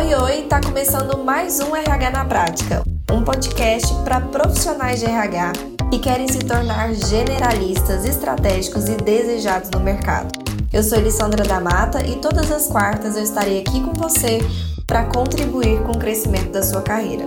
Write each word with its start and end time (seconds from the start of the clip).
Oi, 0.00 0.14
oi! 0.14 0.42
Tá 0.44 0.62
começando 0.62 1.22
mais 1.22 1.60
um 1.60 1.76
RH 1.76 2.10
na 2.10 2.24
Prática, 2.24 2.82
um 3.12 3.22
podcast 3.22 3.94
para 4.02 4.18
profissionais 4.18 4.98
de 4.98 5.04
RH 5.04 5.52
que 5.90 5.98
querem 5.98 6.26
se 6.26 6.38
tornar 6.38 6.94
generalistas, 6.94 8.06
estratégicos 8.06 8.88
e 8.88 8.96
desejados 8.96 9.68
no 9.68 9.78
mercado. 9.78 10.30
Eu 10.72 10.82
sou 10.82 10.96
Elissandra 10.96 11.44
da 11.44 11.60
Mata 11.60 12.02
e 12.02 12.16
todas 12.16 12.50
as 12.50 12.66
quartas 12.66 13.14
eu 13.14 13.22
estarei 13.22 13.60
aqui 13.60 13.78
com 13.82 13.92
você 13.92 14.38
para 14.86 15.04
contribuir 15.04 15.82
com 15.82 15.92
o 15.92 15.98
crescimento 15.98 16.50
da 16.50 16.62
sua 16.62 16.80
carreira. 16.80 17.26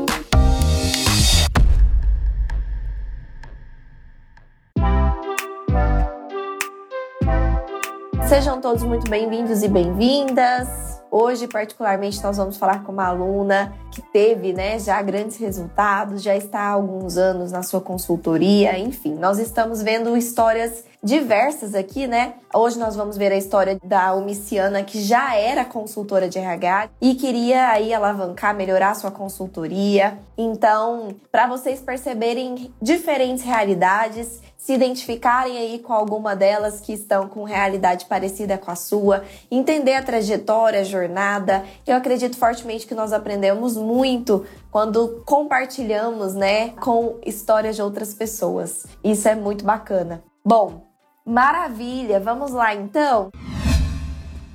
Sejam 8.28 8.60
todos 8.60 8.82
muito 8.82 9.08
bem-vindos 9.12 9.62
e 9.62 9.68
bem-vindas. 9.68 10.93
Hoje, 11.16 11.48
particularmente, 11.48 12.24
nós 12.24 12.38
vamos 12.38 12.58
falar 12.58 12.84
com 12.84 12.92
uma 12.92 13.06
aluna 13.06 13.72
que 13.92 14.02
teve 14.02 14.52
né, 14.52 14.80
já 14.80 15.00
grandes 15.00 15.38
resultados, 15.38 16.24
já 16.24 16.36
está 16.36 16.62
há 16.62 16.72
alguns 16.72 17.18
anos 17.18 17.52
na 17.52 17.62
sua 17.62 17.80
consultoria, 17.80 18.80
enfim, 18.80 19.14
nós 19.14 19.38
estamos 19.38 19.84
vendo 19.84 20.18
histórias 20.18 20.84
diversas 21.04 21.76
aqui, 21.76 22.08
né? 22.08 22.34
Hoje 22.52 22.80
nós 22.80 22.96
vamos 22.96 23.16
ver 23.16 23.32
a 23.32 23.38
história 23.38 23.78
da 23.84 24.16
Umiciana, 24.16 24.82
que 24.84 25.04
já 25.04 25.36
era 25.36 25.64
consultora 25.64 26.28
de 26.28 26.40
RH 26.40 26.90
e 27.00 27.14
queria 27.14 27.68
aí 27.70 27.94
alavancar, 27.94 28.56
melhorar 28.56 28.96
sua 28.96 29.12
consultoria. 29.12 30.18
Então, 30.36 31.10
para 31.32 31.46
vocês 31.46 31.80
perceberem 31.80 32.74
diferentes 32.82 33.44
realidades, 33.44 34.42
se 34.64 34.72
identificarem 34.72 35.58
aí 35.58 35.80
com 35.80 35.92
alguma 35.92 36.38
delas 36.38 36.80
que 36.80 36.94
estão 36.94 37.28
com 37.28 37.44
realidade 37.44 38.06
parecida 38.06 38.58
com 38.58 38.72
a 38.72 38.78
sua, 38.78 39.26
entender 39.52 39.94
a 39.94 40.02
trajetória, 40.02 40.80
a 40.80 40.86
jornada. 40.86 41.66
Eu 41.86 41.98
acredito 41.98 42.38
fortemente 42.38 42.88
que 42.88 42.96
nós 42.96 43.12
aprendemos 43.12 43.76
muito 43.76 44.46
quando 44.72 45.22
compartilhamos, 45.26 46.34
né, 46.34 46.70
com 46.80 47.20
histórias 47.26 47.76
de 47.76 47.82
outras 47.82 48.14
pessoas. 48.14 48.88
Isso 49.04 49.28
é 49.28 49.36
muito 49.36 49.66
bacana. 49.66 50.24
Bom, 50.46 50.88
maravilha. 51.26 52.22
Vamos 52.22 52.52
lá 52.52 52.74
então. 52.74 53.32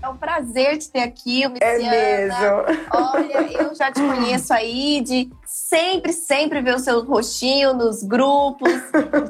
É 0.03 0.09
um 0.09 0.17
prazer 0.17 0.78
te 0.78 0.91
ter 0.91 1.00
aqui, 1.00 1.47
Luciana. 1.47 1.95
É 1.95 2.27
mesmo. 2.28 2.47
Olha, 2.95 3.62
eu 3.62 3.75
já 3.75 3.93
te 3.93 4.00
conheço 4.00 4.55
aí 4.55 5.03
de 5.03 5.31
sempre, 5.48 6.12
sempre 6.12 6.60
ver 6.60 6.74
o 6.74 6.78
seu 6.78 7.02
rostinho 7.02 7.72
nos 7.72 8.02
grupos, 8.02 8.70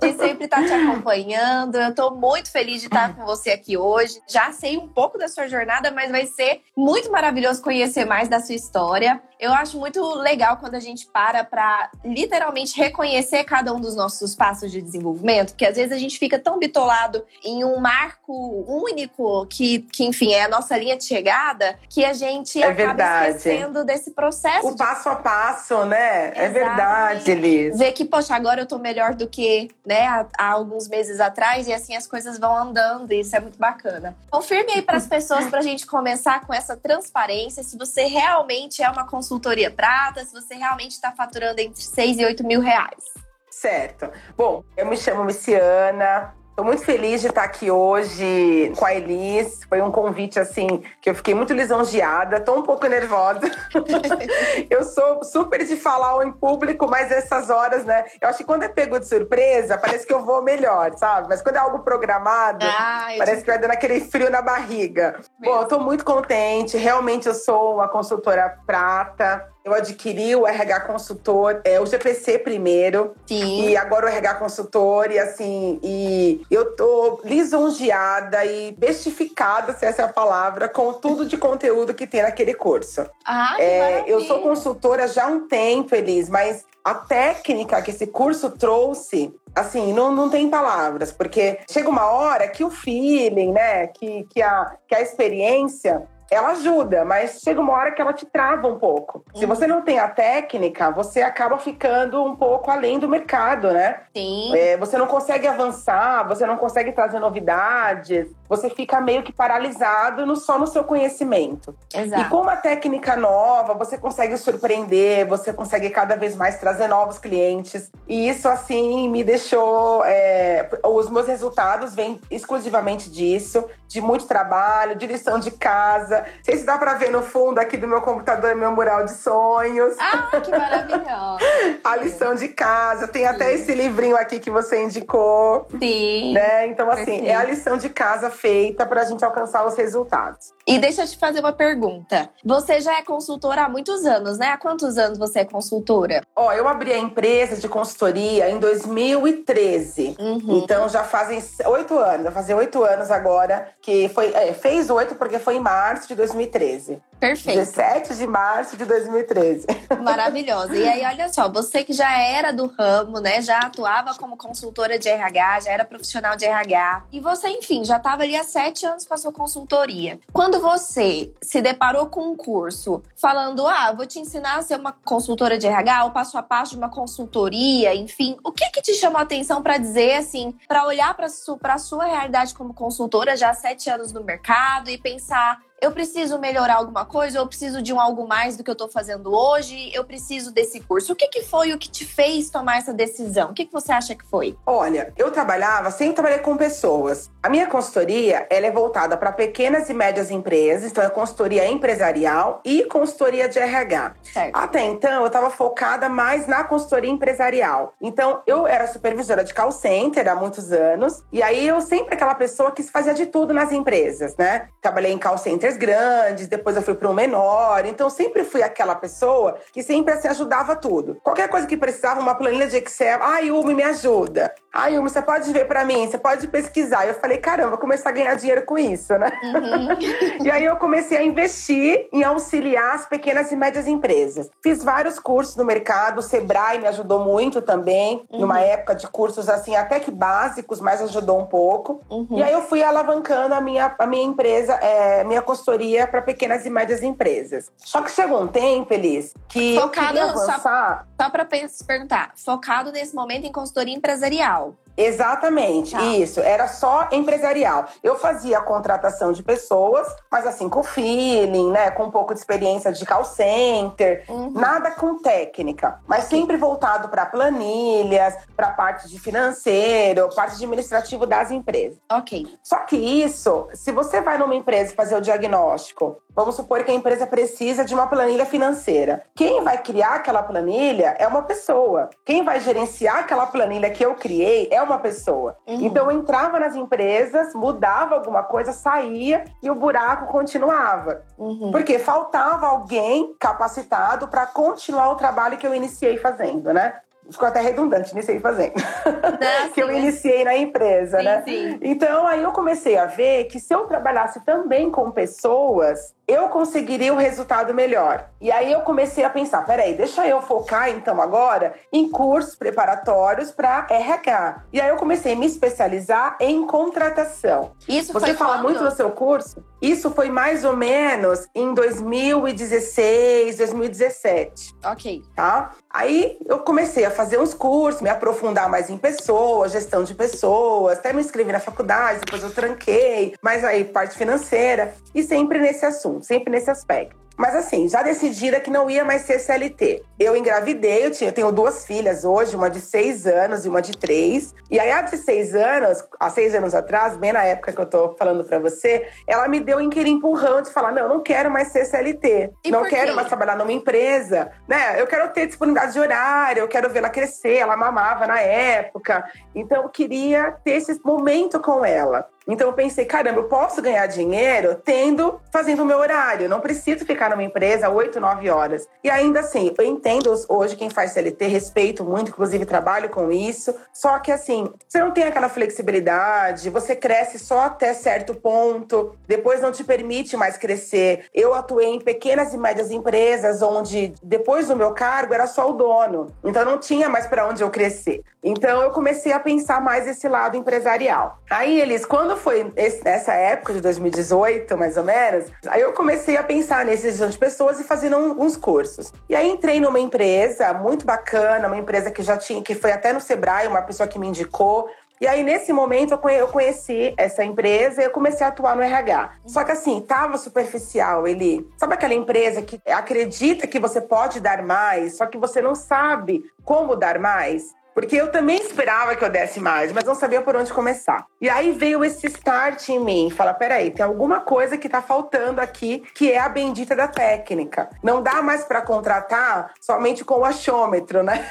de 0.00 0.12
sempre 0.14 0.46
estar 0.46 0.62
tá 0.62 0.66
te 0.66 0.72
acompanhando. 0.72 1.76
Eu 1.76 1.90
estou 1.90 2.10
muito 2.16 2.50
feliz 2.50 2.80
de 2.80 2.88
estar 2.88 3.14
com 3.14 3.24
você 3.24 3.50
aqui 3.50 3.76
hoje. 3.76 4.20
Já 4.26 4.50
sei 4.50 4.76
um 4.76 4.88
pouco 4.88 5.16
da 5.16 5.28
sua 5.28 5.46
jornada, 5.46 5.92
mas 5.92 6.10
vai 6.10 6.26
ser 6.26 6.62
muito 6.76 7.08
maravilhoso 7.12 7.62
conhecer 7.62 8.04
mais 8.04 8.28
da 8.28 8.40
sua 8.40 8.56
história. 8.56 9.22
Eu 9.38 9.52
acho 9.52 9.78
muito 9.78 10.02
legal 10.16 10.56
quando 10.56 10.74
a 10.74 10.80
gente 10.80 11.06
para 11.06 11.44
para 11.44 11.90
literalmente 12.04 12.76
reconhecer 12.76 13.44
cada 13.44 13.72
um 13.72 13.80
dos 13.80 13.94
nossos 13.94 14.34
passos 14.34 14.72
de 14.72 14.82
desenvolvimento, 14.82 15.50
porque 15.50 15.64
às 15.64 15.76
vezes 15.76 15.92
a 15.92 15.98
gente 15.98 16.18
fica 16.18 16.36
tão 16.36 16.58
bitolado 16.58 17.24
em 17.44 17.64
um 17.64 17.78
marco 17.78 18.64
único 18.66 19.46
que, 19.46 19.80
que 19.92 20.04
enfim, 20.04 20.32
é 20.32 20.42
a 20.42 20.48
nossa 20.48 20.76
linha 20.76 20.96
de 20.96 21.04
chegada, 21.04 21.78
que 21.88 22.04
a 22.04 22.12
gente 22.12 22.60
é 22.60 22.66
acaba 22.66 22.88
verdade. 22.88 23.36
esquecendo 23.36 23.84
desse 23.84 24.10
processo. 24.10 24.66
O 24.66 24.70
de... 24.72 24.78
passo 24.78 25.08
a 25.08 25.14
passo, 25.14 25.84
né? 25.84 26.07
É 26.08 26.48
verdade, 26.48 27.34
Liz. 27.34 27.78
Ver 27.78 27.92
que, 27.92 28.04
poxa, 28.04 28.34
agora 28.34 28.62
eu 28.62 28.66
tô 28.66 28.78
melhor 28.78 29.14
do 29.14 29.28
que, 29.28 29.70
né, 29.86 30.06
há, 30.06 30.26
há, 30.38 30.50
alguns 30.50 30.88
meses 30.88 31.20
atrás 31.20 31.66
e 31.66 31.72
assim 31.72 31.96
as 31.96 32.06
coisas 32.06 32.38
vão 32.38 32.56
andando 32.56 33.12
e 33.12 33.20
isso 33.20 33.34
é 33.36 33.40
muito 33.40 33.58
bacana. 33.58 34.16
Confirme 34.30 34.72
aí 34.72 34.82
para 34.82 34.96
as 34.96 35.06
pessoas 35.06 35.46
pra 35.46 35.60
gente 35.60 35.86
começar 35.86 36.46
com 36.46 36.54
essa 36.54 36.76
transparência, 36.76 37.62
se 37.62 37.76
você 37.76 38.04
realmente 38.04 38.82
é 38.82 38.90
uma 38.90 39.06
consultoria 39.06 39.70
prata, 39.70 40.24
se 40.24 40.32
você 40.32 40.54
realmente 40.54 40.92
está 40.92 41.12
faturando 41.12 41.60
entre 41.60 41.82
6 41.82 42.18
e 42.18 42.24
8 42.24 42.46
mil 42.46 42.60
reais. 42.60 43.04
Certo. 43.50 44.10
Bom, 44.36 44.62
eu 44.76 44.86
me 44.86 44.96
chamo 44.96 45.24
Luciana, 45.24 46.32
Estou 46.58 46.66
muito 46.66 46.84
feliz 46.84 47.20
de 47.20 47.28
estar 47.28 47.44
aqui 47.44 47.70
hoje 47.70 48.72
com 48.76 48.84
a 48.84 48.92
Elis. 48.92 49.60
Foi 49.68 49.80
um 49.80 49.92
convite 49.92 50.40
assim 50.40 50.82
que 51.00 51.08
eu 51.08 51.14
fiquei 51.14 51.32
muito 51.32 51.52
lisonjeada, 51.52 52.38
estou 52.38 52.58
um 52.58 52.64
pouco 52.64 52.84
nervosa. 52.88 53.48
eu 54.68 54.82
sou 54.82 55.22
super 55.22 55.64
de 55.64 55.76
falar 55.76 56.26
em 56.26 56.32
público, 56.32 56.88
mas 56.90 57.12
essas 57.12 57.48
horas, 57.48 57.84
né? 57.84 58.06
Eu 58.20 58.28
acho 58.28 58.38
que 58.38 58.44
quando 58.44 58.64
é 58.64 58.68
pego 58.68 58.98
de 58.98 59.06
surpresa, 59.06 59.78
parece 59.78 60.04
que 60.04 60.12
eu 60.12 60.24
vou 60.24 60.42
melhor, 60.42 60.96
sabe? 60.96 61.28
Mas 61.28 61.40
quando 61.40 61.54
é 61.54 61.60
algo 61.60 61.78
programado, 61.78 62.66
ah, 62.66 63.06
parece 63.16 63.42
que 63.42 63.46
vai 63.46 63.58
dando 63.60 63.70
aquele 63.70 64.00
frio 64.00 64.28
na 64.28 64.42
barriga. 64.42 65.12
Mesmo. 65.38 65.54
Bom, 65.54 65.62
eu 65.62 65.68
tô 65.68 65.78
muito 65.78 66.04
contente. 66.04 66.76
Realmente 66.76 67.28
eu 67.28 67.34
sou 67.34 67.76
uma 67.76 67.86
consultora 67.86 68.58
prata. 68.66 69.46
Eu 69.68 69.74
adquiri 69.74 70.34
o 70.34 70.46
RH 70.46 70.80
consultor, 70.80 71.60
é, 71.62 71.78
o 71.78 71.84
GPC 71.84 72.38
primeiro. 72.38 73.14
Sim. 73.26 73.68
E 73.68 73.76
agora 73.76 74.06
o 74.06 74.08
RH 74.08 74.34
consultor. 74.36 75.10
E 75.10 75.18
assim, 75.18 75.78
e 75.82 76.40
eu 76.50 76.74
tô 76.74 77.20
lisonjeada 77.22 78.46
e 78.46 78.72
bestificada, 78.72 79.74
se 79.74 79.84
essa 79.84 80.02
é 80.02 80.04
a 80.06 80.08
palavra, 80.08 80.68
com 80.70 80.94
tudo 80.94 81.26
de 81.26 81.36
conteúdo 81.36 81.92
que 81.92 82.06
tem 82.06 82.22
naquele 82.22 82.54
curso. 82.54 83.06
Ah, 83.26 83.56
é, 83.58 84.04
eu 84.06 84.22
sou 84.22 84.40
consultora 84.40 85.06
já 85.06 85.24
há 85.24 85.28
um 85.28 85.46
tempo, 85.46 85.94
Elis, 85.94 86.30
mas 86.30 86.64
a 86.82 86.94
técnica 86.94 87.82
que 87.82 87.90
esse 87.90 88.06
curso 88.06 88.50
trouxe 88.50 89.34
assim, 89.54 89.92
não, 89.92 90.14
não 90.14 90.30
tem 90.30 90.48
palavras, 90.48 91.12
porque 91.12 91.58
chega 91.68 91.88
uma 91.88 92.06
hora 92.06 92.48
que 92.48 92.62
o 92.62 92.70
feeling, 92.70 93.52
né, 93.52 93.88
que, 93.88 94.24
que, 94.30 94.40
a, 94.40 94.76
que 94.86 94.94
a 94.94 95.00
experiência 95.00 96.06
ela 96.30 96.50
ajuda, 96.50 97.04
mas 97.04 97.40
chega 97.42 97.60
uma 97.60 97.72
hora 97.72 97.92
que 97.92 98.02
ela 98.02 98.12
te 98.12 98.26
trava 98.26 98.68
um 98.68 98.78
pouco. 98.78 99.24
Se 99.34 99.46
você 99.46 99.66
não 99.66 99.82
tem 99.82 99.98
a 99.98 100.08
técnica, 100.08 100.90
você 100.90 101.22
acaba 101.22 101.58
ficando 101.58 102.22
um 102.22 102.36
pouco 102.36 102.70
além 102.70 102.98
do 102.98 103.08
mercado, 103.08 103.72
né? 103.72 104.00
Sim. 104.14 104.54
É, 104.54 104.76
você 104.76 104.98
não 104.98 105.06
consegue 105.06 105.46
avançar, 105.46 106.26
você 106.28 106.46
não 106.46 106.56
consegue 106.56 106.92
trazer 106.92 107.18
novidades, 107.18 108.28
você 108.48 108.68
fica 108.68 109.00
meio 109.00 109.22
que 109.22 109.32
paralisado 109.32 110.26
no, 110.26 110.36
só 110.36 110.58
no 110.58 110.66
seu 110.66 110.84
conhecimento. 110.84 111.74
Exato. 111.94 112.22
E 112.22 112.24
com 112.26 112.42
uma 112.42 112.56
técnica 112.56 113.16
nova, 113.16 113.74
você 113.74 113.96
consegue 113.96 114.36
surpreender, 114.36 115.26
você 115.26 115.52
consegue 115.52 115.88
cada 115.90 116.16
vez 116.16 116.36
mais 116.36 116.58
trazer 116.58 116.88
novos 116.88 117.18
clientes. 117.18 117.90
E 118.06 118.28
isso, 118.28 118.48
assim, 118.48 119.08
me 119.08 119.24
deixou. 119.24 120.04
É, 120.04 120.68
os 120.84 121.10
meus 121.10 121.26
resultados 121.26 121.94
vêm 121.94 122.20
exclusivamente 122.30 123.10
disso, 123.10 123.64
de 123.86 124.00
muito 124.00 124.26
trabalho, 124.26 124.96
de 124.96 125.06
lição 125.06 125.38
de 125.38 125.50
casa 125.50 126.17
não 126.20 126.44
sei 126.44 126.56
se 126.56 126.64
dá 126.64 126.78
para 126.78 126.94
ver 126.94 127.10
no 127.10 127.22
fundo 127.22 127.58
aqui 127.58 127.76
do 127.76 127.86
meu 127.86 128.00
computador 128.00 128.54
meu 128.54 128.72
mural 128.72 129.04
de 129.04 129.12
sonhos. 129.12 129.96
Ah, 129.98 130.40
que 130.40 130.50
maravilhoso! 130.50 131.38
a 131.84 131.96
lição 131.96 132.34
de 132.34 132.48
casa. 132.48 133.08
Tem 133.08 133.22
Sim. 133.22 133.28
até 133.28 133.52
esse 133.52 133.74
livrinho 133.74 134.16
aqui 134.16 134.38
que 134.38 134.50
você 134.50 134.82
indicou. 134.82 135.66
Sim. 135.78 136.32
Né? 136.34 136.66
Então, 136.66 136.90
assim, 136.90 137.04
Perfeito. 137.04 137.26
é 137.26 137.34
a 137.34 137.44
lição 137.44 137.76
de 137.76 137.88
casa 137.88 138.30
feita 138.30 138.84
para 138.86 139.02
a 139.02 139.04
gente 139.04 139.24
alcançar 139.24 139.66
os 139.66 139.76
resultados. 139.76 140.52
E 140.66 140.78
deixa 140.78 141.02
eu 141.02 141.06
te 141.06 141.16
fazer 141.16 141.40
uma 141.40 141.52
pergunta. 141.52 142.28
Você 142.44 142.80
já 142.80 142.98
é 142.98 143.02
consultora 143.02 143.64
há 143.64 143.68
muitos 143.68 144.04
anos, 144.04 144.38
né? 144.38 144.48
Há 144.48 144.58
quantos 144.58 144.98
anos 144.98 145.18
você 145.18 145.40
é 145.40 145.44
consultora? 145.44 146.22
Ó, 146.36 146.52
eu 146.52 146.68
abri 146.68 146.92
a 146.92 146.98
empresa 146.98 147.56
de 147.56 147.68
consultoria 147.68 148.50
em 148.50 148.58
2013. 148.58 150.16
Uhum. 150.18 150.58
Então 150.58 150.88
já 150.88 151.04
fazem 151.04 151.42
oito 151.66 151.98
anos. 151.98 152.24
Vai 152.24 152.32
fazer 152.32 152.54
oito 152.54 152.84
anos 152.84 153.10
agora 153.10 153.68
que 153.80 154.08
foi. 154.10 154.32
É, 154.34 154.52
fez 154.52 154.90
oito 154.90 155.14
porque 155.14 155.38
foi 155.38 155.56
em 155.56 155.60
março 155.60 156.06
de 156.08 156.14
2013. 156.14 157.00
Perfeito. 157.20 157.58
17 157.58 158.14
de 158.14 158.26
março 158.26 158.76
de 158.76 158.84
2013. 158.84 159.66
Maravilhosa. 160.02 160.74
E 160.74 160.88
aí, 160.88 161.04
olha 161.04 161.32
só, 161.32 161.48
você 161.48 161.82
que 161.84 161.92
já 161.92 162.10
era 162.18 162.52
do 162.52 162.66
ramo, 162.66 163.20
né? 163.20 163.42
Já 163.42 163.58
atuava 163.58 164.14
como 164.14 164.36
consultora 164.36 164.98
de 164.98 165.08
RH, 165.08 165.60
já 165.60 165.72
era 165.72 165.84
profissional 165.84 166.36
de 166.36 166.44
RH. 166.44 167.04
E 167.12 167.20
você, 167.20 167.48
enfim, 167.48 167.84
já 167.84 167.96
estava 167.96 168.22
ali 168.22 168.36
há 168.36 168.44
sete 168.44 168.86
anos 168.86 169.06
com 169.06 169.14
a 169.14 169.16
sua 169.16 169.32
consultoria. 169.32 170.18
Quando 170.32 170.60
você 170.60 171.32
se 171.42 171.60
deparou 171.60 172.06
com 172.06 172.32
um 172.32 172.36
curso 172.36 173.02
falando, 173.16 173.66
ah, 173.66 173.92
vou 173.92 174.06
te 174.06 174.20
ensinar 174.20 174.56
a 174.56 174.62
ser 174.62 174.78
uma 174.78 174.92
consultora 174.92 175.58
de 175.58 175.66
RH, 175.66 176.04
o 176.04 176.10
passo 176.12 176.38
a 176.38 176.42
passo 176.42 176.72
de 176.72 176.78
uma 176.78 176.88
consultoria, 176.88 177.94
enfim, 177.94 178.36
o 178.44 178.52
que 178.52 178.68
que 178.70 178.82
te 178.82 178.94
chamou 178.94 179.18
a 179.18 179.22
atenção 179.22 179.62
para 179.62 179.76
dizer, 179.76 180.14
assim, 180.14 180.54
para 180.66 180.86
olhar 180.86 181.14
para 181.14 181.26
a 181.26 181.78
sua 181.78 182.04
realidade 182.04 182.54
como 182.54 182.72
consultora 182.72 183.36
já 183.36 183.50
há 183.50 183.54
sete 183.54 183.90
anos 183.90 184.12
no 184.12 184.22
mercado 184.22 184.90
e 184.90 184.98
pensar, 184.98 185.60
eu 185.80 185.92
preciso 185.92 186.38
melhorar 186.38 186.76
alguma 186.76 187.04
coisa, 187.04 187.38
eu 187.38 187.46
preciso 187.46 187.80
de 187.80 187.92
um 187.92 188.00
algo 188.00 188.26
mais 188.26 188.56
do 188.56 188.64
que 188.64 188.70
eu 188.70 188.72
estou 188.72 188.88
fazendo 188.88 189.32
hoje, 189.32 189.90
eu 189.94 190.04
preciso 190.04 190.52
desse 190.52 190.80
curso. 190.80 191.12
O 191.12 191.16
que, 191.16 191.28
que 191.28 191.42
foi 191.42 191.72
o 191.72 191.78
que 191.78 191.88
te 191.88 192.04
fez 192.04 192.50
tomar 192.50 192.78
essa 192.78 192.92
decisão? 192.92 193.50
O 193.50 193.54
que, 193.54 193.66
que 193.66 193.72
você 193.72 193.92
acha 193.92 194.14
que 194.14 194.24
foi? 194.26 194.56
Olha, 194.66 195.12
eu 195.16 195.30
trabalhava, 195.30 195.90
sempre 195.90 196.14
trabalhei 196.14 196.38
com 196.38 196.56
pessoas. 196.56 197.30
A 197.42 197.48
minha 197.48 197.66
consultoria, 197.66 198.46
ela 198.50 198.66
é 198.66 198.70
voltada 198.70 199.16
para 199.16 199.30
pequenas 199.30 199.88
e 199.88 199.94
médias 199.94 200.30
empresas, 200.30 200.90
então 200.90 201.04
é 201.04 201.10
consultoria 201.10 201.68
empresarial 201.70 202.60
e 202.64 202.84
consultoria 202.84 203.48
de 203.48 203.58
RH. 203.58 204.14
Certo. 204.32 204.56
Até 204.56 204.84
então, 204.84 205.20
eu 205.20 205.26
estava 205.28 205.50
focada 205.50 206.08
mais 206.08 206.46
na 206.46 206.64
consultoria 206.64 207.10
empresarial. 207.10 207.94
Então, 208.00 208.42
eu 208.46 208.66
era 208.66 208.86
supervisora 208.88 209.44
de 209.44 209.54
call 209.54 209.70
center 209.70 210.28
há 210.28 210.34
muitos 210.34 210.72
anos, 210.72 211.22
e 211.32 211.42
aí 211.42 211.66
eu 211.66 211.80
sempre 211.80 212.14
aquela 212.14 212.34
pessoa 212.34 212.72
que 212.72 212.82
fazia 212.82 213.14
de 213.14 213.26
tudo 213.26 213.54
nas 213.54 213.70
empresas, 213.70 214.34
né? 214.36 214.68
Trabalhei 214.80 215.12
em 215.12 215.18
call 215.18 215.38
center 215.38 215.67
grandes, 215.76 216.46
depois 216.46 216.76
eu 216.76 216.82
fui 216.82 216.94
para 216.94 217.08
um 217.08 217.14
menor. 217.14 217.84
Então, 217.84 218.08
sempre 218.08 218.44
fui 218.44 218.62
aquela 218.62 218.94
pessoa 218.94 219.58
que 219.72 219.82
sempre 219.82 220.14
assim, 220.14 220.28
ajudava 220.28 220.76
tudo. 220.76 221.16
Qualquer 221.22 221.48
coisa 221.48 221.66
que 221.66 221.76
precisava, 221.76 222.20
uma 222.20 222.34
planilha 222.34 222.66
de 222.66 222.76
Excel, 222.76 223.18
ai, 223.22 223.50
Umi, 223.50 223.74
me 223.74 223.82
ajuda. 223.82 224.52
Ai, 224.72 224.98
Umi, 224.98 225.08
você 225.08 225.22
pode 225.22 225.52
ver 225.52 225.66
para 225.66 225.84
mim, 225.84 226.06
você 226.06 226.18
pode 226.18 226.46
pesquisar. 226.48 227.06
Eu 227.06 227.14
falei, 227.14 227.38
caramba, 227.38 227.70
vou 227.70 227.78
começar 227.78 228.10
a 228.10 228.12
ganhar 228.12 228.34
dinheiro 228.34 228.64
com 228.64 228.78
isso, 228.78 229.16
né? 229.18 229.30
Uhum. 229.42 229.98
e 230.44 230.50
aí 230.50 230.64
eu 230.64 230.76
comecei 230.76 231.18
a 231.18 231.22
investir 231.22 232.08
em 232.12 232.22
auxiliar 232.22 232.94
as 232.94 233.06
pequenas 233.06 233.50
e 233.50 233.56
médias 233.56 233.86
empresas. 233.86 234.48
Fiz 234.62 234.82
vários 234.84 235.18
cursos 235.18 235.56
no 235.56 235.64
mercado, 235.64 236.18
o 236.18 236.22
Sebrae 236.22 236.78
me 236.78 236.86
ajudou 236.86 237.24
muito 237.24 237.60
também, 237.62 238.24
uhum. 238.30 238.40
numa 238.40 238.60
época 238.60 238.94
de 238.94 239.06
cursos 239.08 239.48
assim, 239.48 239.74
até 239.74 239.98
que 240.00 240.10
básicos, 240.10 240.80
mas 240.80 241.02
ajudou 241.02 241.38
um 241.40 241.46
pouco. 241.46 242.02
Uhum. 242.08 242.38
E 242.38 242.42
aí 242.42 242.52
eu 242.52 242.62
fui 242.62 242.82
alavancando 242.82 243.54
a 243.54 243.60
minha, 243.60 243.94
a 243.98 244.06
minha 244.06 244.24
empresa, 244.24 244.74
é, 244.74 245.24
minha 245.24 245.42
consultoria 245.58 246.06
para 246.06 246.22
pequenas 246.22 246.64
e 246.64 246.70
médias 246.70 247.02
empresas. 247.02 247.70
Só 247.76 248.00
que 248.02 248.10
chegou 248.10 248.42
um 248.42 248.48
tempo, 248.48 248.92
Elis, 248.94 249.34
que 249.48 249.76
focado, 249.76 250.18
eu 250.18 250.28
avançar... 250.30 250.60
Só, 250.60 251.24
só 251.24 251.30
para 251.30 251.44
perguntar, 251.44 252.32
focado 252.36 252.92
nesse 252.92 253.14
momento 253.14 253.44
em 253.44 253.52
consultoria 253.52 253.94
empresarial. 253.94 254.76
Exatamente, 254.98 255.92
tá. 255.92 256.02
isso. 256.02 256.40
Era 256.40 256.66
só 256.66 257.08
empresarial. 257.12 257.86
Eu 258.02 258.16
fazia 258.16 258.58
a 258.58 258.60
contratação 258.60 259.32
de 259.32 259.44
pessoas, 259.44 260.08
mas 260.30 260.44
assim, 260.44 260.68
com 260.68 260.82
feeling, 260.82 261.70
né? 261.70 261.90
Com 261.92 262.04
um 262.04 262.10
pouco 262.10 262.34
de 262.34 262.40
experiência 262.40 262.92
de 262.92 263.06
call 263.06 263.24
center, 263.24 264.24
uhum. 264.28 264.50
nada 264.50 264.90
com 264.90 265.18
técnica, 265.18 266.00
mas 266.06 266.26
okay. 266.26 266.40
sempre 266.40 266.56
voltado 266.56 267.08
para 267.08 267.24
planilhas, 267.26 268.34
para 268.56 268.70
parte 268.70 269.08
de 269.08 269.20
financeiro, 269.20 270.28
parte 270.34 270.54
administrativa 270.54 271.26
das 271.26 271.52
empresas. 271.52 271.98
Ok. 272.10 272.46
Só 272.62 272.78
que 272.78 272.96
isso, 272.96 273.68
se 273.72 273.92
você 273.92 274.20
vai 274.20 274.36
numa 274.36 274.54
empresa 274.54 274.94
fazer 274.94 275.14
o 275.14 275.20
diagnóstico, 275.20 276.20
vamos 276.34 276.56
supor 276.56 276.82
que 276.82 276.90
a 276.90 276.94
empresa 276.94 277.26
precisa 277.26 277.84
de 277.84 277.94
uma 277.94 278.06
planilha 278.06 278.46
financeira. 278.46 279.22
Quem 279.34 279.62
vai 279.62 279.78
criar 279.78 280.14
aquela 280.14 280.42
planilha 280.42 281.14
é 281.18 281.26
uma 281.26 281.42
pessoa. 281.42 282.10
Quem 282.24 282.42
vai 282.42 282.60
gerenciar 282.60 283.18
aquela 283.18 283.46
planilha 283.46 283.90
que 283.90 284.04
eu 284.04 284.14
criei 284.14 284.68
é 284.70 284.80
uma 284.80 284.87
pessoa. 284.96 285.58
Uhum. 285.66 285.82
Então 285.82 286.10
eu 286.10 286.18
entrava 286.18 286.58
nas 286.58 286.74
empresas, 286.74 287.52
mudava 287.52 288.14
alguma 288.14 288.42
coisa, 288.42 288.72
saía 288.72 289.44
e 289.62 289.68
o 289.68 289.74
buraco 289.74 290.32
continuava. 290.32 291.24
Uhum. 291.36 291.70
Porque 291.70 291.98
faltava 291.98 292.68
alguém 292.68 293.34
capacitado 293.38 294.28
para 294.28 294.46
continuar 294.46 295.10
o 295.10 295.16
trabalho 295.16 295.58
que 295.58 295.66
eu 295.66 295.74
iniciei 295.74 296.16
fazendo, 296.16 296.72
né? 296.72 297.00
ficou 297.30 297.48
até 297.48 297.60
redundante, 297.60 298.12
iniciei 298.12 298.40
fazendo. 298.40 298.74
Não, 298.74 299.68
que 299.72 299.82
eu 299.82 299.90
iniciei 299.92 300.44
na 300.44 300.56
empresa, 300.56 301.18
sim, 301.18 301.24
né? 301.24 301.42
Sim. 301.42 301.78
Então 301.82 302.26
aí 302.26 302.42
eu 302.42 302.52
comecei 302.52 302.96
a 302.96 303.06
ver 303.06 303.44
que 303.44 303.60
se 303.60 303.74
eu 303.74 303.86
trabalhasse 303.86 304.44
também 304.44 304.90
com 304.90 305.10
pessoas, 305.10 306.14
eu 306.28 306.50
conseguiria 306.50 307.10
o 307.10 307.16
um 307.16 307.18
resultado 307.18 307.72
melhor. 307.72 308.28
E 308.38 308.52
aí 308.52 308.70
eu 308.70 308.82
comecei 308.82 309.24
a 309.24 309.30
pensar, 309.30 309.64
peraí, 309.64 309.94
deixa 309.94 310.28
eu 310.28 310.42
focar 310.42 310.90
então 310.90 311.22
agora 311.22 311.74
em 311.90 312.10
cursos 312.10 312.54
preparatórios 312.54 313.50
para 313.50 313.86
RH. 313.88 314.64
E 314.70 314.78
aí 314.78 314.90
eu 314.90 314.96
comecei 314.96 315.32
a 315.32 315.36
me 315.36 315.46
especializar 315.46 316.36
em 316.38 316.66
contratação. 316.66 317.72
Isso 317.88 318.12
Você 318.12 318.34
fala 318.34 318.56
quando? 318.58 318.64
muito 318.64 318.84
no 318.84 318.90
seu 318.90 319.10
curso? 319.10 319.64
Isso 319.80 320.10
foi 320.10 320.28
mais 320.28 320.64
ou 320.64 320.76
menos 320.76 321.48
em 321.54 321.72
2016, 321.72 323.56
2017. 323.56 324.74
Ok. 324.84 325.22
Tá? 325.34 325.72
Aí 325.90 326.38
eu 326.46 326.58
comecei 326.58 327.04
a 327.04 327.10
fazer 327.10 327.40
uns 327.40 327.54
cursos, 327.54 328.02
me 328.02 328.10
aprofundar 328.10 328.68
mais 328.68 328.90
em 328.90 328.98
pessoas, 328.98 329.72
gestão 329.72 330.04
de 330.04 330.14
pessoas, 330.14 330.98
até 330.98 331.12
me 331.12 331.20
inscrevi 331.20 331.50
na 331.50 331.60
faculdade, 331.60 332.20
depois 332.20 332.42
eu 332.42 332.50
tranquei, 332.50 333.34
mas 333.42 333.64
aí 333.64 333.84
parte 333.84 334.16
financeira, 334.16 334.94
e 335.14 335.22
sempre 335.22 335.58
nesse 335.58 335.86
assunto, 335.86 336.17
sempre 336.22 336.50
nesse 336.50 336.70
aspecto. 336.70 337.28
Mas 337.38 337.54
assim, 337.54 337.88
já 337.88 338.02
decidida 338.02 338.58
que 338.58 338.68
não 338.68 338.90
ia 338.90 339.04
mais 339.04 339.22
ser 339.22 339.38
CLT. 339.38 340.02
Eu 340.18 340.36
engravidei, 340.36 341.06
eu, 341.06 341.12
tinha, 341.12 341.30
eu 341.30 341.32
tenho 341.32 341.52
duas 341.52 341.86
filhas 341.86 342.24
hoje, 342.24 342.56
uma 342.56 342.68
de 342.68 342.80
seis 342.80 343.28
anos 343.28 343.64
e 343.64 343.68
uma 343.68 343.80
de 343.80 343.96
três. 343.96 344.52
E 344.68 344.78
aí, 344.80 344.90
a 344.90 345.02
de 345.02 345.16
seis 345.16 345.54
anos, 345.54 346.04
há 346.18 346.28
seis 346.30 346.52
anos 346.52 346.74
atrás, 346.74 347.16
bem 347.16 347.32
na 347.32 347.44
época 347.44 347.72
que 347.72 347.80
eu 347.80 347.86
tô 347.86 348.16
falando 348.18 348.42
para 348.42 348.58
você, 348.58 349.08
ela 349.24 349.46
me 349.46 349.60
deu 349.60 349.78
aquele 349.78 350.10
empurrão 350.10 350.60
de 350.60 350.70
falar: 350.70 350.90
não, 350.90 351.08
não 351.08 351.20
quero 351.22 351.48
mais 351.48 351.68
ser 351.68 351.84
CLT. 351.84 352.50
E 352.64 352.72
não 352.72 352.82
quero 352.82 353.14
mais 353.14 353.28
trabalhar 353.28 353.54
numa 353.54 353.72
empresa, 353.72 354.50
né? 354.66 355.00
Eu 355.00 355.06
quero 355.06 355.32
ter 355.32 355.46
disponibilidade 355.46 355.92
de 355.92 356.00
horário, 356.00 356.60
eu 356.62 356.68
quero 356.68 356.90
vê-la 356.90 357.08
crescer. 357.08 357.58
Ela 357.58 357.76
mamava 357.76 358.26
na 358.26 358.40
época. 358.40 359.24
Então, 359.54 359.84
eu 359.84 359.88
queria 359.88 360.50
ter 360.64 360.72
esse 360.72 361.00
momento 361.04 361.60
com 361.60 361.84
ela. 361.84 362.26
Então 362.48 362.68
eu 362.68 362.72
pensei, 362.72 363.04
caramba, 363.04 363.40
eu 363.40 363.44
posso 363.44 363.82
ganhar 363.82 364.06
dinheiro 364.06 364.80
tendo, 364.82 365.38
fazendo 365.52 365.82
o 365.82 365.84
meu 365.84 365.98
horário. 365.98 366.48
Não 366.48 366.60
preciso 366.60 367.04
ficar 367.04 367.28
numa 367.28 367.42
empresa 367.42 367.90
8, 367.90 368.18
9 368.18 368.48
horas. 368.48 368.88
E 369.04 369.10
ainda 369.10 369.40
assim, 369.40 369.74
eu 369.76 369.84
entendo 369.84 370.34
hoje 370.48 370.74
quem 370.74 370.88
faz 370.88 371.12
CLT, 371.12 371.46
respeito 371.46 372.02
muito, 372.02 372.30
inclusive 372.30 372.64
trabalho 372.64 373.10
com 373.10 373.30
isso. 373.30 373.74
Só 373.92 374.18
que 374.18 374.32
assim, 374.32 374.72
você 374.88 374.98
não 374.98 375.10
tem 375.10 375.24
aquela 375.24 375.50
flexibilidade, 375.50 376.70
você 376.70 376.96
cresce 376.96 377.38
só 377.38 377.66
até 377.66 377.92
certo 377.92 378.34
ponto, 378.34 379.14
depois 379.26 379.60
não 379.60 379.70
te 379.70 379.84
permite 379.84 380.34
mais 380.34 380.56
crescer. 380.56 381.26
Eu 381.34 381.52
atuei 381.52 381.88
em 381.88 382.00
pequenas 382.00 382.54
e 382.54 382.58
médias 382.58 382.90
empresas 382.90 383.60
onde 383.60 384.14
depois 384.22 384.68
do 384.68 384.76
meu 384.76 384.92
cargo 384.92 385.34
era 385.34 385.46
só 385.46 385.68
o 385.68 385.74
dono. 385.74 386.32
Então 386.42 386.64
não 386.64 386.78
tinha 386.78 387.10
mais 387.10 387.26
para 387.26 387.46
onde 387.46 387.62
eu 387.62 387.68
crescer. 387.68 388.22
Então 388.42 388.80
eu 388.80 388.90
comecei 388.90 389.32
a 389.32 389.40
pensar 389.40 389.80
mais 389.80 390.06
esse 390.06 390.28
lado 390.28 390.56
empresarial. 390.56 391.38
Aí 391.50 391.78
eles, 391.80 392.06
quando 392.06 392.37
foi 392.38 392.72
esse, 392.76 393.04
nessa 393.04 393.34
época 393.34 393.74
de 393.74 393.80
2018, 393.80 394.76
mais 394.76 394.96
ou 394.96 395.04
menos, 395.04 395.46
aí 395.66 395.80
eu 395.80 395.92
comecei 395.92 396.36
a 396.36 396.42
pensar 396.42 396.84
nesses 396.84 397.18
de 397.18 397.38
pessoas 397.38 397.80
e 397.80 397.84
fazendo 397.84 398.16
um, 398.16 398.42
uns 398.42 398.56
cursos. 398.56 399.12
E 399.28 399.36
aí 399.36 399.48
entrei 399.48 399.80
numa 399.80 400.00
empresa 400.00 400.72
muito 400.72 401.04
bacana, 401.04 401.66
uma 401.66 401.76
empresa 401.76 402.10
que 402.10 402.22
já 402.22 402.36
tinha, 402.36 402.62
que 402.62 402.74
foi 402.74 402.92
até 402.92 403.12
no 403.12 403.20
Sebrae, 403.20 403.66
uma 403.66 403.82
pessoa 403.82 404.08
que 404.08 404.18
me 404.18 404.28
indicou. 404.28 404.88
E 405.20 405.26
aí, 405.26 405.42
nesse 405.42 405.72
momento, 405.72 406.12
eu 406.30 406.48
conheci 406.48 407.12
essa 407.16 407.44
empresa 407.44 408.00
e 408.00 408.04
eu 408.04 408.10
comecei 408.10 408.46
a 408.46 408.50
atuar 408.50 408.76
no 408.76 408.82
RH. 408.82 409.32
Só 409.46 409.64
que 409.64 409.72
assim, 409.72 410.00
tava 410.00 410.38
superficial, 410.38 411.26
ele. 411.26 411.68
Sabe 411.76 411.94
aquela 411.94 412.14
empresa 412.14 412.62
que 412.62 412.80
acredita 412.86 413.66
que 413.66 413.80
você 413.80 414.00
pode 414.00 414.38
dar 414.38 414.62
mais, 414.62 415.16
só 415.16 415.26
que 415.26 415.36
você 415.36 415.60
não 415.60 415.74
sabe 415.74 416.44
como 416.64 416.94
dar 416.94 417.18
mais? 417.18 417.74
Porque 417.98 418.14
eu 418.14 418.30
também 418.30 418.60
esperava 418.60 419.16
que 419.16 419.24
eu 419.24 419.28
desse 419.28 419.58
mais, 419.58 419.90
mas 419.90 420.04
não 420.04 420.14
sabia 420.14 420.40
por 420.40 420.54
onde 420.54 420.72
começar. 420.72 421.26
E 421.40 421.50
aí 421.50 421.72
veio 421.72 422.04
esse 422.04 422.28
start 422.28 422.90
em 422.90 423.00
mim, 423.00 423.28
fala, 423.28 423.52
peraí, 423.52 423.90
tem 423.90 424.04
alguma 424.04 424.38
coisa 424.38 424.78
que 424.78 424.88
tá 424.88 425.02
faltando 425.02 425.60
aqui, 425.60 426.04
que 426.14 426.30
é 426.30 426.38
a 426.38 426.48
bendita 426.48 426.94
da 426.94 427.08
técnica. 427.08 427.90
Não 428.00 428.22
dá 428.22 428.40
mais 428.40 428.62
para 428.62 428.82
contratar 428.82 429.72
somente 429.80 430.24
com 430.24 430.36
o 430.36 430.44
achômetro, 430.44 431.24
né? 431.24 431.44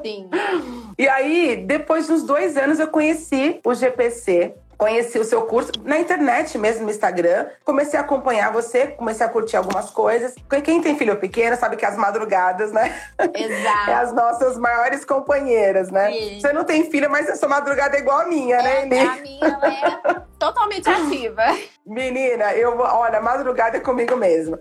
Sim. 0.00 0.30
e 0.96 1.08
aí, 1.08 1.64
depois 1.66 2.06
de 2.06 2.12
uns 2.12 2.22
dois 2.22 2.56
anos, 2.56 2.78
eu 2.78 2.86
conheci 2.86 3.58
o 3.64 3.74
GPC, 3.74 4.54
conheci 4.76 5.18
o 5.18 5.24
seu 5.24 5.42
curso 5.42 5.72
na 5.84 5.98
internet 5.98 6.56
mesmo, 6.58 6.84
no 6.84 6.90
Instagram. 6.90 7.46
Comecei 7.64 7.98
a 7.98 8.02
acompanhar 8.02 8.52
você, 8.52 8.88
comecei 8.88 9.24
a 9.24 9.28
curtir 9.28 9.56
algumas 9.56 9.90
coisas. 9.90 10.34
Quem 10.62 10.80
tem 10.80 10.96
filho 10.96 11.16
pequeno 11.16 11.56
sabe 11.56 11.76
que 11.76 11.84
as 11.84 11.96
madrugadas, 11.96 12.72
né? 12.72 12.94
Exato. 13.34 13.90
é 13.90 13.94
as 13.94 14.12
nossas 14.12 14.58
maiores 14.58 15.04
companheiras, 15.04 15.90
né? 15.90 16.12
Sim. 16.12 16.40
Você 16.40 16.52
não 16.52 16.64
tem 16.64 16.90
filha, 16.90 17.08
mas 17.08 17.28
a 17.28 17.36
sua 17.36 17.48
madrugada 17.48 17.96
é 17.96 18.00
igual 18.00 18.20
a 18.20 18.26
minha, 18.26 18.62
né, 18.62 18.82
é, 18.82 18.86
né, 18.86 18.96
Eli? 18.96 19.06
A 19.06 19.16
minha 19.16 19.44
ela 19.44 19.68
é 19.68 20.22
totalmente 20.38 20.88
ativa. 20.88 21.42
Menina, 21.86 22.54
eu 22.54 22.78
olha, 22.78 23.20
madrugada 23.20 23.76
é 23.76 23.80
comigo 23.80 24.16
mesmo. 24.16 24.58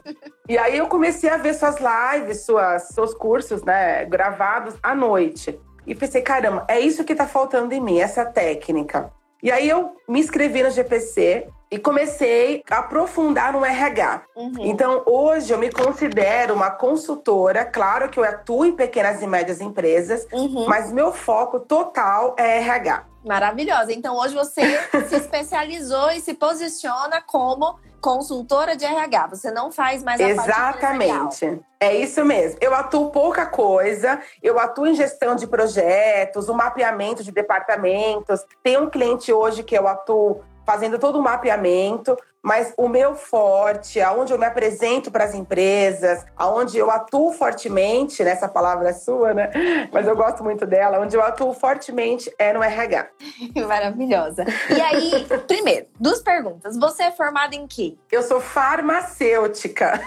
e 0.48 0.58
aí 0.58 0.77
eu 0.77 0.88
comecei 0.88 1.29
a 1.29 1.38
ver 1.38 1.53
suas 1.53 1.77
lives, 1.77 2.46
suas, 2.46 2.89
seus 2.89 3.13
cursos, 3.13 3.63
né, 3.63 4.05
gravados 4.05 4.75
à 4.82 4.93
noite. 4.93 5.60
E 5.86 5.93
pensei, 5.93 6.22
caramba, 6.22 6.65
é 6.67 6.79
isso 6.79 7.03
que 7.03 7.15
tá 7.15 7.27
faltando 7.27 7.74
em 7.74 7.82
mim, 7.82 8.00
essa 8.00 8.25
técnica. 8.25 9.12
E 9.44 9.52
aí 9.52 9.68
eu 9.68 9.98
me 10.08 10.22
inscrevi 10.22 10.64
no 10.64 10.72
GPC 10.72 11.50
e 11.70 11.78
comecei 11.78 12.64
a 12.72 12.78
aprofundar 12.78 13.52
no 13.52 13.66
RH. 13.66 14.24
Uhum. 14.38 14.54
Então, 14.60 15.04
hoje 15.06 15.52
eu 15.52 15.58
me 15.58 15.70
considero 15.70 16.54
uma 16.54 16.72
consultora. 16.72 17.66
Claro 17.66 18.10
que 18.10 18.18
eu 18.18 18.24
atuo 18.24 18.64
em 18.64 18.74
pequenas 18.74 19.22
e 19.22 19.28
médias 19.28 19.60
empresas, 19.60 20.26
uhum. 20.32 20.66
mas 20.66 20.94
meu 20.94 21.12
foco 21.12 21.60
total 21.60 22.38
é 22.40 22.60
RH. 22.60 23.04
Maravilhosa. 23.26 23.92
Então, 23.92 24.16
hoje 24.16 24.34
você 24.34 24.62
se 25.10 25.16
especializou 25.18 26.12
e 26.12 26.22
se 26.22 26.34
posiciona 26.36 27.22
como 27.22 27.78
consultora 28.03 28.75
de 28.75 28.83
RH. 28.83 29.27
Você 29.27 29.50
não 29.50 29.72
faz 29.72 30.03
mais 30.03 30.19
a 30.19 30.29
Exatamente. 30.29 31.62
É 31.79 31.95
isso 31.95 32.24
mesmo. 32.25 32.57
Eu 32.60 32.75
atuo 32.75 33.10
pouca 33.12 33.45
coisa, 33.45 34.22
eu 34.41 34.60
atuo 34.60 34.86
em 34.86 34.93
gestão 34.93 35.36
de 35.36 35.48
projetos, 35.48 36.50
o 36.50 36.53
mapeamento 36.53 37.24
de 37.24 37.31
departamentos. 37.31 38.41
Tem 38.62 38.77
um 38.77 38.89
cliente 38.89 39.31
hoje 39.31 39.63
que 39.63 39.75
eu 39.75 39.88
atuo 39.88 40.43
fazendo 40.65 40.98
todo 41.00 41.20
o 41.20 41.22
mapeamento, 41.22 42.17
mas 42.41 42.74
o 42.77 42.89
meu 42.89 43.15
forte, 43.15 44.01
aonde 44.01 44.34
eu 44.34 44.38
me 44.38 44.46
apresento 44.46 45.10
para 45.10 45.24
as 45.24 45.34
empresas, 45.34 46.25
aonde 46.36 46.77
eu 46.77 46.91
atuo 46.91 47.32
fortemente, 47.32 48.22
nessa 48.22 48.50
palavra 48.50 48.89
é 48.89 48.93
sua, 48.93 49.34
né? 49.34 49.50
Mas 49.93 50.05
eu 50.05 50.15
gosto 50.15 50.43
muito 50.43 50.65
dela, 50.65 51.00
onde 51.00 51.15
eu 51.15 51.24
atuo 51.24 51.53
fortemente 51.53 52.34
é 52.38 52.51
no 52.51 52.62
RH. 52.62 53.08
Maravilhosa. 53.65 54.43
E 54.70 54.82
aí, 54.82 55.25
primeiro, 55.48 55.88
duas 55.98 56.22
perguntas. 56.22 56.77
Você 56.77 57.03
é 57.03 57.12
formada 57.12 57.55
em 57.55 57.65
quê? 57.65 57.98
Eu 58.12 58.22
sou 58.22 58.41
farmacêutica. 58.41 60.01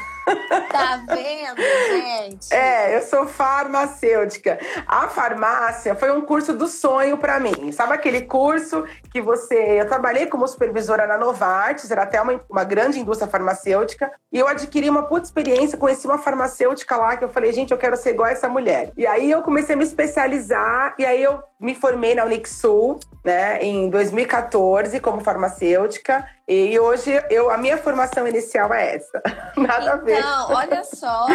Tá 0.71 1.03
vendo, 1.07 1.63
gente? 1.89 2.53
É, 2.53 2.97
eu 2.97 3.03
sou 3.03 3.27
farmacêutica. 3.27 4.59
A 4.87 5.09
farmácia 5.09 5.95
foi 5.95 6.11
um 6.11 6.21
curso 6.21 6.53
do 6.53 6.67
sonho 6.67 7.17
para 7.17 7.39
mim. 7.39 7.71
Sabe 7.71 7.95
aquele 7.95 8.23
curso 8.23 8.85
que 9.13 9.21
você. 9.21 9.81
Eu 9.81 9.89
trabalhei 9.89 10.27
como 10.27 10.47
supervisora 10.49 11.07
na 11.07 11.17
Novartis, 11.17 11.91
era 11.91 12.03
até 12.03 12.21
uma, 12.21 12.41
uma 12.51 12.65
grande 12.65 12.99
indústria 12.99 13.31
farmacêutica, 13.31 14.11
e 14.33 14.39
eu 14.39 14.49
adquiri 14.49 14.91
uma 14.91 15.05
puta 15.05 15.27
experiência, 15.27 15.79
conheci 15.79 16.07
uma 16.07 16.19
farmacêutica 16.19 16.97
lá 16.97 17.17
que 17.17 17.25
eu 17.25 17.29
falei, 17.29 17.53
gente, 17.53 17.71
eu 17.71 17.79
quero 17.79 17.97
ser 17.97 18.11
igual 18.11 18.29
essa 18.29 18.49
mulher. 18.49 18.93
E 18.97 19.07
aí 19.07 19.31
eu 19.31 19.43
comecei 19.43 19.75
a 19.75 19.79
me 19.79 19.85
especializar, 19.85 20.95
e 20.99 21.07
aí 21.07 21.23
eu 21.23 21.41
me 21.61 21.75
formei 21.75 22.15
na 22.15 22.25
Unixul, 22.25 22.99
né, 23.25 23.63
em 23.63 23.89
2014 23.89 25.01
como 25.01 25.21
farmacêutica. 25.21 26.27
E 26.49 26.79
hoje 26.79 27.11
eu, 27.29 27.51
a 27.51 27.59
minha 27.59 27.77
formação 27.77 28.27
inicial 28.27 28.73
é 28.73 28.95
essa. 28.95 29.21
Nada 29.57 29.83
então, 29.83 29.95
a 29.95 29.97
ver. 29.97 30.21
Não, 30.21 30.53
olha 30.53 30.85
só, 30.85 31.27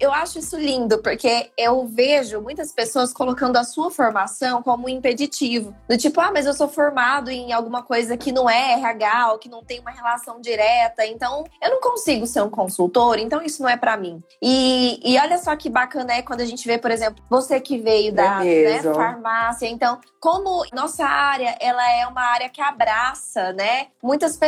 eu 0.00 0.12
acho 0.12 0.40
isso 0.40 0.58
lindo, 0.58 0.98
porque 0.98 1.50
eu 1.56 1.86
vejo 1.86 2.40
muitas 2.40 2.72
pessoas 2.72 3.12
colocando 3.12 3.56
a 3.56 3.62
sua 3.62 3.88
formação 3.88 4.60
como 4.60 4.88
impeditivo. 4.88 5.72
Do 5.88 5.96
tipo, 5.96 6.20
ah, 6.20 6.32
mas 6.32 6.44
eu 6.44 6.54
sou 6.54 6.66
formado 6.66 7.30
em 7.30 7.52
alguma 7.52 7.84
coisa 7.84 8.16
que 8.16 8.32
não 8.32 8.50
é 8.50 8.72
RH, 8.72 9.32
ou 9.32 9.38
que 9.38 9.48
não 9.48 9.62
tem 9.62 9.78
uma 9.78 9.92
relação 9.92 10.40
direta, 10.40 11.06
então 11.06 11.44
eu 11.62 11.70
não 11.70 11.80
consigo 11.80 12.26
ser 12.26 12.42
um 12.42 12.50
consultor, 12.50 13.16
então 13.20 13.40
isso 13.40 13.62
não 13.62 13.68
é 13.68 13.76
para 13.76 13.96
mim. 13.96 14.20
E, 14.42 15.00
e 15.04 15.16
olha 15.20 15.38
só 15.38 15.54
que 15.54 15.70
bacana 15.70 16.14
é 16.14 16.22
quando 16.22 16.40
a 16.40 16.46
gente 16.46 16.66
vê, 16.66 16.78
por 16.78 16.90
exemplo, 16.90 17.22
você 17.30 17.60
que 17.60 17.78
veio 17.78 18.12
da 18.12 18.44
É 18.44 18.82
né, 18.82 18.92
farmácia, 18.92 19.68
então, 19.68 20.00
como 20.18 20.64
nossa 20.72 21.04
área, 21.04 21.56
ela 21.60 21.88
é 21.92 22.04
uma 22.08 22.22
área 22.22 22.48
que 22.48 22.60
abraça, 22.60 23.52
né, 23.52 23.86
muitas 24.02 24.36
pessoas 24.36 24.47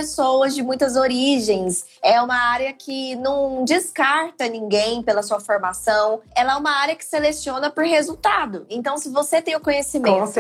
de 0.54 0.62
muitas 0.62 0.97
origens, 0.97 1.85
é 2.02 2.21
uma 2.21 2.37
área 2.37 2.73
que 2.73 3.14
não 3.16 3.64
descarta 3.64 4.49
ninguém 4.49 5.02
pela 5.02 5.23
sua 5.23 5.40
formação, 5.40 6.21
ela 6.35 6.54
é 6.54 6.57
uma 6.57 6.71
área 6.71 6.97
que 6.97 7.04
seleciona 7.04 7.71
por 7.71 7.85
resultado. 7.85 8.66
Então, 8.69 8.97
se 8.99 9.09
você 9.09 9.42
tem 9.42 9.57
o 9.57 9.61
conhecimento 9.61 10.33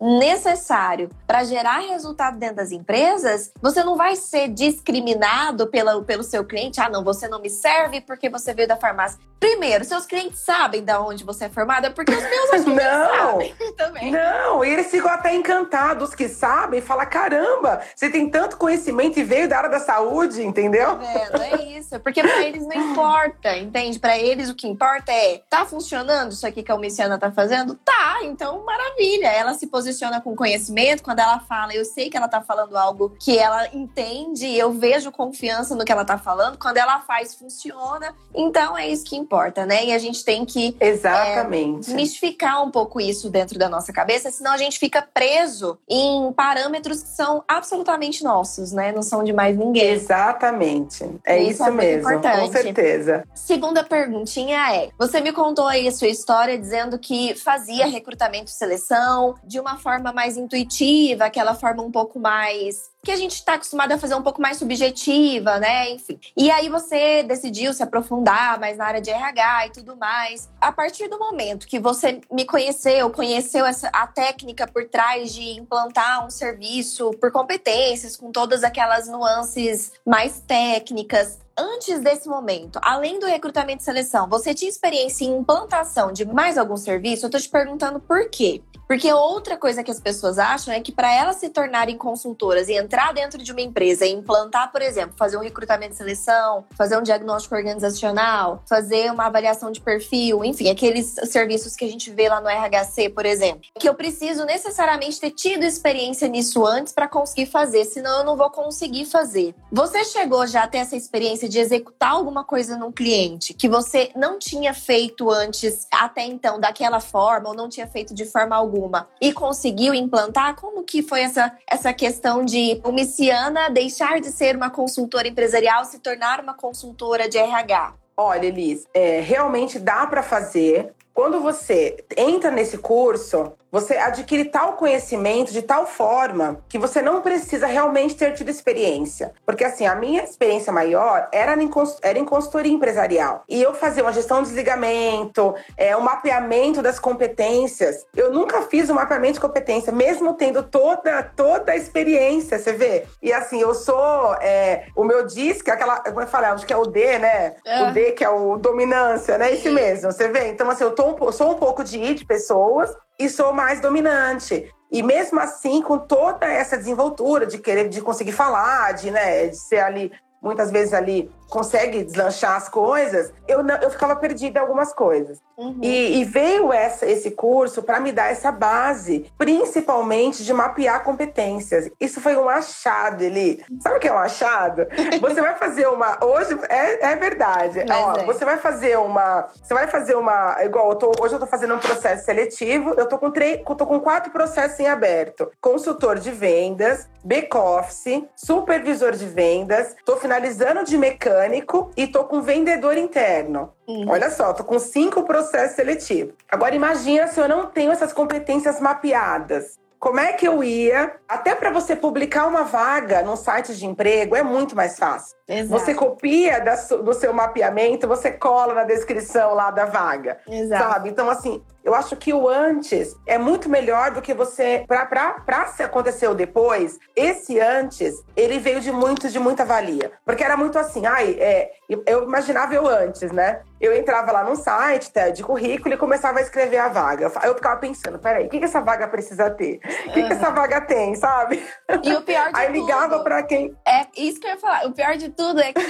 necessário 0.00 1.10
para 1.26 1.44
gerar 1.44 1.80
resultado 1.80 2.38
dentro 2.38 2.56
das 2.56 2.72
empresas, 2.72 3.52
você 3.60 3.82
não 3.82 3.96
vai 3.96 4.16
ser 4.16 4.48
discriminado 4.48 5.66
pela, 5.66 6.02
pelo 6.02 6.22
seu 6.22 6.44
cliente. 6.44 6.80
Ah, 6.80 6.88
não, 6.88 7.02
você 7.04 7.28
não 7.28 7.40
me 7.40 7.50
serve 7.50 8.00
porque 8.00 8.28
você 8.28 8.52
veio 8.54 8.68
da 8.68 8.76
farmácia. 8.76 9.18
Primeiro, 9.44 9.84
seus 9.84 10.06
clientes 10.06 10.40
sabem 10.40 10.82
da 10.82 11.02
onde 11.02 11.22
você 11.22 11.44
é 11.44 11.48
formada, 11.50 11.90
porque 11.90 12.14
os 12.14 12.22
meus 12.22 12.64
nem 12.64 12.76
Não. 12.76 13.08
sabem 13.08 13.54
também. 13.76 14.10
Não, 14.10 14.64
e 14.64 14.70
eles 14.70 14.90
ficam 14.90 15.10
até 15.10 15.34
encantados, 15.34 16.08
os 16.08 16.14
que 16.14 16.30
sabem, 16.30 16.80
fala 16.80 17.04
caramba, 17.04 17.82
você 17.94 18.08
tem 18.08 18.30
tanto 18.30 18.56
conhecimento 18.56 19.18
e 19.18 19.22
veio 19.22 19.46
da 19.46 19.58
área 19.58 19.68
da 19.68 19.80
saúde, 19.80 20.42
entendeu? 20.42 20.96
Vendo? 20.96 21.42
É 21.42 21.62
isso, 21.78 22.00
porque 22.00 22.22
para 22.22 22.42
eles 22.42 22.66
não 22.66 22.72
importa, 22.74 23.54
entende? 23.58 23.98
Para 23.98 24.16
eles 24.16 24.48
o 24.48 24.54
que 24.54 24.66
importa 24.66 25.12
é, 25.12 25.42
tá 25.50 25.66
funcionando 25.66 26.32
isso 26.32 26.46
aqui 26.46 26.62
que 26.62 26.72
a 26.72 26.74
Omiciana 26.74 27.18
tá 27.18 27.30
fazendo? 27.30 27.74
Tá, 27.74 28.20
então 28.22 28.64
maravilha. 28.64 29.26
Ela 29.26 29.52
se 29.52 29.66
posiciona 29.66 30.22
com 30.22 30.34
conhecimento, 30.34 31.02
quando 31.02 31.18
ela 31.18 31.38
fala, 31.40 31.74
eu 31.74 31.84
sei 31.84 32.08
que 32.08 32.16
ela 32.16 32.28
tá 32.28 32.40
falando 32.40 32.78
algo 32.78 33.14
que 33.20 33.36
ela 33.36 33.68
entende, 33.74 34.56
eu 34.56 34.72
vejo 34.72 35.12
confiança 35.12 35.74
no 35.76 35.84
que 35.84 35.92
ela 35.92 36.04
tá 36.04 36.16
falando, 36.16 36.56
quando 36.56 36.78
ela 36.78 37.00
faz, 37.00 37.34
funciona. 37.34 38.14
Então 38.34 38.76
é 38.78 38.88
isso 38.88 39.04
que 39.04 39.14
importa, 39.14 39.33
né? 39.66 39.86
E 39.86 39.92
a 39.92 39.98
gente 39.98 40.24
tem 40.24 40.44
que 40.44 40.76
Exatamente. 40.78 41.86
desmistificar 41.86 42.62
um 42.62 42.70
pouco 42.70 43.00
isso 43.00 43.30
dentro 43.30 43.58
da 43.58 43.68
nossa 43.68 43.92
cabeça, 43.92 44.30
senão 44.30 44.52
a 44.52 44.56
gente 44.56 44.78
fica 44.78 45.02
preso 45.02 45.78
em 45.88 46.32
parâmetros 46.32 47.02
que 47.02 47.08
são 47.08 47.42
absolutamente 47.48 48.22
nossos, 48.22 48.72
né? 48.72 48.92
Não 48.92 49.02
são 49.02 49.24
de 49.24 49.32
mais 49.32 49.56
ninguém. 49.56 49.90
Exatamente. 49.90 51.04
É 51.24 51.42
Isso 51.42 51.54
isso, 51.54 51.64
é 51.64 51.70
mesmo, 51.70 52.10
importante. 52.10 52.40
com 52.40 52.52
certeza. 52.52 53.24
Segunda 53.34 53.82
perguntinha 53.82 54.74
é: 54.74 54.90
você 54.98 55.20
me 55.20 55.32
contou 55.32 55.66
aí 55.66 55.88
a 55.88 55.92
sua 55.92 56.08
história 56.08 56.58
dizendo 56.58 56.98
que 56.98 57.34
fazia 57.34 57.86
recrutamento 57.86 58.50
e 58.50 58.54
seleção 58.54 59.34
de 59.44 59.58
uma 59.58 59.78
forma 59.78 60.12
mais 60.12 60.36
intuitiva, 60.36 61.24
aquela 61.24 61.54
forma 61.54 61.82
um 61.82 61.90
pouco 61.90 62.18
mais 62.18 62.93
que 63.04 63.12
a 63.12 63.16
gente 63.16 63.34
está 63.34 63.54
acostumado 63.54 63.92
a 63.92 63.98
fazer 63.98 64.14
um 64.14 64.22
pouco 64.22 64.40
mais 64.40 64.56
subjetiva, 64.56 65.58
né? 65.58 65.90
Enfim. 65.90 66.18
E 66.36 66.50
aí 66.50 66.68
você 66.68 67.22
decidiu 67.22 67.72
se 67.72 67.82
aprofundar 67.82 68.58
mais 68.58 68.78
na 68.78 68.86
área 68.86 69.00
de 69.00 69.10
RH 69.10 69.66
e 69.66 69.70
tudo 69.70 69.96
mais. 69.96 70.48
A 70.60 70.72
partir 70.72 71.08
do 71.08 71.18
momento 71.18 71.66
que 71.66 71.78
você 71.78 72.20
me 72.32 72.44
conheceu, 72.44 73.10
conheceu 73.10 73.66
essa, 73.66 73.88
a 73.88 74.06
técnica 74.06 74.66
por 74.66 74.88
trás 74.88 75.32
de 75.32 75.58
implantar 75.58 76.26
um 76.26 76.30
serviço 76.30 77.10
por 77.20 77.30
competências, 77.30 78.16
com 78.16 78.32
todas 78.32 78.64
aquelas 78.64 79.06
nuances 79.06 79.92
mais 80.04 80.40
técnicas, 80.40 81.38
Antes 81.56 82.00
desse 82.00 82.28
momento, 82.28 82.80
além 82.82 83.20
do 83.20 83.26
recrutamento 83.26 83.80
e 83.80 83.84
seleção, 83.84 84.28
você 84.28 84.52
tinha 84.52 84.68
experiência 84.68 85.24
em 85.24 85.38
implantação 85.38 86.10
de 86.10 86.24
mais 86.24 86.58
algum 86.58 86.76
serviço? 86.76 87.26
Eu 87.26 87.30
tô 87.30 87.38
te 87.38 87.48
perguntando 87.48 88.00
por 88.00 88.28
quê. 88.28 88.60
Porque 88.86 89.12
outra 89.12 89.56
coisa 89.56 89.82
que 89.82 89.90
as 89.90 90.00
pessoas 90.00 90.38
acham 90.38 90.72
é 90.72 90.80
que 90.80 90.92
para 90.92 91.12
elas 91.12 91.36
se 91.36 91.48
tornarem 91.48 91.96
consultoras 91.96 92.68
e 92.68 92.74
entrar 92.74 93.12
dentro 93.12 93.42
de 93.42 93.52
uma 93.52 93.60
empresa 93.60 94.06
e 94.06 94.12
implantar, 94.12 94.70
por 94.70 94.82
exemplo, 94.82 95.14
fazer 95.16 95.36
um 95.36 95.40
recrutamento 95.40 95.94
e 95.94 95.96
seleção, 95.96 96.64
fazer 96.76 96.98
um 96.98 97.02
diagnóstico 97.02 97.54
organizacional, 97.54 98.62
fazer 98.68 99.10
uma 99.10 99.26
avaliação 99.26 99.70
de 99.70 99.80
perfil, 99.80 100.44
enfim, 100.44 100.70
aqueles 100.70 101.14
serviços 101.24 101.76
que 101.76 101.84
a 101.84 101.88
gente 101.88 102.10
vê 102.10 102.28
lá 102.28 102.40
no 102.40 102.48
RHC, 102.48 103.08
por 103.10 103.24
exemplo, 103.24 103.62
que 103.78 103.88
eu 103.88 103.94
preciso 103.94 104.44
necessariamente 104.44 105.20
ter 105.20 105.30
tido 105.30 105.64
experiência 105.64 106.28
nisso 106.28 106.64
antes 106.66 106.92
para 106.92 107.08
conseguir 107.08 107.46
fazer, 107.46 107.84
senão 107.84 108.18
eu 108.18 108.24
não 108.24 108.36
vou 108.36 108.50
conseguir 108.50 109.06
fazer. 109.06 109.54
Você 109.72 110.04
chegou 110.04 110.46
já 110.46 110.64
a 110.64 110.68
ter 110.68 110.78
essa 110.78 110.96
experiência 110.96 111.48
de 111.48 111.58
executar 111.58 112.10
alguma 112.10 112.44
coisa 112.44 112.76
num 112.76 112.92
cliente 112.92 113.54
que 113.54 113.68
você 113.68 114.10
não 114.14 114.38
tinha 114.38 114.74
feito 114.74 115.30
antes, 115.30 115.86
até 115.90 116.24
então, 116.24 116.60
daquela 116.60 117.00
forma, 117.00 117.48
ou 117.48 117.54
não 117.54 117.68
tinha 117.68 117.86
feito 117.86 118.14
de 118.14 118.24
forma 118.24 118.54
alguma, 118.54 118.73
e 119.20 119.32
conseguiu 119.32 119.94
implantar? 119.94 120.56
Como 120.56 120.82
que 120.82 121.02
foi 121.02 121.22
essa, 121.22 121.52
essa 121.68 121.92
questão 121.92 122.44
de 122.44 122.80
o 122.84 122.92
Miciana 122.92 123.68
deixar 123.68 124.20
de 124.20 124.28
ser 124.28 124.56
uma 124.56 124.70
consultora 124.70 125.28
empresarial, 125.28 125.84
se 125.84 125.98
tornar 125.98 126.40
uma 126.40 126.54
consultora 126.54 127.28
de 127.28 127.38
RH? 127.38 127.94
Olha, 128.16 128.46
Elis, 128.46 128.86
é, 128.94 129.20
realmente 129.20 129.78
dá 129.78 130.06
para 130.06 130.22
fazer. 130.22 130.92
Quando 131.12 131.40
você 131.40 132.04
entra 132.16 132.50
nesse 132.50 132.78
curso, 132.78 133.52
você 133.74 133.96
adquire 133.96 134.44
tal 134.44 134.74
conhecimento 134.74 135.52
de 135.52 135.60
tal 135.60 135.84
forma 135.84 136.60
que 136.68 136.78
você 136.78 137.02
não 137.02 137.20
precisa 137.20 137.66
realmente 137.66 138.14
ter 138.14 138.32
tido 138.32 138.48
experiência. 138.48 139.32
Porque, 139.44 139.64
assim, 139.64 139.84
a 139.84 139.96
minha 139.96 140.22
experiência 140.22 140.72
maior 140.72 141.28
era 141.32 141.60
em, 141.60 141.68
era 142.00 142.16
em 142.16 142.24
consultoria 142.24 142.70
empresarial. 142.70 143.42
E 143.48 143.60
eu 143.60 143.74
fazia 143.74 144.04
uma 144.04 144.12
gestão 144.12 144.42
de 144.42 144.48
desligamento, 144.50 145.56
é, 145.76 145.96
um 145.96 146.00
mapeamento 146.00 146.80
das 146.82 147.00
competências. 147.00 148.06
Eu 148.14 148.32
nunca 148.32 148.62
fiz 148.62 148.88
um 148.88 148.94
mapeamento 148.94 149.34
de 149.34 149.40
competência, 149.40 149.92
mesmo 149.92 150.34
tendo 150.34 150.62
toda, 150.62 151.24
toda 151.24 151.72
a 151.72 151.76
experiência, 151.76 152.60
você 152.60 152.74
vê? 152.74 153.06
E, 153.20 153.32
assim, 153.32 153.60
eu 153.60 153.74
sou. 153.74 154.36
é, 154.40 154.86
o 154.94 155.02
meu 155.02 155.26
DISC, 155.26 155.68
aquela. 155.68 155.96
Como 155.98 156.20
eu 156.20 156.28
falei, 156.28 156.50
acho 156.50 156.64
que 156.64 156.72
é 156.72 156.76
o 156.76 156.86
D, 156.86 157.18
né? 157.18 157.56
É. 157.66 157.82
O 157.82 157.92
D, 157.92 158.12
que 158.12 158.22
é 158.22 158.30
o 158.30 158.56
dominância, 158.56 159.36
né? 159.36 159.52
Esse 159.52 159.68
mesmo, 159.68 160.12
você 160.12 160.28
vê? 160.28 160.46
Então, 160.46 160.70
assim, 160.70 160.84
eu 160.84 160.92
tô 160.92 161.32
sou 161.32 161.50
um 161.50 161.54
pouco 161.54 161.82
de 161.82 161.98
I 161.98 162.14
de 162.14 162.24
pessoas 162.24 162.94
e 163.18 163.28
sou 163.28 163.52
mais 163.52 163.80
dominante. 163.80 164.70
E 164.90 165.02
mesmo 165.02 165.40
assim, 165.40 165.82
com 165.82 165.98
toda 165.98 166.46
essa 166.46 166.76
desenvoltura 166.76 167.46
de 167.46 167.58
querer, 167.58 167.88
de 167.88 168.00
conseguir 168.00 168.32
falar, 168.32 168.92
de, 168.92 169.10
né, 169.10 169.48
de 169.48 169.56
ser 169.56 169.80
ali, 169.80 170.12
muitas 170.42 170.70
vezes 170.70 170.92
ali, 170.92 171.30
consegue 171.48 172.02
deslanchar 172.04 172.56
as 172.56 172.68
coisas, 172.68 173.32
eu, 173.46 173.62
não, 173.62 173.76
eu 173.76 173.90
ficava 173.90 174.16
perdida 174.16 174.58
em 174.58 174.62
algumas 174.62 174.92
coisas. 174.92 175.38
Uhum. 175.56 175.78
E, 175.82 176.20
e 176.20 176.24
veio 176.24 176.72
essa, 176.72 177.06
esse 177.06 177.30
curso 177.30 177.82
para 177.82 178.00
me 178.00 178.10
dar 178.10 178.32
essa 178.32 178.50
base, 178.50 179.30
principalmente 179.38 180.44
de 180.44 180.52
mapear 180.52 181.04
competências. 181.04 181.88
Isso 182.00 182.20
foi 182.20 182.36
um 182.36 182.48
achado, 182.48 183.22
Eli. 183.22 183.64
Sabe 183.80 183.96
o 183.96 184.00
que 184.00 184.08
é 184.08 184.12
um 184.12 184.18
achado? 184.18 184.86
Você 185.20 185.40
vai 185.40 185.54
fazer 185.54 185.86
uma. 185.86 186.18
Hoje 186.24 186.58
é, 186.68 187.12
é 187.12 187.16
verdade. 187.16 187.84
Ó, 187.88 188.16
é. 188.16 188.24
Você 188.24 188.44
vai 188.44 188.56
fazer 188.58 188.98
uma. 188.98 189.48
Você 189.62 189.72
vai 189.72 189.86
fazer 189.86 190.16
uma. 190.16 190.56
Igual, 190.64 190.90
eu 190.90 190.96
tô- 190.96 191.12
hoje 191.20 191.34
eu 191.34 191.38
tô 191.40 191.46
fazendo 191.46 191.74
um 191.74 191.78
processo 191.78 192.24
seletivo. 192.24 192.94
Eu 192.96 193.06
tô 193.06 193.16
com, 193.16 193.30
três, 193.30 193.60
tô 193.64 193.86
com 193.86 194.00
quatro 194.00 194.32
processos 194.32 194.80
em 194.80 194.88
aberto: 194.88 195.50
consultor 195.60 196.18
de 196.18 196.32
vendas, 196.32 197.08
back-office, 197.22 198.24
supervisor 198.34 199.12
de 199.12 199.26
vendas, 199.26 199.94
tô 200.04 200.16
finalizando 200.16 200.84
de 200.84 200.98
mecânico 201.34 201.90
e 201.96 202.06
tô 202.06 202.24
com 202.24 202.40
vendedor 202.40 202.96
interno. 202.96 203.72
Uhum. 203.86 204.06
Olha 204.08 204.30
só, 204.30 204.52
tô 204.52 204.64
com 204.64 204.78
cinco 204.78 205.24
processos 205.24 205.76
seletivos. 205.76 206.34
Agora 206.50 206.74
imagina 206.74 207.26
se 207.26 207.40
eu 207.40 207.48
não 207.48 207.66
tenho 207.66 207.92
essas 207.92 208.12
competências 208.12 208.80
mapeadas. 208.80 209.78
como 210.04 210.20
é 210.20 210.34
que 210.34 210.46
eu 210.46 210.62
ia? 210.62 211.14
Até 211.26 211.54
para 211.54 211.70
você 211.70 211.96
publicar 211.96 212.46
uma 212.46 212.62
vaga 212.62 213.22
num 213.22 213.36
site 213.36 213.74
de 213.74 213.86
emprego 213.86 214.36
é 214.36 214.42
muito 214.42 214.76
mais 214.76 214.98
fácil. 214.98 215.34
Exato. 215.48 215.70
Você 215.70 215.94
copia 215.94 216.62
do 217.02 217.14
seu 217.14 217.32
mapeamento, 217.32 218.06
você 218.06 218.30
cola 218.30 218.74
na 218.74 218.84
descrição 218.84 219.54
lá 219.54 219.70
da 219.70 219.86
vaga. 219.86 220.36
Exato. 220.46 220.82
Sabe? 220.82 221.08
Então, 221.08 221.30
assim, 221.30 221.62
eu 221.84 221.94
acho 221.94 222.16
que 222.16 222.32
o 222.32 222.48
antes 222.48 223.14
é 223.26 223.36
muito 223.36 223.68
melhor 223.68 224.10
do 224.10 224.22
que 224.22 224.32
você. 224.32 224.84
Para 224.88 225.66
se 225.66 225.82
acontecer 225.82 226.26
o 226.28 226.34
depois, 226.34 226.98
esse 227.14 227.60
antes, 227.60 228.24
ele 228.34 228.58
veio 228.58 228.80
de 228.80 228.90
muito, 228.90 229.28
de 229.28 229.38
muita 229.38 229.64
valia. 229.66 230.12
Porque 230.24 230.42
era 230.42 230.56
muito 230.56 230.78
assim, 230.78 231.04
ai, 231.04 231.36
é, 231.38 231.70
eu 232.06 232.24
imaginava 232.24 232.74
eu 232.74 232.86
antes, 232.86 233.30
né? 233.30 233.60
Eu 233.78 233.94
entrava 233.94 234.32
lá 234.32 234.42
num 234.42 234.56
site 234.56 235.12
de 235.34 235.42
currículo 235.42 235.94
e 235.94 235.98
começava 235.98 236.38
a 236.38 236.42
escrever 236.42 236.78
a 236.78 236.88
vaga. 236.88 237.30
Eu 237.44 237.54
ficava 237.54 237.78
pensando, 237.78 238.18
peraí, 238.18 238.46
o 238.46 238.48
que, 238.48 238.58
que 238.58 238.64
essa 238.64 238.80
vaga 238.80 239.06
precisa 239.06 239.50
ter? 239.50 239.78
O 240.06 240.12
que, 240.12 240.22
que 240.22 240.32
essa 240.32 240.50
vaga 240.50 240.80
tem, 240.80 241.14
sabe? 241.14 241.62
E 242.02 242.14
o 242.14 242.22
pior 242.22 242.50
de 242.50 242.58
Aí 242.58 242.72
ligava 242.72 243.22
para 243.22 243.42
quem. 243.42 243.76
É 243.86 244.06
isso 244.16 244.40
que 244.40 244.46
eu 244.46 244.52
ia 244.52 244.58
falar. 244.58 244.86
O 244.86 244.92
pior 244.92 245.16
de 245.16 245.28
tudo 245.28 245.60
é 245.60 245.74
que 245.74 245.82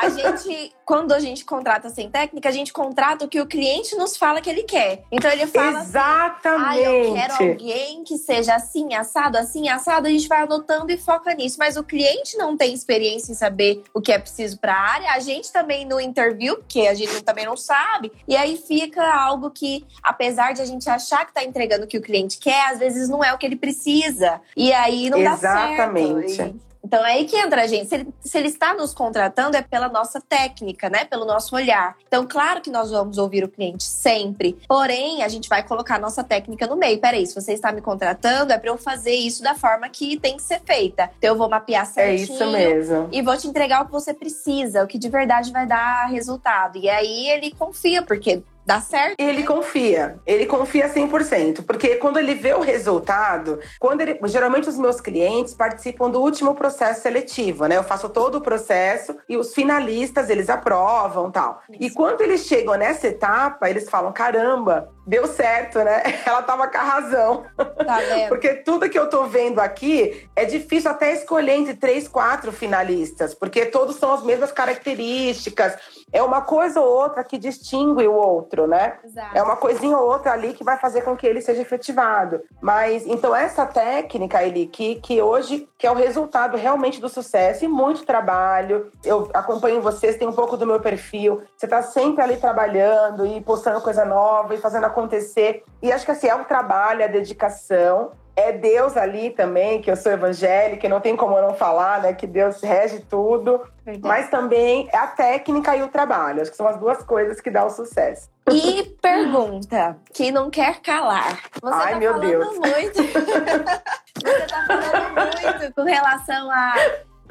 a 0.00 0.08
gente, 0.08 0.72
quando 0.84 1.12
a 1.12 1.18
gente 1.18 1.44
contrata 1.44 1.88
sem 1.90 2.08
técnica, 2.08 2.48
a 2.48 2.52
gente 2.52 2.72
contrata 2.72 3.24
o 3.24 3.28
que 3.28 3.40
o 3.40 3.46
cliente 3.46 3.96
nos 3.96 4.16
fala 4.16 4.40
que 4.40 4.48
ele 4.48 4.62
quer. 4.62 5.02
Então 5.10 5.31
ele 5.32 5.46
fala 5.46 5.80
Exatamente. 5.80 6.68
assim, 6.68 6.86
ah, 6.86 6.90
eu 6.90 7.14
quero 7.14 7.50
alguém 7.50 8.04
que 8.04 8.18
seja 8.18 8.54
assim, 8.54 8.94
assado, 8.94 9.38
assim, 9.38 9.68
assado. 9.68 10.06
A 10.06 10.10
gente 10.10 10.28
vai 10.28 10.42
anotando 10.42 10.90
e 10.92 10.98
foca 10.98 11.34
nisso. 11.34 11.56
Mas 11.58 11.76
o 11.76 11.84
cliente 11.84 12.36
não 12.36 12.56
tem 12.56 12.72
experiência 12.72 13.32
em 13.32 13.34
saber 13.34 13.82
o 13.92 14.00
que 14.00 14.12
é 14.12 14.18
preciso 14.18 14.58
para 14.58 14.74
a 14.74 14.80
área. 14.80 15.12
A 15.12 15.18
gente 15.20 15.52
também 15.52 15.84
no 15.84 16.00
interview, 16.00 16.56
porque 16.56 16.86
a 16.86 16.94
gente 16.94 17.22
também 17.22 17.44
não 17.44 17.56
sabe. 17.56 18.12
E 18.26 18.36
aí 18.36 18.56
fica 18.56 19.02
algo 19.02 19.50
que, 19.50 19.84
apesar 20.02 20.52
de 20.52 20.62
a 20.62 20.64
gente 20.64 20.88
achar 20.88 21.24
que 21.24 21.30
está 21.30 21.44
entregando 21.44 21.84
o 21.84 21.88
que 21.88 21.98
o 21.98 22.02
cliente 22.02 22.38
quer, 22.38 22.72
às 22.72 22.78
vezes 22.78 23.08
não 23.08 23.22
é 23.22 23.32
o 23.32 23.38
que 23.38 23.46
ele 23.46 23.56
precisa. 23.56 24.40
E 24.56 24.72
aí 24.72 25.10
não 25.10 25.18
Exatamente. 25.18 25.42
dá 25.42 25.52
certo. 25.52 26.32
Exatamente. 26.32 26.71
Então 26.84 27.04
é 27.04 27.12
aí 27.12 27.24
que 27.24 27.36
entra 27.36 27.62
a 27.62 27.66
gente. 27.66 27.88
Se 27.88 27.94
ele, 27.94 28.08
se 28.20 28.38
ele, 28.38 28.48
está 28.48 28.74
nos 28.74 28.92
contratando, 28.92 29.56
é 29.56 29.62
pela 29.62 29.88
nossa 29.88 30.20
técnica, 30.20 30.90
né? 30.90 31.04
Pelo 31.04 31.24
nosso 31.24 31.54
olhar. 31.54 31.96
Então, 32.06 32.26
claro 32.26 32.60
que 32.60 32.70
nós 32.70 32.90
vamos 32.90 33.18
ouvir 33.18 33.44
o 33.44 33.48
cliente 33.48 33.84
sempre. 33.84 34.58
Porém, 34.68 35.22
a 35.22 35.28
gente 35.28 35.48
vai 35.48 35.62
colocar 35.62 35.96
a 35.96 35.98
nossa 35.98 36.24
técnica 36.24 36.66
no 36.66 36.76
meio. 36.76 37.00
Peraí, 37.00 37.26
se 37.26 37.34
você 37.34 37.52
está 37.52 37.72
me 37.72 37.80
contratando, 37.80 38.52
é 38.52 38.58
para 38.58 38.70
eu 38.70 38.76
fazer 38.76 39.14
isso 39.14 39.42
da 39.42 39.54
forma 39.54 39.88
que 39.88 40.18
tem 40.18 40.36
que 40.36 40.42
ser 40.42 40.60
feita. 40.64 41.10
Então, 41.18 41.30
eu 41.30 41.36
vou 41.36 41.48
mapear 41.48 41.86
certinho. 41.86 42.30
É 42.30 42.34
isso 42.34 42.50
mesmo. 42.50 43.08
E 43.12 43.22
vou 43.22 43.36
te 43.36 43.46
entregar 43.46 43.82
o 43.82 43.86
que 43.86 43.92
você 43.92 44.12
precisa, 44.12 44.82
o 44.82 44.86
que 44.86 44.98
de 44.98 45.08
verdade 45.08 45.52
vai 45.52 45.66
dar 45.66 46.06
resultado. 46.06 46.78
E 46.78 46.88
aí 46.88 47.28
ele 47.28 47.52
confia, 47.52 48.02
porque 48.02 48.42
dá 48.64 48.80
certo? 48.80 49.16
Ele 49.18 49.44
confia, 49.44 50.18
ele 50.26 50.46
confia 50.46 50.88
100%, 50.88 51.64
porque 51.66 51.96
quando 51.96 52.18
ele 52.18 52.34
vê 52.34 52.54
o 52.54 52.60
resultado, 52.60 53.58
quando 53.78 54.00
ele, 54.00 54.18
geralmente 54.24 54.68
os 54.68 54.78
meus 54.78 55.00
clientes 55.00 55.54
participam 55.54 56.10
do 56.10 56.20
último 56.20 56.54
processo 56.54 57.02
seletivo, 57.02 57.66
né? 57.66 57.76
Eu 57.76 57.84
faço 57.84 58.08
todo 58.08 58.36
o 58.36 58.40
processo 58.40 59.16
e 59.28 59.36
os 59.36 59.54
finalistas, 59.54 60.30
eles 60.30 60.48
aprovam, 60.48 61.30
tal. 61.30 61.62
Isso. 61.70 61.82
E 61.82 61.90
quando 61.90 62.20
eles 62.20 62.46
chegam 62.46 62.74
nessa 62.74 63.08
etapa, 63.08 63.68
eles 63.68 63.88
falam: 63.88 64.12
"Caramba, 64.12 64.88
deu 65.06 65.26
certo, 65.26 65.78
né? 65.78 66.02
Ela 66.24 66.42
tava 66.42 66.68
com 66.68 66.78
a 66.78 66.82
razão. 66.82 67.44
Tá 67.56 67.98
vendo? 67.98 68.28
porque 68.28 68.54
tudo 68.54 68.88
que 68.88 68.98
eu 68.98 69.08
tô 69.08 69.24
vendo 69.24 69.60
aqui 69.60 70.28
é 70.36 70.44
difícil 70.44 70.90
até 70.90 71.12
escolher 71.12 71.52
entre 71.52 71.74
três, 71.74 72.06
quatro 72.06 72.52
finalistas, 72.52 73.34
porque 73.34 73.66
todos 73.66 73.96
são 73.96 74.12
as 74.12 74.22
mesmas 74.22 74.52
características 74.52 75.76
é 76.12 76.22
uma 76.22 76.42
coisa 76.42 76.80
ou 76.80 76.86
outra 76.86 77.24
que 77.24 77.38
distingue 77.38 78.06
o 78.06 78.12
outro, 78.12 78.66
né? 78.66 78.98
Exato. 79.02 79.36
É 79.36 79.42
uma 79.42 79.56
coisinha 79.56 79.96
ou 79.96 80.06
outra 80.06 80.32
ali 80.32 80.52
que 80.52 80.62
vai 80.62 80.78
fazer 80.78 81.00
com 81.02 81.16
que 81.16 81.26
ele 81.26 81.40
seja 81.40 81.62
efetivado. 81.62 82.42
Mas 82.60 83.06
então 83.06 83.34
essa 83.34 83.64
técnica, 83.64 84.42
ele 84.42 84.66
que, 84.66 84.96
que 84.96 85.22
hoje 85.22 85.66
que 85.78 85.86
é 85.86 85.90
o 85.90 85.94
resultado 85.94 86.56
realmente 86.56 87.00
do 87.00 87.08
sucesso 87.08 87.64
e 87.64 87.68
muito 87.68 88.04
trabalho. 88.04 88.92
Eu 89.04 89.28
acompanho 89.32 89.80
vocês, 89.80 90.16
tem 90.16 90.28
um 90.28 90.32
pouco 90.32 90.56
do 90.56 90.66
meu 90.66 90.78
perfil. 90.78 91.42
Você 91.56 91.66
está 91.66 91.82
sempre 91.82 92.22
ali 92.22 92.36
trabalhando 92.36 93.26
e 93.26 93.40
postando 93.40 93.80
coisa 93.80 94.04
nova 94.04 94.54
e 94.54 94.58
fazendo 94.58 94.84
acontecer. 94.92 95.64
E 95.82 95.90
acho 95.90 96.04
que 96.04 96.12
assim 96.12 96.28
é 96.28 96.34
um 96.34 96.44
trabalho, 96.44 97.04
a 97.04 97.08
dedicação 97.08 98.12
é 98.34 98.50
Deus 98.52 98.96
ali 98.96 99.30
também, 99.30 99.82
que 99.82 99.90
eu 99.90 99.96
sou 99.96 100.10
evangélica, 100.10 100.86
e 100.86 100.88
não 100.88 101.00
tem 101.00 101.14
como 101.16 101.36
eu 101.36 101.42
não 101.42 101.54
falar, 101.54 102.00
né? 102.00 102.14
Que 102.14 102.26
Deus 102.26 102.62
rege 102.62 103.00
tudo. 103.00 103.60
Verdade. 103.84 104.06
Mas 104.06 104.30
também 104.30 104.88
é 104.92 104.96
a 104.96 105.06
técnica 105.06 105.76
e 105.76 105.82
o 105.82 105.88
trabalho. 105.88 106.40
Acho 106.40 106.50
que 106.50 106.56
são 106.56 106.66
as 106.66 106.78
duas 106.78 107.02
coisas 107.02 107.40
que 107.40 107.50
dão 107.50 107.66
o 107.66 107.70
sucesso. 107.70 108.30
E 108.50 108.96
pergunta 109.02 109.96
que 110.12 110.32
não 110.32 110.50
quer 110.50 110.80
calar. 110.80 111.40
Você 111.60 111.74
Ai, 111.74 111.92
tá 111.92 111.98
meu 111.98 112.12
falando 112.14 112.28
Deus. 112.28 112.58
muito. 112.58 113.02
Você 114.22 114.46
tá 114.46 114.64
falando 114.66 115.14
muito 115.14 115.74
com 115.74 115.82
relação 115.82 116.50
a 116.50 116.74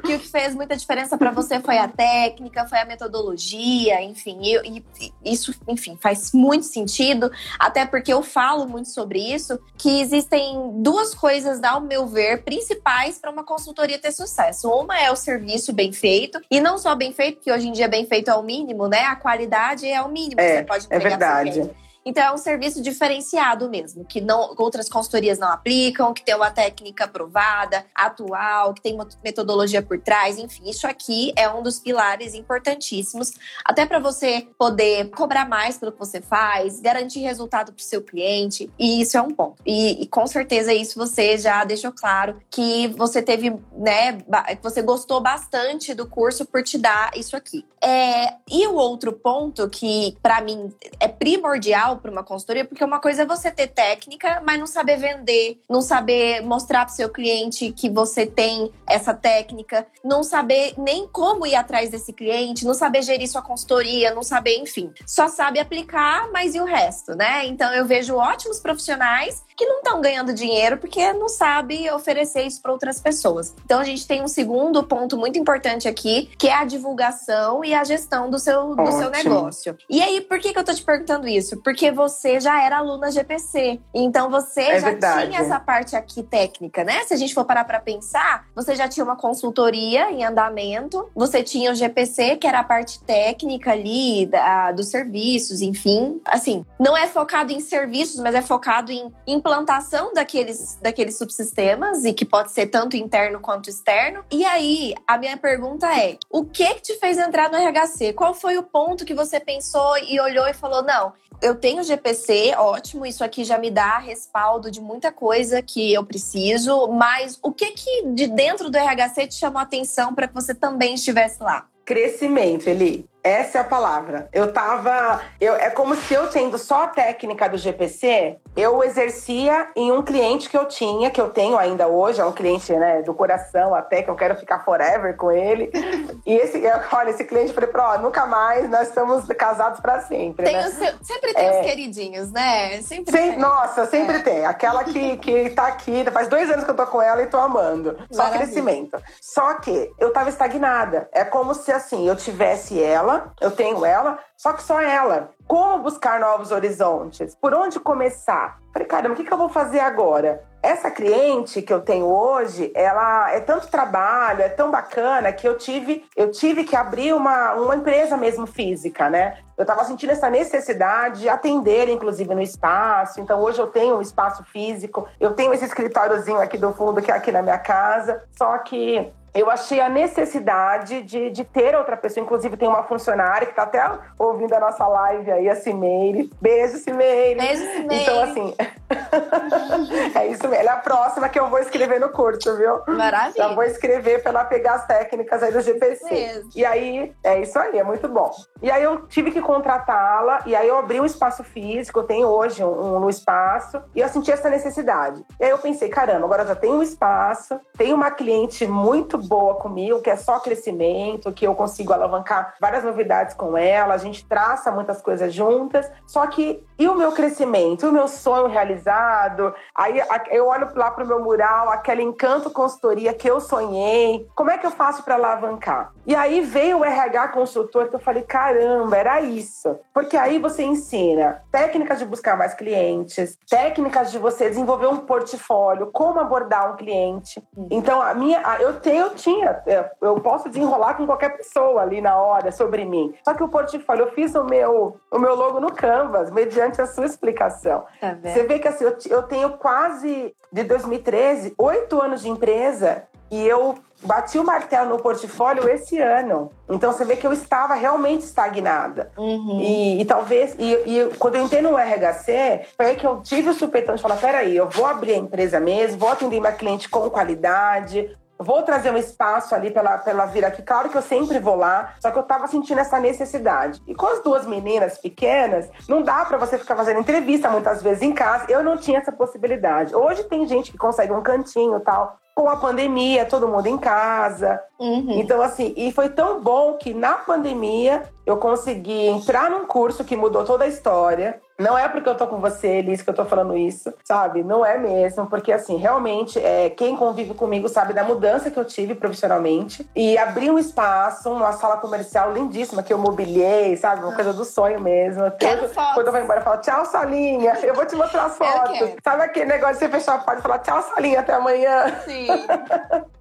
que 0.02 0.14
o 0.14 0.18
que 0.18 0.28
fez 0.28 0.54
muita 0.54 0.76
diferença 0.76 1.16
para 1.16 1.30
você 1.30 1.60
foi 1.60 1.78
a 1.78 1.88
técnica, 1.88 2.66
foi 2.66 2.78
a 2.78 2.84
metodologia, 2.84 4.02
enfim, 4.02 4.38
e, 4.42 4.84
e, 5.00 5.32
isso, 5.32 5.54
enfim, 5.68 5.96
faz 6.00 6.32
muito 6.32 6.66
sentido, 6.66 7.30
até 7.58 7.86
porque 7.86 8.12
eu 8.12 8.22
falo 8.22 8.66
muito 8.66 8.88
sobre 8.88 9.18
isso, 9.18 9.58
que 9.78 10.00
existem 10.00 10.82
duas 10.82 11.14
coisas, 11.14 11.62
ao 11.62 11.80
meu 11.80 12.06
ver, 12.06 12.42
principais 12.42 13.18
para 13.18 13.30
uma 13.30 13.44
consultoria 13.44 13.98
ter 13.98 14.12
sucesso. 14.12 14.68
Uma 14.68 14.98
é 14.98 15.10
o 15.10 15.16
serviço 15.16 15.72
bem 15.72 15.92
feito, 15.92 16.40
e 16.50 16.60
não 16.60 16.78
só 16.78 16.94
bem 16.94 17.12
feito, 17.12 17.40
que 17.40 17.52
hoje 17.52 17.68
em 17.68 17.72
dia 17.72 17.88
bem 17.88 18.06
feito 18.06 18.30
é 18.30 18.34
o 18.34 18.42
mínimo, 18.42 18.88
né? 18.88 19.04
A 19.04 19.16
qualidade 19.16 19.86
é 19.86 20.00
o 20.02 20.08
mínimo 20.08 20.40
é, 20.40 20.48
que 20.48 20.56
você 20.58 20.64
pode 20.64 20.86
entregar. 20.86 21.06
É 21.06 21.08
verdade. 21.08 21.70
Então 22.04 22.22
é 22.22 22.32
um 22.32 22.38
serviço 22.38 22.82
diferenciado 22.82 23.68
mesmo, 23.68 24.04
que 24.04 24.20
não, 24.20 24.54
outras 24.58 24.88
consultorias 24.88 25.38
não 25.38 25.48
aplicam, 25.48 26.12
que 26.12 26.24
tem 26.24 26.34
uma 26.34 26.50
técnica 26.50 27.04
aprovada, 27.04 27.84
atual, 27.94 28.74
que 28.74 28.82
tem 28.82 28.94
uma 28.94 29.08
metodologia 29.22 29.82
por 29.82 29.98
trás, 29.98 30.38
enfim, 30.38 30.68
isso 30.68 30.86
aqui 30.86 31.32
é 31.36 31.48
um 31.48 31.62
dos 31.62 31.78
pilares 31.78 32.34
importantíssimos, 32.34 33.32
até 33.64 33.86
para 33.86 33.98
você 33.98 34.46
poder 34.58 35.10
cobrar 35.10 35.48
mais 35.48 35.78
pelo 35.78 35.92
que 35.92 35.98
você 35.98 36.20
faz, 36.20 36.80
garantir 36.80 37.20
resultado 37.20 37.72
para 37.72 37.80
o 37.80 37.84
seu 37.84 38.02
cliente, 38.02 38.70
e 38.78 39.00
isso 39.00 39.16
é 39.16 39.22
um 39.22 39.30
ponto. 39.30 39.62
E, 39.64 40.02
e, 40.02 40.06
com 40.06 40.26
certeza 40.26 40.74
isso 40.74 40.98
você 40.98 41.38
já 41.38 41.64
deixou 41.64 41.92
claro 41.92 42.40
que 42.50 42.88
você 42.88 43.22
teve, 43.22 43.50
né, 43.72 44.12
que 44.56 44.62
você 44.62 44.82
gostou 44.82 45.20
bastante 45.20 45.94
do 45.94 46.06
curso 46.06 46.44
por 46.44 46.62
te 46.62 46.78
dar 46.78 47.10
isso 47.16 47.36
aqui. 47.36 47.64
É, 47.80 48.34
e 48.48 48.66
o 48.66 48.74
outro 48.74 49.12
ponto 49.12 49.68
que 49.68 50.16
para 50.22 50.40
mim 50.40 50.72
é 51.00 51.08
primordial 51.08 51.91
para 51.96 52.10
uma 52.10 52.24
consultoria, 52.24 52.64
porque 52.64 52.84
uma 52.84 53.00
coisa 53.00 53.22
é 53.22 53.26
você 53.26 53.50
ter 53.50 53.68
técnica, 53.68 54.42
mas 54.44 54.58
não 54.58 54.66
saber 54.66 54.96
vender, 54.96 55.60
não 55.68 55.80
saber 55.80 56.42
mostrar 56.42 56.84
para 56.84 56.92
o 56.92 56.96
seu 56.96 57.08
cliente 57.08 57.72
que 57.72 57.88
você 57.88 58.26
tem 58.26 58.72
essa 58.86 59.14
técnica, 59.14 59.86
não 60.04 60.22
saber 60.22 60.74
nem 60.76 61.06
como 61.06 61.46
ir 61.46 61.54
atrás 61.54 61.90
desse 61.90 62.12
cliente, 62.12 62.64
não 62.64 62.74
saber 62.74 63.02
gerir 63.02 63.28
sua 63.28 63.42
consultoria, 63.42 64.14
não 64.14 64.22
saber, 64.22 64.58
enfim. 64.58 64.92
Só 65.06 65.28
sabe 65.28 65.58
aplicar, 65.58 66.30
mas 66.32 66.54
e 66.54 66.60
o 66.60 66.64
resto, 66.64 67.14
né? 67.14 67.46
Então 67.46 67.72
eu 67.72 67.84
vejo 67.84 68.16
ótimos 68.16 68.60
profissionais 68.60 69.42
que 69.56 69.66
não 69.66 69.78
estão 69.78 70.00
ganhando 70.00 70.32
dinheiro 70.32 70.78
porque 70.78 71.12
não 71.12 71.28
sabe 71.28 71.90
oferecer 71.90 72.42
isso 72.42 72.60
para 72.60 72.72
outras 72.72 73.00
pessoas. 73.00 73.54
Então 73.64 73.80
a 73.80 73.84
gente 73.84 74.06
tem 74.06 74.22
um 74.22 74.28
segundo 74.28 74.82
ponto 74.82 75.16
muito 75.16 75.38
importante 75.38 75.88
aqui, 75.88 76.30
que 76.38 76.48
é 76.48 76.54
a 76.54 76.64
divulgação 76.64 77.64
e 77.64 77.74
a 77.74 77.84
gestão 77.84 78.30
do 78.30 78.38
seu, 78.38 78.74
do 78.74 78.92
seu 78.92 79.10
negócio. 79.10 79.76
E 79.88 80.02
aí, 80.02 80.20
por 80.20 80.38
que, 80.38 80.52
que 80.52 80.58
eu 80.58 80.64
tô 80.64 80.74
te 80.74 80.82
perguntando 80.82 81.28
isso? 81.28 81.56
Porque 81.58 81.81
você 81.90 82.40
já 82.40 82.62
era 82.62 82.78
aluna 82.78 83.10
GPC. 83.10 83.80
Então 83.94 84.30
você 84.30 84.62
é 84.62 84.80
já 84.80 84.90
verdade. 84.90 85.26
tinha 85.26 85.40
essa 85.40 85.58
parte 85.58 85.96
aqui 85.96 86.22
técnica, 86.22 86.84
né? 86.84 87.04
Se 87.04 87.14
a 87.14 87.16
gente 87.16 87.34
for 87.34 87.44
parar 87.44 87.64
para 87.64 87.80
pensar, 87.80 88.46
você 88.54 88.74
já 88.74 88.88
tinha 88.88 89.04
uma 89.04 89.16
consultoria 89.16 90.10
em 90.10 90.24
andamento, 90.24 91.10
você 91.14 91.42
tinha 91.42 91.72
o 91.72 91.74
GPC, 91.74 92.36
que 92.36 92.46
era 92.46 92.60
a 92.60 92.64
parte 92.64 93.02
técnica 93.02 93.72
ali 93.72 94.26
da, 94.26 94.72
dos 94.72 94.88
serviços, 94.88 95.60
enfim. 95.60 96.20
Assim, 96.26 96.64
não 96.78 96.96
é 96.96 97.06
focado 97.06 97.52
em 97.52 97.60
serviços, 97.60 98.20
mas 98.20 98.34
é 98.34 98.42
focado 98.42 98.92
em 98.92 99.12
implantação 99.26 100.12
daqueles, 100.12 100.78
daqueles 100.80 101.16
subsistemas 101.16 102.04
e 102.04 102.12
que 102.12 102.24
pode 102.24 102.52
ser 102.52 102.66
tanto 102.66 102.96
interno 102.96 103.40
quanto 103.40 103.70
externo. 103.70 104.24
E 104.30 104.44
aí, 104.44 104.94
a 105.06 105.18
minha 105.18 105.36
pergunta 105.36 105.86
é: 105.98 106.16
o 106.30 106.44
que, 106.44 106.74
que 106.74 106.82
te 106.82 106.94
fez 106.98 107.18
entrar 107.18 107.50
no 107.50 107.56
RHC? 107.56 108.12
Qual 108.12 108.34
foi 108.34 108.56
o 108.58 108.62
ponto 108.62 109.04
que 109.04 109.14
você 109.14 109.40
pensou 109.40 109.96
e 109.98 110.20
olhou 110.20 110.46
e 110.46 110.54
falou: 110.54 110.82
não, 110.82 111.12
eu 111.40 111.54
tenho 111.54 111.71
GPC, 111.80 112.54
ótimo, 112.56 113.06
isso 113.06 113.22
aqui 113.22 113.44
já 113.44 113.56
me 113.56 113.70
dá 113.70 113.98
respaldo 113.98 114.70
de 114.70 114.80
muita 114.80 115.12
coisa 115.12 115.62
que 115.62 115.94
eu 115.94 116.04
preciso, 116.04 116.88
mas 116.88 117.38
o 117.40 117.52
que 117.52 117.70
que 117.70 118.06
de 118.08 118.26
dentro 118.26 118.68
do 118.68 118.76
RHC 118.76 119.28
te 119.28 119.34
chamou 119.34 119.60
a 119.60 119.62
atenção 119.62 120.14
para 120.14 120.26
que 120.26 120.34
você 120.34 120.54
também 120.54 120.94
estivesse 120.94 121.40
lá? 121.40 121.68
Crescimento, 121.84 122.68
Eli. 122.68 123.11
Essa 123.22 123.58
é 123.58 123.60
a 123.60 123.64
palavra. 123.64 124.28
Eu 124.32 124.52
tava. 124.52 125.20
Eu, 125.40 125.54
é 125.54 125.70
como 125.70 125.94
se 125.94 126.12
eu 126.12 126.28
tendo 126.28 126.58
só 126.58 126.84
a 126.84 126.88
técnica 126.88 127.48
do 127.48 127.56
GPC, 127.56 128.38
eu 128.56 128.82
exercia 128.82 129.68
em 129.76 129.92
um 129.92 130.02
cliente 130.02 130.48
que 130.48 130.56
eu 130.56 130.66
tinha, 130.66 131.10
que 131.10 131.20
eu 131.20 131.30
tenho 131.30 131.56
ainda 131.56 131.86
hoje, 131.86 132.20
é 132.20 132.24
um 132.24 132.32
cliente 132.32 132.72
né, 132.72 133.02
do 133.02 133.14
coração 133.14 133.74
até, 133.74 134.02
que 134.02 134.10
eu 134.10 134.16
quero 134.16 134.36
ficar 134.36 134.64
forever 134.64 135.16
com 135.16 135.30
ele. 135.30 135.70
E 136.24 136.34
esse, 136.34 136.62
olha, 136.92 137.10
esse 137.10 137.24
cliente, 137.24 137.48
eu 137.48 137.54
falei, 137.54 137.70
ó, 137.74 137.98
nunca 137.98 138.24
mais, 138.26 138.68
nós 138.70 138.88
estamos 138.88 139.26
casados 139.36 139.80
para 139.80 140.00
sempre. 140.02 140.46
Tem 140.46 140.54
né? 140.54 140.70
seu, 140.70 140.92
sempre 141.02 141.34
tem 141.34 141.46
é, 141.46 141.60
os 141.60 141.66
queridinhos, 141.66 142.30
né? 142.30 142.80
Sempre 142.82 143.12
sem, 143.12 143.30
tem. 143.30 143.38
Nossa, 143.38 143.86
sempre 143.86 144.18
é. 144.18 144.22
tem. 144.22 144.46
Aquela 144.46 144.84
que, 144.84 145.16
que 145.18 145.50
tá 145.50 145.66
aqui, 145.66 146.04
faz 146.12 146.28
dois 146.28 146.48
anos 146.48 146.64
que 146.64 146.70
eu 146.70 146.76
tô 146.76 146.86
com 146.86 147.02
ela 147.02 147.22
e 147.22 147.26
tô 147.26 147.38
amando. 147.38 147.98
Só 148.10 148.22
Maravilha. 148.24 148.44
crescimento. 148.44 149.02
Só 149.20 149.54
que 149.54 149.92
eu 149.98 150.12
tava 150.12 150.28
estagnada. 150.28 151.08
É 151.12 151.24
como 151.24 151.54
se 151.54 151.72
assim, 151.72 152.06
eu 152.06 152.14
tivesse 152.14 152.80
ela, 152.80 153.11
eu 153.40 153.50
tenho 153.50 153.84
ela, 153.84 154.18
só 154.36 154.52
que 154.52 154.62
só 154.62 154.80
ela. 154.80 155.30
Como 155.46 155.82
buscar 155.82 156.18
novos 156.20 156.50
horizontes? 156.50 157.34
Por 157.34 157.52
onde 157.54 157.78
começar? 157.78 158.58
Falei, 158.72 158.88
caramba, 158.88 159.14
o 159.14 159.16
que, 159.16 159.24
que 159.24 159.32
eu 159.32 159.38
vou 159.38 159.48
fazer 159.48 159.80
agora? 159.80 160.42
Essa 160.62 160.90
cliente 160.90 161.60
que 161.60 161.72
eu 161.72 161.80
tenho 161.80 162.06
hoje, 162.06 162.72
ela 162.74 163.30
é 163.32 163.40
tanto 163.40 163.66
trabalho, 163.68 164.42
é 164.42 164.48
tão 164.48 164.70
bacana 164.70 165.32
que 165.32 165.46
eu 165.46 165.58
tive, 165.58 166.04
eu 166.16 166.30
tive 166.30 166.64
que 166.64 166.76
abrir 166.76 167.12
uma, 167.12 167.54
uma 167.54 167.76
empresa 167.76 168.16
mesmo 168.16 168.46
física, 168.46 169.10
né? 169.10 169.38
Eu 169.58 169.62
estava 169.62 169.84
sentindo 169.84 170.10
essa 170.10 170.30
necessidade 170.30 171.20
de 171.20 171.28
atender, 171.28 171.88
inclusive, 171.88 172.34
no 172.34 172.40
espaço. 172.40 173.20
Então, 173.20 173.40
hoje 173.40 173.60
eu 173.60 173.66
tenho 173.66 173.96
um 173.96 174.00
espaço 174.00 174.44
físico, 174.44 175.06
eu 175.20 175.34
tenho 175.34 175.52
esse 175.52 175.64
escritóriozinho 175.64 176.40
aqui 176.40 176.56
do 176.56 176.72
fundo, 176.72 177.02
que 177.02 177.10
é 177.10 177.14
aqui 177.14 177.30
na 177.30 177.42
minha 177.42 177.58
casa. 177.58 178.22
Só 178.36 178.56
que 178.58 179.12
eu 179.34 179.50
achei 179.50 179.80
a 179.80 179.88
necessidade 179.88 181.02
de, 181.02 181.30
de 181.30 181.44
ter 181.44 181.74
outra 181.74 181.96
pessoa. 181.96 182.22
Inclusive, 182.22 182.56
tem 182.56 182.68
uma 182.68 182.82
funcionária 182.82 183.46
que 183.46 183.52
está 183.52 183.62
até 183.62 183.82
ouvindo 184.18 184.52
a 184.54 184.60
nossa 184.60 184.86
live 184.86 185.30
aí, 185.30 185.48
a 185.48 185.56
Cimeire. 185.56 186.30
Beijo, 186.40 186.76
Cimeire. 186.78 187.40
Beijo, 187.40 187.62
Cimeire. 187.72 188.02
Então, 188.02 188.22
assim, 188.22 188.54
é 190.14 190.26
isso 190.26 190.42
mesmo. 190.48 190.54
Ela 190.54 190.72
é 190.72 190.74
a 190.74 190.76
próxima 190.76 191.28
que 191.30 191.40
eu 191.40 191.48
vou 191.48 191.58
escrever 191.58 191.98
no 191.98 192.10
curso, 192.10 192.56
viu? 192.56 192.82
Maravilha. 192.86 193.34
Já 193.36 193.54
vou 193.54 193.64
escrever 193.64 194.22
para 194.22 194.30
ela 194.30 194.44
pegar 194.44 194.74
as 194.74 194.86
técnicas 194.86 195.42
aí 195.42 195.50
do 195.50 195.60
GPC. 195.60 196.04
Mesmo. 196.10 196.50
E 196.54 196.64
aí, 196.64 197.14
é 197.24 197.40
isso 197.40 197.58
aí, 197.58 197.78
é 197.78 197.84
muito 197.84 198.08
bom. 198.08 198.30
E 198.60 198.70
aí, 198.70 198.82
eu 198.82 199.06
tive 199.06 199.30
que 199.30 199.40
contratá-la, 199.40 200.42
e 200.44 200.54
aí 200.54 200.68
eu 200.68 200.76
abri 200.76 201.00
um 201.00 201.06
espaço 201.06 201.42
físico, 201.42 202.00
eu 202.00 202.04
tenho 202.04 202.28
hoje 202.28 202.62
um, 202.62 202.96
um 202.96 203.00
no 203.00 203.08
espaço, 203.08 203.82
e 203.94 204.00
eu 204.00 204.08
senti 204.08 204.30
essa 204.30 204.50
necessidade. 204.50 205.24
E 205.40 205.44
aí 205.44 205.50
eu 205.50 205.58
pensei, 205.58 205.88
caramba, 205.88 206.26
agora 206.26 206.46
já 206.46 206.54
tenho 206.54 206.74
um 206.74 206.82
espaço, 206.82 207.58
tenho 207.76 207.96
uma 207.96 208.10
cliente 208.10 208.66
muito 208.66 209.21
boa 209.26 209.54
comigo, 209.56 210.00
que 210.00 210.10
é 210.10 210.16
só 210.16 210.38
crescimento, 210.38 211.32
que 211.32 211.46
eu 211.46 211.54
consigo 211.54 211.92
alavancar 211.92 212.54
várias 212.60 212.84
novidades 212.84 213.34
com 213.34 213.56
ela, 213.56 213.94
a 213.94 213.98
gente 213.98 214.26
traça 214.26 214.70
muitas 214.70 215.00
coisas 215.00 215.32
juntas. 215.32 215.90
Só 216.06 216.26
que 216.26 216.64
e 216.78 216.88
o 216.88 216.96
meu 216.96 217.12
crescimento, 217.12 217.88
o 217.88 217.92
meu 217.92 218.08
sonho 218.08 218.48
realizado? 218.48 219.54
Aí 219.74 220.02
eu 220.30 220.48
olho 220.48 220.68
lá 220.74 220.90
para 220.90 221.04
o 221.04 221.06
meu 221.06 221.22
mural, 221.22 221.70
aquele 221.70 222.02
encanto 222.02 222.50
consultoria 222.50 223.14
que 223.14 223.30
eu 223.30 223.40
sonhei. 223.40 224.28
Como 224.34 224.50
é 224.50 224.58
que 224.58 224.66
eu 224.66 224.70
faço 224.70 225.04
para 225.04 225.14
alavancar? 225.14 225.92
E 226.04 226.14
aí 226.14 226.40
veio 226.40 226.78
o 226.78 226.84
RH 226.84 227.28
consultor 227.28 227.88
que 227.88 227.94
eu 227.94 228.00
falei, 228.00 228.22
caramba, 228.22 228.96
era 228.96 229.20
isso. 229.20 229.78
Porque 229.94 230.16
aí 230.16 230.40
você 230.40 230.64
ensina 230.64 231.42
técnicas 231.52 232.00
de 232.00 232.04
buscar 232.04 232.36
mais 232.36 232.54
clientes, 232.54 233.38
técnicas 233.48 234.10
de 234.10 234.18
você 234.18 234.48
desenvolver 234.48 234.88
um 234.88 234.98
portfólio, 234.98 235.90
como 235.92 236.18
abordar 236.18 236.72
um 236.72 236.76
cliente. 236.76 237.42
Então 237.70 238.02
a 238.02 238.12
minha, 238.12 238.42
eu 238.58 238.80
tenho 238.80 239.10
tinha. 239.12 239.62
É, 239.66 239.90
eu 240.00 240.20
posso 240.20 240.48
desenrolar 240.48 240.94
com 240.94 241.06
qualquer 241.06 241.36
pessoa 241.36 241.82
ali 241.82 242.00
na 242.00 242.16
hora 242.16 242.50
sobre 242.52 242.84
mim. 242.84 243.14
Só 243.24 243.34
que 243.34 243.42
o 243.42 243.48
portfólio, 243.48 244.06
eu 244.06 244.12
fiz 244.12 244.34
o 244.34 244.44
meu, 244.44 244.96
o 245.10 245.18
meu 245.18 245.34
logo 245.34 245.60
no 245.60 245.72
Canvas, 245.72 246.30
mediante 246.30 246.80
a 246.80 246.86
sua 246.86 247.06
explicação. 247.06 247.84
Tá 248.00 248.16
Você 248.22 248.44
vê 248.44 248.58
que 248.58 248.68
assim, 248.68 248.84
eu, 248.84 248.96
eu 249.08 249.22
tenho 249.22 249.50
quase, 249.50 250.34
de 250.52 250.64
2013, 250.64 251.54
oito 251.58 252.00
anos 252.00 252.22
de 252.22 252.28
empresa 252.28 253.04
e 253.32 253.48
eu 253.48 253.76
bati 254.02 254.38
o 254.38 254.44
martelo 254.44 254.90
no 254.90 255.02
portfólio 255.02 255.66
esse 255.68 255.98
ano. 255.98 256.50
Então 256.68 256.92
você 256.92 257.02
vê 257.02 257.16
que 257.16 257.26
eu 257.26 257.32
estava 257.32 257.74
realmente 257.74 258.24
estagnada. 258.24 259.10
Uhum. 259.16 259.58
E, 259.58 260.02
e, 260.02 260.04
talvez, 260.04 260.54
e, 260.58 260.72
e, 260.72 261.10
quando 261.18 261.36
eu 261.36 261.44
entrei 261.44 261.62
no 261.62 261.74
RHC, 261.74 262.66
foi 262.76 262.86
aí 262.86 262.96
que 262.96 263.06
eu 263.06 263.22
tive 263.22 263.48
o 263.48 263.54
supetão 263.54 263.94
de 263.94 264.02
falar: 264.02 264.16
peraí, 264.16 264.54
eu 264.54 264.68
vou 264.68 264.84
abrir 264.84 265.14
a 265.14 265.16
empresa 265.16 265.58
mesmo, 265.58 265.98
vou 265.98 266.10
atender 266.10 266.40
minha 266.40 266.52
cliente 266.52 266.90
com 266.90 267.08
qualidade, 267.08 268.14
vou 268.42 268.62
trazer 268.62 268.90
um 268.90 268.96
espaço 268.96 269.54
ali 269.54 269.70
para 269.70 269.80
ela, 269.80 269.98
pra 269.98 270.12
ela 270.12 270.26
vir 270.26 270.44
aqui. 270.44 270.62
Claro 270.62 270.88
que 270.88 270.96
eu 270.96 271.02
sempre 271.02 271.38
vou 271.38 271.56
lá, 271.56 271.94
só 272.00 272.10
que 272.10 272.18
eu 272.18 272.22
tava 272.22 272.46
sentindo 272.46 272.80
essa 272.80 272.98
necessidade. 272.98 273.80
E 273.86 273.94
com 273.94 274.06
as 274.06 274.22
duas 274.22 274.46
meninas 274.46 274.98
pequenas, 274.98 275.68
não 275.88 276.02
dá 276.02 276.24
para 276.24 276.38
você 276.38 276.58
ficar 276.58 276.76
fazendo 276.76 277.00
entrevista 277.00 277.48
muitas 277.50 277.82
vezes 277.82 278.02
em 278.02 278.12
casa. 278.12 278.46
Eu 278.48 278.62
não 278.62 278.76
tinha 278.76 278.98
essa 278.98 279.12
possibilidade. 279.12 279.94
Hoje 279.94 280.24
tem 280.24 280.46
gente 280.46 280.70
que 280.70 280.78
consegue 280.78 281.12
um 281.12 281.22
cantinho 281.22 281.76
e 281.76 281.80
tal. 281.80 282.16
Com 282.34 282.48
a 282.48 282.56
pandemia, 282.56 283.26
todo 283.26 283.46
mundo 283.46 283.66
em 283.66 283.76
casa. 283.76 284.58
Uhum. 284.80 285.20
Então, 285.20 285.42
assim, 285.42 285.74
e 285.76 285.92
foi 285.92 286.08
tão 286.08 286.40
bom 286.40 286.78
que 286.78 286.94
na 286.94 287.12
pandemia 287.12 288.04
eu 288.24 288.38
consegui 288.38 289.06
entrar 289.06 289.50
num 289.50 289.66
curso 289.66 290.02
que 290.02 290.16
mudou 290.16 290.42
toda 290.42 290.64
a 290.64 290.68
história. 290.68 291.41
Não 291.58 291.76
é 291.76 291.88
porque 291.88 292.08
eu 292.08 292.14
tô 292.14 292.26
com 292.26 292.40
você, 292.40 292.78
Elis, 292.78 293.02
que 293.02 293.10
eu 293.10 293.14
tô 293.14 293.24
falando 293.24 293.56
isso, 293.56 293.92
sabe? 294.04 294.42
Não 294.42 294.64
é 294.64 294.78
mesmo, 294.78 295.26
porque 295.26 295.52
assim, 295.52 295.76
realmente, 295.76 296.38
é, 296.38 296.70
quem 296.70 296.96
convive 296.96 297.34
comigo 297.34 297.68
sabe 297.68 297.92
da 297.92 298.02
mudança 298.04 298.50
que 298.50 298.58
eu 298.58 298.64
tive 298.64 298.94
profissionalmente. 298.94 299.88
E 299.94 300.16
abri 300.18 300.50
um 300.50 300.58
espaço, 300.58 301.30
uma 301.30 301.52
sala 301.52 301.76
comercial 301.76 302.32
lindíssima 302.32 302.82
que 302.82 302.92
eu 302.92 302.98
mobiliei, 302.98 303.76
sabe? 303.76 304.02
Uma 304.02 304.14
coisa 304.14 304.32
do 304.32 304.44
sonho 304.44 304.80
mesmo. 304.80 305.30
Quero 305.32 305.68
fotos. 305.68 305.94
Quando 305.94 306.06
eu 306.06 306.12
vou 306.12 306.20
embora, 306.20 306.40
eu 306.40 306.44
falo, 306.44 306.60
tchau, 306.60 306.84
salinha. 306.86 307.58
Eu 307.62 307.74
vou 307.74 307.86
te 307.86 307.94
mostrar 307.94 308.24
as 308.24 308.36
fotos. 308.36 308.94
Sabe 309.04 309.22
aquele 309.22 309.46
negócio 309.46 309.74
de 309.74 309.80
você 309.80 309.88
fechar 309.88 310.14
a 310.14 310.18
porta 310.18 310.40
e 310.40 310.42
falar, 310.42 310.58
tchau, 310.60 310.82
salinha, 310.82 311.20
até 311.20 311.34
amanhã? 311.34 312.00
Sim. 312.04 312.26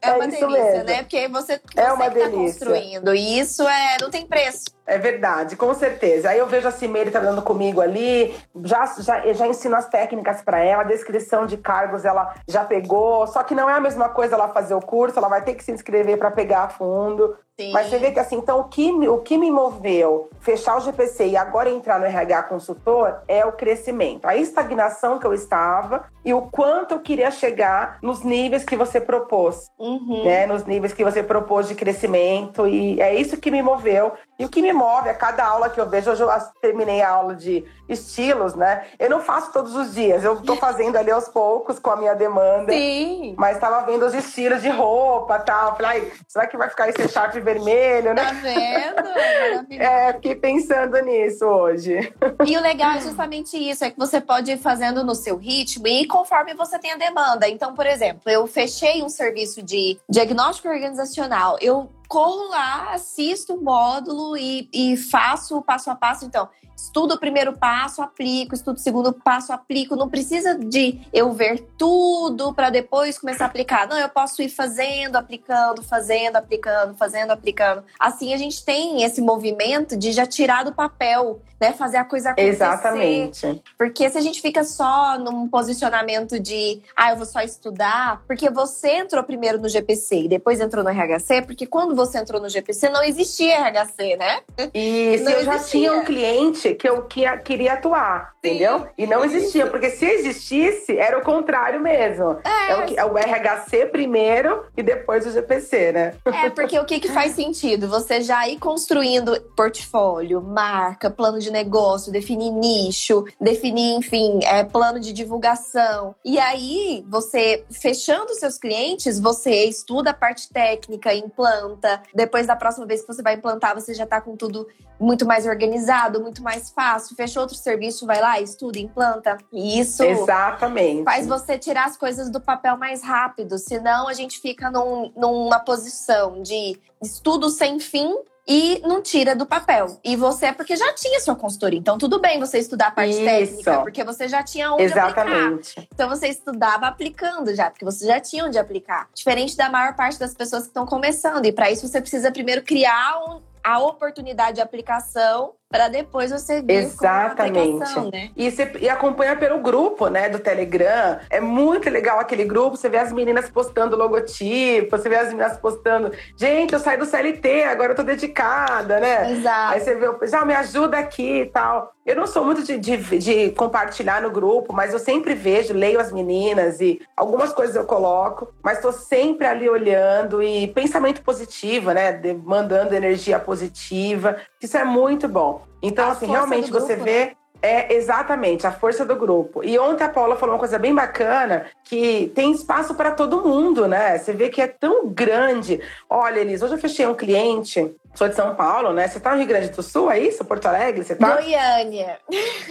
É, 0.00 0.08
é 0.08 0.12
uma 0.14 0.26
delícia, 0.26 0.48
mesmo. 0.48 0.84
né? 0.84 0.98
Porque 0.98 1.28
você, 1.28 1.60
você 1.60 1.80
é 1.80 1.92
uma 1.92 2.10
que 2.10 2.18
tá 2.18 2.30
construindo. 2.30 3.14
E 3.14 3.38
isso 3.38 3.68
é, 3.68 3.96
não 4.00 4.10
tem 4.10 4.26
preço. 4.26 4.64
É 4.90 4.96
verdade, 4.96 5.54
com 5.54 5.74
certeza. 5.74 6.30
Aí 6.30 6.38
eu 6.38 6.46
vejo 6.46 6.66
a 6.66 6.70
Cimeire 6.70 7.10
trabalhando 7.10 7.42
comigo 7.42 7.78
ali, 7.78 8.34
já, 8.64 8.86
já, 8.98 9.34
já 9.34 9.46
ensino 9.46 9.76
as 9.76 9.86
técnicas 9.86 10.40
para 10.40 10.60
ela, 10.60 10.80
a 10.80 10.86
descrição 10.86 11.44
de 11.44 11.58
cargos 11.58 12.06
ela 12.06 12.34
já 12.48 12.64
pegou, 12.64 13.26
só 13.26 13.42
que 13.42 13.54
não 13.54 13.68
é 13.68 13.74
a 13.74 13.80
mesma 13.80 14.08
coisa 14.08 14.34
ela 14.34 14.48
fazer 14.48 14.72
o 14.72 14.80
curso, 14.80 15.18
ela 15.18 15.28
vai 15.28 15.44
ter 15.44 15.52
que 15.56 15.62
se 15.62 15.72
inscrever 15.72 16.16
para 16.16 16.30
pegar 16.30 16.62
a 16.62 16.68
fundo. 16.70 17.36
Sim. 17.60 17.72
Mas 17.72 17.88
você 17.88 17.98
vê 17.98 18.12
que 18.12 18.20
assim, 18.20 18.36
então 18.36 18.60
o 18.60 18.64
que, 18.64 18.88
o 19.08 19.18
que 19.18 19.36
me 19.36 19.50
moveu 19.50 20.30
fechar 20.38 20.76
o 20.76 20.80
GPC 20.80 21.30
e 21.30 21.36
agora 21.36 21.68
entrar 21.68 21.98
no 21.98 22.06
RH 22.06 22.44
consultor 22.44 23.18
é 23.26 23.44
o 23.44 23.50
crescimento, 23.50 24.26
a 24.26 24.36
estagnação 24.36 25.18
que 25.18 25.26
eu 25.26 25.34
estava 25.34 26.04
e 26.24 26.32
o 26.32 26.42
quanto 26.42 26.94
eu 26.94 27.00
queria 27.00 27.30
chegar 27.30 27.98
nos 28.02 28.22
níveis 28.22 28.64
que 28.64 28.76
você 28.76 29.00
propôs, 29.00 29.70
uhum. 29.78 30.24
né? 30.24 30.46
Nos 30.46 30.64
níveis 30.64 30.92
que 30.92 31.02
você 31.02 31.22
propôs 31.22 31.66
de 31.66 31.74
crescimento 31.74 32.66
e 32.68 33.00
é 33.00 33.14
isso 33.14 33.38
que 33.38 33.50
me 33.50 33.62
moveu 33.62 34.12
e 34.38 34.44
o 34.44 34.48
que 34.48 34.62
me 34.62 34.72
move 34.72 35.08
a 35.08 35.14
cada 35.14 35.44
aula 35.44 35.68
que 35.68 35.80
eu 35.80 35.88
vejo. 35.88 36.10
Hoje 36.10 36.22
eu 36.22 36.30
terminei 36.60 37.02
a 37.02 37.10
aula 37.10 37.34
de 37.34 37.64
estilos, 37.88 38.54
né? 38.54 38.84
Eu 38.98 39.08
não 39.08 39.20
faço 39.20 39.52
todos 39.52 39.74
os 39.74 39.94
dias, 39.94 40.22
eu 40.22 40.40
tô 40.42 40.54
fazendo 40.54 40.96
ali 40.96 41.10
aos 41.10 41.28
poucos 41.28 41.78
com 41.78 41.90
a 41.90 41.96
minha 41.96 42.14
demanda. 42.14 42.72
Sim. 42.72 43.34
Mas 43.38 43.56
estava 43.56 43.84
vendo 43.86 44.04
os 44.04 44.14
estilos 44.14 44.60
de 44.60 44.68
roupa 44.68 45.38
tal. 45.38 45.76
Falei, 45.76 46.12
será 46.28 46.46
que 46.46 46.56
vai 46.56 46.68
ficar 46.68 46.88
esse 46.88 47.08
sharp 47.08 47.34
vermelho, 47.48 48.14
né? 48.14 48.24
Tá 48.24 48.32
vendo? 48.32 49.72
É, 49.72 50.12
fiquei 50.14 50.34
pensando 50.34 51.00
nisso 51.02 51.44
hoje. 51.44 52.12
E 52.46 52.56
o 52.56 52.60
legal 52.60 52.92
é 52.92 53.00
justamente 53.00 53.56
isso, 53.56 53.84
é 53.84 53.90
que 53.90 53.98
você 53.98 54.20
pode 54.20 54.50
ir 54.50 54.58
fazendo 54.58 55.04
no 55.04 55.14
seu 55.14 55.36
ritmo 55.36 55.86
e 55.86 56.06
conforme 56.06 56.54
você 56.54 56.78
tem 56.78 56.92
a 56.92 56.96
demanda. 56.96 57.48
Então, 57.48 57.74
por 57.74 57.86
exemplo, 57.86 58.22
eu 58.26 58.46
fechei 58.46 59.02
um 59.02 59.08
serviço 59.08 59.62
de 59.62 59.98
diagnóstico 60.08 60.68
organizacional. 60.68 61.56
Eu 61.60 61.90
corro 62.08 62.48
lá, 62.48 62.94
assisto 62.94 63.54
o 63.54 63.62
módulo 63.62 64.36
e, 64.36 64.68
e 64.72 64.96
faço 64.96 65.58
o 65.58 65.62
passo 65.62 65.90
a 65.90 65.94
passo. 65.94 66.24
Então, 66.24 66.48
estudo 66.78 67.14
o 67.14 67.18
primeiro 67.18 67.52
passo, 67.52 68.00
aplico, 68.00 68.54
estudo 68.54 68.76
o 68.76 68.80
segundo 68.80 69.12
passo, 69.12 69.52
aplico. 69.52 69.96
Não 69.96 70.08
precisa 70.08 70.54
de 70.54 71.00
eu 71.12 71.32
ver 71.32 71.66
tudo 71.76 72.54
para 72.54 72.70
depois 72.70 73.18
começar 73.18 73.44
a 73.44 73.48
aplicar. 73.48 73.88
Não, 73.88 73.98
eu 73.98 74.08
posso 74.08 74.40
ir 74.40 74.48
fazendo, 74.48 75.16
aplicando, 75.16 75.82
fazendo, 75.82 76.36
aplicando, 76.36 76.94
fazendo, 76.94 77.32
aplicando. 77.32 77.84
Assim 77.98 78.32
a 78.32 78.36
gente 78.36 78.64
tem 78.64 79.02
esse 79.02 79.20
movimento 79.20 79.96
de 79.96 80.12
já 80.12 80.24
tirar 80.24 80.64
do 80.64 80.72
papel, 80.72 81.42
né? 81.60 81.72
Fazer 81.72 81.96
a 81.96 82.04
coisa 82.04 82.30
acontecer. 82.30 82.50
Exatamente. 82.50 83.62
Porque 83.76 84.08
se 84.08 84.16
a 84.16 84.20
gente 84.20 84.40
fica 84.40 84.62
só 84.62 85.18
num 85.18 85.48
posicionamento 85.48 86.38
de, 86.38 86.80
ah, 86.96 87.10
eu 87.10 87.16
vou 87.16 87.26
só 87.26 87.40
estudar, 87.40 88.22
porque 88.26 88.48
você 88.48 88.98
entrou 88.98 89.24
primeiro 89.24 89.58
no 89.58 89.68
GPC 89.68 90.22
e 90.22 90.28
depois 90.28 90.60
entrou 90.60 90.84
no 90.84 90.90
RHC, 90.90 91.42
porque 91.42 91.66
quando 91.66 91.96
você 91.98 92.18
entrou 92.18 92.40
no 92.40 92.48
GPC 92.48 92.88
não 92.88 93.02
existia 93.02 93.60
RHC, 93.68 94.16
né? 94.16 94.40
Isso, 94.72 95.24
não 95.24 95.32
eu 95.32 95.44
já 95.44 95.58
tinha 95.58 95.92
um 95.92 96.04
cliente 96.04 96.74
que 96.74 96.88
eu 96.88 97.06
queria 97.44 97.74
atuar, 97.74 98.34
Sim, 98.48 98.56
entendeu? 98.56 98.86
E 98.96 99.06
não 99.06 99.24
existia, 99.24 99.66
porque 99.66 99.90
se 99.90 100.04
existisse, 100.04 100.96
era 100.96 101.18
o 101.18 101.22
contrário 101.22 101.80
mesmo. 101.80 102.38
É, 102.44 102.72
é, 102.72 102.76
o, 102.76 102.98
é 102.98 103.04
o 103.04 103.16
RHC 103.16 103.86
primeiro 103.86 104.64
e 104.76 104.82
depois 104.82 105.26
o 105.26 105.30
GPC, 105.30 105.92
né? 105.92 106.14
É, 106.24 106.50
porque 106.50 106.78
o 106.78 106.84
que, 106.84 107.00
que 107.00 107.08
faz 107.08 107.32
sentido? 107.32 107.88
Você 107.88 108.20
já 108.20 108.48
ir 108.48 108.58
construindo 108.58 109.40
portfólio, 109.56 110.40
marca, 110.42 111.10
plano 111.10 111.38
de 111.38 111.50
negócio, 111.50 112.12
definir 112.12 112.50
nicho, 112.50 113.24
definir, 113.40 113.96
enfim, 113.96 114.40
é, 114.44 114.64
plano 114.64 115.00
de 115.00 115.12
divulgação. 115.12 116.14
E 116.24 116.38
aí, 116.38 117.04
você 117.08 117.64
fechando 117.70 118.34
seus 118.34 118.58
clientes, 118.58 119.18
você 119.18 119.64
estuda 119.64 120.10
a 120.10 120.14
parte 120.14 120.52
técnica, 120.52 121.14
implanta, 121.14 121.68
implanta. 121.68 122.02
Depois 122.14 122.46
da 122.46 122.56
próxima 122.56 122.86
vez 122.86 123.02
que 123.02 123.06
você 123.06 123.22
vai 123.22 123.34
implantar, 123.34 123.74
você 123.74 123.94
já 123.94 124.06
tá 124.06 124.20
com 124.20 124.36
tudo 124.36 124.66
muito 125.00 125.24
mais 125.24 125.46
organizado, 125.46 126.20
muito 126.20 126.42
mais 126.42 126.70
fácil. 126.70 127.14
Fechou 127.14 127.42
outro 127.42 127.56
serviço, 127.56 128.04
vai 128.04 128.20
lá, 128.20 128.37
estuda, 128.40 128.78
implanta. 128.78 129.36
E 129.52 129.78
isso 129.80 130.02
Exatamente. 130.02 131.04
faz 131.04 131.26
você 131.26 131.58
tirar 131.58 131.86
as 131.86 131.96
coisas 131.96 132.30
do 132.30 132.40
papel 132.40 132.76
mais 132.76 133.02
rápido. 133.02 133.58
Senão 133.58 134.08
a 134.08 134.12
gente 134.12 134.40
fica 134.40 134.70
num, 134.70 135.12
numa 135.16 135.60
posição 135.60 136.42
de 136.42 136.78
estudo 137.02 137.48
sem 137.50 137.78
fim 137.78 138.14
e 138.50 138.80
não 138.86 139.02
tira 139.02 139.36
do 139.36 139.44
papel. 139.44 139.98
E 140.02 140.16
você 140.16 140.46
é 140.46 140.52
porque 140.52 140.74
já 140.74 140.94
tinha 140.94 141.20
sua 141.20 141.36
consultoria. 141.36 141.78
Então, 141.78 141.98
tudo 141.98 142.18
bem 142.18 142.38
você 142.40 142.58
estudar 142.58 142.86
a 142.86 142.90
parte 142.90 143.10
Isso. 143.10 143.24
técnica, 143.24 143.80
porque 143.80 144.02
você 144.02 144.26
já 144.26 144.42
tinha 144.42 144.72
onde 144.72 144.84
aplicar. 144.84 145.08
Exatamente. 145.26 145.88
Então 145.92 146.08
você 146.08 146.28
estudava 146.28 146.86
aplicando 146.86 147.54
já, 147.54 147.70
porque 147.70 147.84
você 147.84 148.06
já 148.06 148.18
tinha 148.18 148.46
onde 148.46 148.58
aplicar. 148.58 149.06
Diferente 149.14 149.54
da 149.54 149.68
maior 149.68 149.94
parte 149.94 150.18
das 150.18 150.32
pessoas 150.32 150.62
que 150.62 150.68
estão 150.68 150.86
começando. 150.86 151.44
E 151.44 151.52
para 151.52 151.70
isso 151.70 151.86
você 151.86 152.00
precisa 152.00 152.32
primeiro 152.32 152.62
criar 152.62 153.18
um- 153.28 153.42
a 153.62 153.80
oportunidade 153.80 154.54
de 154.54 154.60
aplicação 154.62 155.52
para 155.70 155.88
depois 155.88 156.30
você 156.30 156.62
vir 156.62 156.76
Exatamente. 156.84 157.94
com 157.94 158.10
né? 158.10 158.30
E, 158.34 158.50
você, 158.50 158.72
e 158.80 158.88
acompanha 158.88 159.36
pelo 159.36 159.58
grupo, 159.58 160.08
né, 160.08 160.28
do 160.28 160.38
Telegram. 160.38 161.18
É 161.28 161.40
muito 161.40 161.90
legal 161.90 162.18
aquele 162.18 162.44
grupo. 162.44 162.76
Você 162.76 162.88
vê 162.88 162.96
as 162.96 163.12
meninas 163.12 163.50
postando 163.50 163.94
logotipo, 163.94 164.96
você 164.96 165.08
vê 165.08 165.16
as 165.16 165.28
meninas 165.28 165.58
postando, 165.58 166.10
gente, 166.36 166.72
eu 166.72 166.80
saí 166.80 166.96
do 166.96 167.04
CLT, 167.04 167.64
agora 167.64 167.92
eu 167.92 167.96
tô 167.96 168.02
dedicada, 168.02 168.98
né? 168.98 169.18
Aí 169.18 169.32
Exato. 169.38 169.80
você 169.80 169.94
vê, 169.94 170.26
já 170.26 170.44
me 170.44 170.54
ajuda 170.54 170.98
aqui 170.98 171.42
e 171.42 171.46
tal. 171.46 171.92
Eu 172.06 172.16
não 172.16 172.26
sou 172.26 172.42
muito 172.42 172.64
de, 172.64 172.78
de, 172.78 172.96
de 173.18 173.50
compartilhar 173.50 174.22
no 174.22 174.30
grupo, 174.30 174.72
mas 174.72 174.94
eu 174.94 174.98
sempre 174.98 175.34
vejo, 175.34 175.74
leio 175.74 176.00
as 176.00 176.10
meninas 176.10 176.80
e 176.80 176.98
algumas 177.14 177.52
coisas 177.52 177.76
eu 177.76 177.84
coloco, 177.84 178.48
mas 178.62 178.80
tô 178.80 178.90
sempre 178.90 179.46
ali 179.46 179.68
olhando 179.68 180.42
e 180.42 180.68
pensamento 180.68 181.20
positivo, 181.20 181.92
né? 181.92 182.12
de- 182.12 182.32
mandando 182.32 182.94
energia 182.94 183.38
positiva. 183.38 184.38
Isso 184.60 184.76
é 184.76 184.84
muito 184.84 185.28
bom. 185.28 185.62
Então, 185.82 186.08
A 186.08 186.12
assim, 186.12 186.26
realmente 186.26 186.70
você 186.70 186.94
grupo, 186.94 187.10
vê. 187.10 187.36
É 187.60 187.92
exatamente 187.94 188.68
a 188.68 188.70
força 188.70 189.04
do 189.04 189.16
grupo. 189.16 189.64
E 189.64 189.76
ontem 189.80 190.04
a 190.04 190.08
Paula 190.08 190.36
falou 190.36 190.54
uma 190.54 190.60
coisa 190.60 190.78
bem 190.78 190.94
bacana, 190.94 191.66
que 191.82 192.30
tem 192.32 192.52
espaço 192.52 192.94
para 192.94 193.10
todo 193.10 193.42
mundo, 193.42 193.88
né? 193.88 194.16
Você 194.16 194.32
vê 194.32 194.48
que 194.48 194.62
é 194.62 194.68
tão 194.68 195.08
grande. 195.08 195.80
Olha, 196.08 196.38
Elis, 196.38 196.62
hoje 196.62 196.74
eu 196.74 196.78
fechei 196.78 197.04
um 197.04 197.16
cliente, 197.16 197.92
sou 198.18 198.28
de 198.28 198.34
São 198.34 198.52
Paulo, 198.56 198.92
né? 198.92 199.06
Você 199.06 199.20
tá 199.20 199.30
no 199.30 199.36
Rio 199.38 199.46
Grande 199.46 199.68
do 199.68 199.80
Sul, 199.82 200.10
é 200.10 200.18
isso? 200.18 200.44
Porto 200.44 200.66
Alegre? 200.66 201.04
Você 201.04 201.14
tá? 201.14 201.36
Goiânia. 201.36 202.18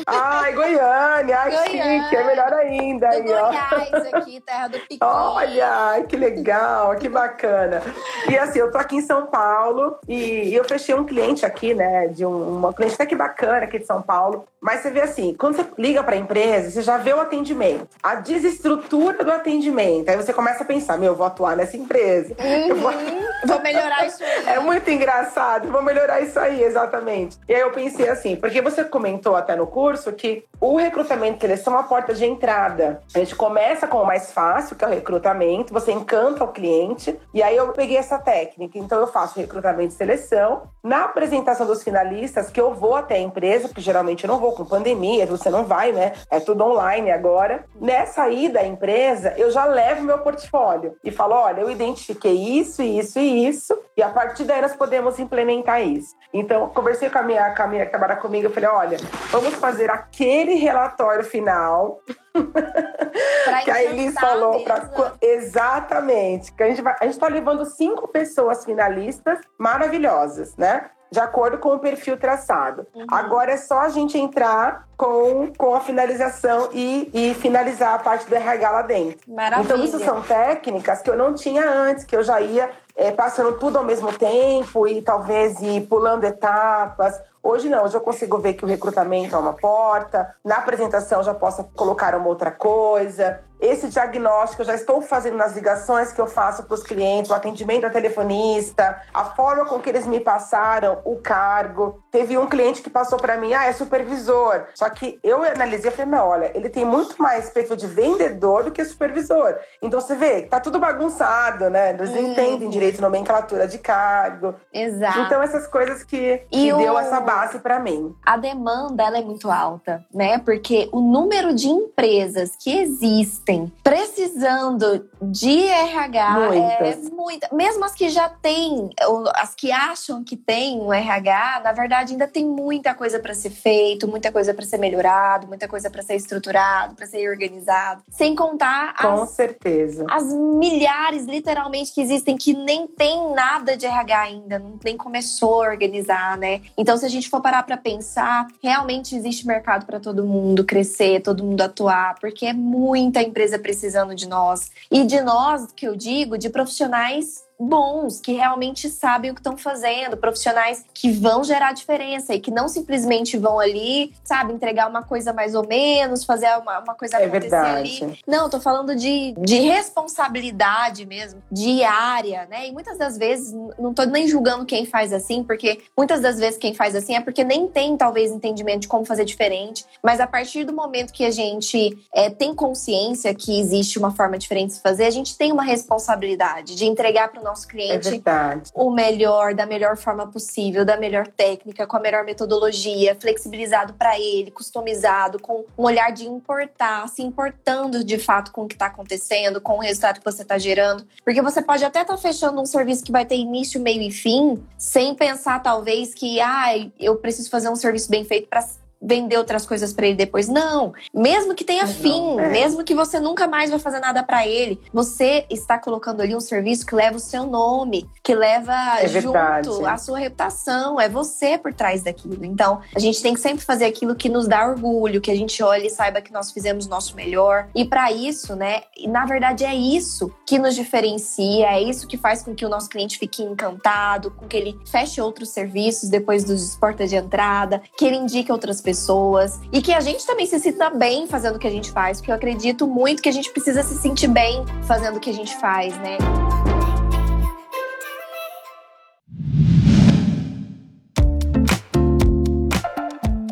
Ai, 0.06 0.52
Goiânia, 0.54 1.40
ai, 1.40 1.52
Goiânia. 1.52 2.04
chique, 2.04 2.16
é 2.18 2.24
melhor 2.26 2.54
ainda. 2.54 3.08
Do 3.08 3.14
Aí, 3.16 3.34
ó. 3.34 3.48
Goiás 3.48 4.14
aqui, 4.14 4.42
terra 4.42 4.68
do 4.68 4.80
piqui. 4.80 4.98
Olha, 5.02 6.04
que 6.08 6.18
legal, 6.18 6.96
que 6.98 7.08
bacana. 7.08 7.82
E 8.30 8.38
assim, 8.38 8.60
eu 8.60 8.70
tô 8.72 8.78
aqui 8.78 8.98
em 8.98 9.02
São 9.02 9.28
Paulo 9.28 9.98
e 10.08 10.54
eu 10.54 10.66
fechei 10.66 10.94
um 10.94 11.06
cliente 11.06 11.46
aqui, 11.46 11.74
né, 11.74 12.08
de 12.10 12.26
um, 12.26 12.58
uma 12.58 12.74
cliente 12.74 12.96
até 12.96 13.06
que 13.06 13.16
bacana 13.16 13.64
aqui 13.64 13.80
de 13.80 13.86
São 13.86 14.02
Paulo. 14.02 14.46
Mas 14.60 14.82
você 14.82 14.90
vê 14.92 15.02
assim, 15.02 15.34
quando 15.40 15.56
você 15.56 15.66
liga 15.78 16.04
para 16.04 16.16
a 16.16 16.18
empresa, 16.18 16.72
você 16.72 16.82
já 16.82 16.98
vê 16.98 17.14
o 17.14 17.22
atendimento, 17.22 17.88
a 18.04 18.16
desestrutura 18.16 19.24
do 19.24 19.32
atendimento. 19.32 20.10
Aí 20.10 20.16
você 20.18 20.34
começa 20.34 20.64
a 20.64 20.66
pensar, 20.66 20.98
meu, 20.98 21.12
eu 21.12 21.16
vou 21.16 21.26
atuar 21.28 21.56
nessa 21.56 21.78
empresa. 21.78 22.36
Eu 22.68 22.76
vou- 22.76 22.92
Uhum. 22.92 23.28
Vou 23.46 23.62
melhorar 23.62 24.06
isso 24.08 24.24
aí. 24.24 24.48
é 24.58 24.60
muito 24.60 24.90
engraçado, 24.90 25.37
vou 25.72 25.82
melhorar 25.82 26.22
isso 26.22 26.40
aí, 26.40 26.64
exatamente. 26.64 27.38
E 27.48 27.54
aí 27.54 27.62
eu 27.62 27.72
pensei 27.72 28.10
assim, 28.10 28.36
porque 28.36 28.62
você 28.62 28.84
comentou 28.84 29.36
até 29.36 29.56
no 29.56 29.68
curso 29.68 30.12
que 30.14 30.46
o 30.60 30.76
recrutamento, 30.76 31.46
eles 31.46 31.60
são 31.60 31.74
uma 31.74 31.84
porta 31.84 32.14
de 32.14 32.26
entrada. 32.26 33.02
A 33.14 33.20
gente 33.20 33.36
começa 33.36 33.88
com 33.88 34.02
o 34.02 34.06
mais 34.06 34.32
fácil, 34.32 34.76
que 34.76 34.84
é 34.84 34.88
o 34.88 34.92
recrutamento, 34.92 35.74
você 35.74 35.92
encanta 35.92 36.44
o 36.44 36.52
cliente, 36.52 37.20
e 37.34 37.44
aí 37.44 37.56
eu 37.56 37.72
peguei 37.74 37.98
essa 37.98 38.18
técnica. 38.18 38.78
Então 38.78 39.00
eu 39.00 39.08
faço 39.08 39.40
recrutamento 39.40 39.94
e 39.94 39.98
seleção. 39.98 40.64
Na 40.84 41.06
apresentação 41.06 41.68
dos 41.68 41.84
finalistas, 41.84 42.50
que 42.50 42.60
eu 42.60 42.74
vou 42.74 42.96
até 42.96 43.16
a 43.16 43.20
empresa, 43.20 43.68
porque 43.68 43.82
geralmente 43.82 44.24
eu 44.24 44.28
não 44.28 44.40
vou 44.40 44.54
com 44.54 44.66
pandemia, 44.66 45.28
você 45.28 45.50
não 45.50 45.64
vai, 45.64 45.92
né? 45.92 46.14
É 46.32 46.40
tudo 46.40 46.64
online 46.64 47.12
agora. 47.12 47.66
Nessa 47.80 48.30
ida 48.30 48.60
à 48.62 48.66
empresa, 48.66 49.34
eu 49.38 49.52
já 49.52 49.66
levo 49.66 50.02
meu 50.02 50.18
portfólio 50.20 50.96
e 51.04 51.12
falo: 51.12 51.36
olha, 51.36 51.62
eu 51.62 51.70
identifiquei 51.70 52.34
isso, 52.34 52.82
isso 52.82 53.20
e 53.20 53.48
isso, 53.48 53.78
e 53.96 54.02
a 54.02 54.10
partir 54.10 54.44
daí 54.44 54.62
nós 54.62 54.76
podemos 54.76 55.20
implementar 55.28 55.82
isso. 55.82 56.16
Então, 56.34 56.70
conversei 56.70 57.10
com 57.10 57.20
a 57.20 57.24
minha, 57.24 57.54
com 57.56 57.64
a 57.64 57.68
minha 57.68 57.86
que 57.86 57.92
trabalha 57.92 58.16
comigo, 58.16 58.48
eu 58.48 58.52
falei: 58.52 58.70
olha, 58.70 58.98
vamos 59.30 59.54
fazer 59.56 59.90
aquele 59.90 60.56
relatório 60.56 61.24
final 61.24 62.00
que 63.64 63.72
a 63.72 63.84
Elis 63.84 64.14
falou 64.16 64.64
pra, 64.64 64.90
exatamente 65.22 66.52
que 66.54 66.64
a 66.64 66.68
gente 66.68 66.82
vai 66.82 66.96
a 67.00 67.06
gente 67.06 67.18
tá 67.18 67.28
levando 67.28 67.66
cinco 67.66 68.08
pessoas 68.08 68.64
finalistas 68.64 69.40
maravilhosas 69.58 70.56
né 70.56 70.90
de 71.12 71.20
acordo 71.20 71.58
com 71.58 71.70
o 71.70 71.80
perfil 71.80 72.18
traçado. 72.18 72.86
Uhum. 72.94 73.06
Agora 73.10 73.54
é 73.54 73.58
só 73.58 73.82
a 73.82 73.90
gente 73.90 74.18
entrar 74.18 74.88
com, 74.98 75.52
com 75.58 75.74
a 75.74 75.80
finalização 75.80 76.70
e, 76.74 77.10
e 77.14 77.34
finalizar 77.36 77.94
a 77.94 78.00
parte 78.00 78.28
do 78.28 78.36
RH 78.36 78.72
lá 78.72 78.82
dentro. 78.82 79.20
Maravilha. 79.28 79.66
Então, 79.66 79.84
isso 79.84 80.00
são 80.00 80.22
técnicas 80.22 81.02
que 81.02 81.10
eu 81.10 81.16
não 81.16 81.34
tinha 81.34 81.70
antes, 81.70 82.04
que 82.04 82.16
eu 82.16 82.24
já 82.24 82.42
ia 82.42 82.70
eh, 82.98 83.12
passando 83.12 83.60
tudo 83.60 83.78
ao 83.78 83.84
mesmo 83.84 84.12
tempo 84.12 84.88
e 84.88 85.04
talvez 85.04 85.62
ir 85.62 85.82
pulando 85.88 86.24
etapas. 86.24 87.22
Hoje 87.44 87.70
não, 87.70 87.86
hoje 87.86 87.96
eu 87.96 88.02
consigo 88.02 88.40
ver 88.40 88.56
que 88.56 88.66
o 88.66 88.68
recrutamento 88.68 89.36
é 89.36 89.38
uma 89.38 89.54
porta, 89.54 90.36
na 90.44 90.56
apresentação 90.58 91.22
já 91.24 91.34
posso 91.34 91.64
colocar 91.76 92.16
uma 92.16 92.28
outra 92.28 92.50
coisa. 92.50 93.40
Esse 93.60 93.88
diagnóstico 93.90 94.62
eu 94.62 94.66
já 94.66 94.76
estou 94.76 95.02
fazendo 95.02 95.38
nas 95.38 95.54
ligações 95.56 96.12
que 96.12 96.22
eu 96.22 96.28
faço 96.28 96.64
para 96.64 96.76
os 96.76 96.84
clientes, 96.84 97.32
o 97.32 97.34
atendimento 97.34 97.86
a 97.86 97.90
telefonista, 97.90 99.02
a 99.14 99.26
forma 99.26 99.66
com 99.66 99.80
que 99.80 99.90
eles 99.90 100.06
me 100.06 100.20
passaram 100.20 101.00
o 101.04 101.16
cargo. 101.18 102.02
Teve 102.12 102.38
um 102.38 102.48
cliente 102.48 102.82
que 102.82 102.90
passou 102.90 103.18
para 103.18 103.38
mim, 103.38 103.54
ah, 103.54 103.66
é 103.66 103.74
supervisor. 103.74 104.66
Só 104.76 104.90
que 104.90 105.20
eu 105.24 105.44
analisei 105.44 105.90
e 105.90 105.94
falei, 105.94 106.12
não, 106.12 106.28
olha, 106.28 106.52
ele 106.56 106.70
tem 106.70 106.86
muito 106.86 107.22
mais 107.22 107.50
perfil 107.50 107.76
de 107.76 107.88
vendedor 107.88 108.64
do 108.64 108.72
que 108.72 108.84
supervisor. 108.86 109.56
Então 109.82 110.00
você 110.00 110.16
vê, 110.16 110.44
tá 110.44 110.60
tudo 110.60 110.80
bagunçado, 110.80 111.70
né? 111.70 111.92
Eles 111.92 112.12
não 112.12 112.18
Uhum. 112.22 112.32
entendem 112.32 112.70
direito 112.70 113.02
nomenclatura 113.02 113.68
de 113.68 113.78
cargo. 113.78 114.56
Exato. 114.74 115.20
Então 115.22 115.42
essas 115.42 115.66
coisas 115.68 116.04
que, 116.04 116.38
que 116.52 116.74
o- 116.74 116.78
deu 116.78 116.98
essa 117.00 117.20
base 117.20 117.60
para 117.60 117.80
mim. 117.80 118.16
a 118.26 118.38
demanda 118.38 119.04
ela 119.04 119.18
é 119.18 119.22
muito 119.24 119.50
alta, 119.50 120.06
né? 120.14 120.38
Porque 120.40 120.90
o 120.92 121.00
número 121.02 121.54
de 121.54 121.68
empresas 121.68 122.52
que 122.60 122.78
existem 122.78 123.47
precisando 123.84 125.08
de 125.22 125.64
RH 125.68 126.20
é 126.54 126.88
Muitas. 126.88 127.10
muita. 127.12 127.50
Mesmo 127.54 127.84
as 127.86 127.94
que 127.94 128.10
já 128.10 128.28
têm, 128.30 128.90
as 129.36 129.56
que 129.56 129.72
acham 129.72 130.24
que 130.24 130.36
tem 130.36 130.80
um 130.80 130.92
RH, 130.94 131.62
na 131.64 131.72
verdade 131.72 132.14
ainda 132.14 132.28
tem 132.28 132.46
muita 132.46 132.94
coisa 132.94 133.20
para 133.20 133.34
ser 133.34 133.50
feito, 133.50 134.08
muita 134.08 134.32
coisa 134.32 134.54
para 134.54 134.66
ser 134.66 134.78
melhorado, 134.78 135.48
muita 135.48 135.68
coisa 135.68 135.90
para 135.90 136.02
ser 136.02 136.16
estruturado, 136.16 136.96
para 136.96 137.06
ser 137.06 137.30
organizado. 137.30 138.02
Sem 138.10 138.36
contar 138.36 138.96
Com 138.98 139.24
as 139.24 139.30
certeza. 139.32 140.06
as 140.10 140.26
milhares, 140.34 141.26
literalmente, 141.26 141.94
que 141.94 142.02
existem 142.02 142.38
que 142.38 142.54
nem 142.54 142.88
tem 142.88 143.34
nada 143.34 143.76
de 143.78 143.86
RH 143.86 144.20
ainda, 144.22 144.60
não- 144.60 144.78
nem 144.84 144.98
começou 144.98 145.64
a 145.64 145.70
organizar, 145.70 146.38
né? 146.38 146.62
Então, 146.78 146.98
se 146.98 147.06
a 147.06 147.10
gente 147.10 147.30
for 147.30 147.42
parar 147.42 147.64
pra 147.64 147.78
pensar, 147.78 148.48
realmente 148.62 149.16
existe 149.16 149.46
mercado 149.48 149.86
pra 149.86 150.00
todo 150.00 150.24
mundo 150.24 150.64
crescer, 150.64 151.22
todo 151.22 151.44
mundo 151.44 151.62
atuar, 151.62 152.16
porque 152.20 152.46
é 152.46 152.54
muita 152.54 153.22
empresa 153.22 153.37
precisando 153.58 154.14
de 154.14 154.28
nós. 154.28 154.72
E 154.92 155.04
de 155.06 155.22
nós, 155.22 155.72
que 155.76 155.88
eu 155.88 155.96
digo, 155.96 156.38
de 156.38 156.50
profissionais 156.50 157.47
bons, 157.60 158.20
que 158.20 158.34
realmente 158.34 158.90
sabem 158.90 159.32
o 159.32 159.34
que 159.34 159.40
estão 159.40 159.58
fazendo, 159.58 160.16
profissionais 160.18 160.86
que 160.94 161.12
vão 161.12 161.44
gerar 161.44 161.74
diferença 161.74 162.34
e 162.34 162.40
que 162.40 162.52
não 162.52 162.68
simplesmente 162.68 163.38
vão 163.38 163.60
ali, 163.60 164.14
sabe, 164.24 164.54
entregar 164.54 164.90
uma 164.90 165.04
coisa 165.04 165.34
mais 165.34 165.56
ou 165.56 165.68
menos, 165.68 166.24
fazer 166.24 166.48
uma, 166.58 166.80
uma 166.80 166.96
coisa 166.96 167.18
É 167.18 167.26
acontecer 167.26 167.50
verdade. 167.50 168.04
ali. 168.04 168.20
Não, 168.28 168.44
eu 168.44 168.50
tô 168.50 168.60
falando 168.60 168.96
de, 168.96 169.34
de 169.40 169.60
responsabilidade 169.60 171.06
mesmo, 171.06 171.42
diária, 171.52 172.48
né? 172.50 172.68
E 172.68 172.72
muitas 172.72 172.98
das 172.98 173.18
vezes, 173.18 173.54
não 173.78 173.94
tô 173.94 174.04
nem 174.04 174.28
julgando 174.28 174.66
quem 174.66 174.86
faz 174.86 175.12
assim, 175.12 175.44
porque 175.44 175.82
muitas 175.98 176.22
das 176.22 176.38
vezes 176.38 176.58
quem 176.58 176.74
faz 176.74 176.96
assim 176.96 177.16
é 177.16 177.22
porque 177.22 177.44
nem 177.44 177.68
tem, 177.68 177.98
talvez, 177.98 178.32
entendimento 178.32 178.82
de 178.82 178.88
como 178.88 179.06
fazer 179.06 179.26
diferente. 179.26 179.86
Mas 180.04 180.20
a 180.20 180.28
partir 180.28 180.64
do 180.64 180.74
momento 180.74 181.12
que 181.12 181.26
a 181.26 181.32
gente 181.32 181.98
é, 182.14 182.30
tem 182.30 182.54
consciência 182.54 183.34
que 183.34 183.60
existe 183.60 183.98
uma 183.98 184.12
forma 184.12 184.38
diferente 184.38 184.70
de 184.70 184.74
se 184.76 184.82
fazer, 184.82 185.06
a 185.06 185.12
gente 185.12 185.38
tem 185.38 185.52
uma 185.52 185.64
responsabilidade 185.64 186.76
de 186.76 186.86
entregar 186.86 187.30
para 187.30 187.42
o 187.42 187.47
nosso 187.48 187.66
É 187.68 187.72
cliente 187.72 188.10
verdade. 188.10 188.72
o 188.76 188.92
melhor, 188.92 189.54
da 189.54 189.66
melhor 189.66 189.98
forma 189.98 190.28
possível, 190.28 190.86
da 190.86 190.98
melhor 190.98 191.28
técnica, 191.28 191.88
com 191.88 191.98
a 191.98 192.00
melhor 192.00 192.24
metodologia, 192.24 193.16
flexibilizado 193.20 193.94
para 193.94 194.20
ele, 194.20 194.52
customizado, 194.52 195.40
com 195.40 195.66
um 195.78 195.84
olhar 195.84 196.12
de 196.12 196.28
importar, 196.28 197.08
se 197.08 197.22
importando 197.24 198.04
de 198.04 198.18
fato 198.18 198.52
com 198.52 198.64
o 198.64 198.68
que 198.68 198.76
está 198.76 198.88
acontecendo, 198.88 199.60
com 199.62 199.78
o 199.78 199.80
resultado 199.80 200.20
que 200.20 200.26
você 200.26 200.42
está 200.44 200.58
gerando. 200.58 201.06
Porque 201.24 201.42
você 201.42 201.62
pode 201.62 201.84
até 201.84 202.02
estar 202.02 202.18
fechando 202.18 202.62
um 202.62 202.66
serviço 202.66 203.04
que 203.04 203.12
vai 203.12 203.26
ter 203.26 203.36
início, 203.36 203.80
meio 203.82 204.02
e 204.02 204.12
fim, 204.12 204.64
sem 204.78 205.16
pensar 205.16 205.62
talvez 205.62 206.14
que, 206.14 206.40
ah, 206.42 206.74
eu 207.00 207.16
preciso 207.16 207.50
fazer 207.50 207.70
um 207.70 207.76
serviço 207.76 208.10
bem 208.10 208.26
feito 208.26 208.48
para 208.48 208.68
vender 209.02 209.38
outras 209.38 209.66
coisas 209.66 209.94
para 209.94 210.08
ele 210.08 210.16
depois. 210.16 210.48
Não. 210.48 210.94
Mesmo 211.14 211.54
que 211.56 211.64
tenha 211.64 211.86
não, 211.86 211.94
fim, 211.94 212.40
é. 212.40 212.50
mesmo 212.50 212.84
que 212.84 212.94
você 212.94 213.20
nunca 213.20 213.48
mais 213.48 213.70
vai 213.70 213.80
fazer 213.80 214.00
nada 214.00 214.24
para 214.24 214.46
ele, 214.48 214.80
você 214.94 215.46
está 215.50 215.78
colocando 215.78 216.22
ali 216.22 216.36
um 216.36 216.40
serviço 216.40 216.86
que 216.86 216.96
leva 216.96 217.18
o 217.18 217.20
seu 217.20 217.46
nome, 217.46 218.10
que 218.24 218.36
leva 218.36 218.74
é 219.00 219.08
junto 219.08 219.34
verdade. 219.34 219.86
a 219.86 219.98
sua 219.98 220.20
reputação. 220.20 221.00
É 221.00 221.08
você 221.08 221.58
por 221.58 221.74
trás 221.74 222.04
daquilo. 222.04 222.44
Então, 222.46 222.82
a 222.96 223.00
gente 223.00 223.22
tem 223.22 223.34
que 223.34 223.40
sempre 223.40 223.64
fazer 223.64 223.86
aquilo 223.86 224.16
que 224.16 224.30
nos 224.30 224.48
dá 224.48 224.68
orgulho, 224.68 225.22
que 225.22 225.32
a 225.32 225.36
gente 225.36 225.62
olhe 225.62 225.88
e 225.88 225.90
saiba 225.90 226.22
que 226.22 226.32
nós 226.32 226.52
fizemos 226.52 226.86
o 226.86 226.90
nosso 226.90 227.16
melhor. 227.16 227.68
E 227.76 227.86
para 227.86 228.12
isso, 228.12 228.56
né, 228.56 228.82
na 229.08 229.26
verdade 229.26 229.64
é 229.64 229.76
isso 229.76 230.32
que 230.46 230.60
nos 230.60 230.76
diferencia, 230.76 231.68
é 231.68 231.82
isso 231.82 232.08
que 232.08 232.18
faz 232.18 232.44
com 232.44 232.56
que 232.56 232.66
o 232.66 232.70
nosso 232.70 232.90
cliente 232.90 233.18
fique 233.18 233.44
encantado, 233.44 234.32
com 234.32 234.48
que 234.48 234.58
ele 234.58 234.80
feche 234.86 235.22
outros 235.22 235.50
serviços 235.50 236.10
depois 236.10 236.44
dos 236.44 236.76
portas 236.76 237.10
de 237.10 237.16
entrada, 237.16 237.82
que 237.98 238.06
ele 238.06 238.18
indique 238.18 238.52
outras 238.52 238.82
pessoas 238.88 239.60
e 239.70 239.82
que 239.82 239.92
a 239.92 240.00
gente 240.00 240.26
também 240.26 240.46
se 240.46 240.58
sinta 240.62 240.90
bem 240.90 241.28
fazendo 241.28 241.58
o 241.58 241.60
que 241.60 241.68
a 241.68 241.70
gente 241.70 241.92
faz, 241.92 242.20
porque 242.22 242.32
eu 242.32 242.36
acredito 242.36 242.88
muito 242.88 243.22
que 243.22 243.28
a 243.28 243.34
gente 243.34 243.52
precisa 243.52 243.84
se 243.84 243.96
sentir 243.96 244.30
bem 244.30 244.64
fazendo 244.84 245.18
o 245.18 245.20
que 245.20 245.30
a 245.30 245.34
gente 245.34 245.54
faz, 245.58 245.94
né? 245.98 246.18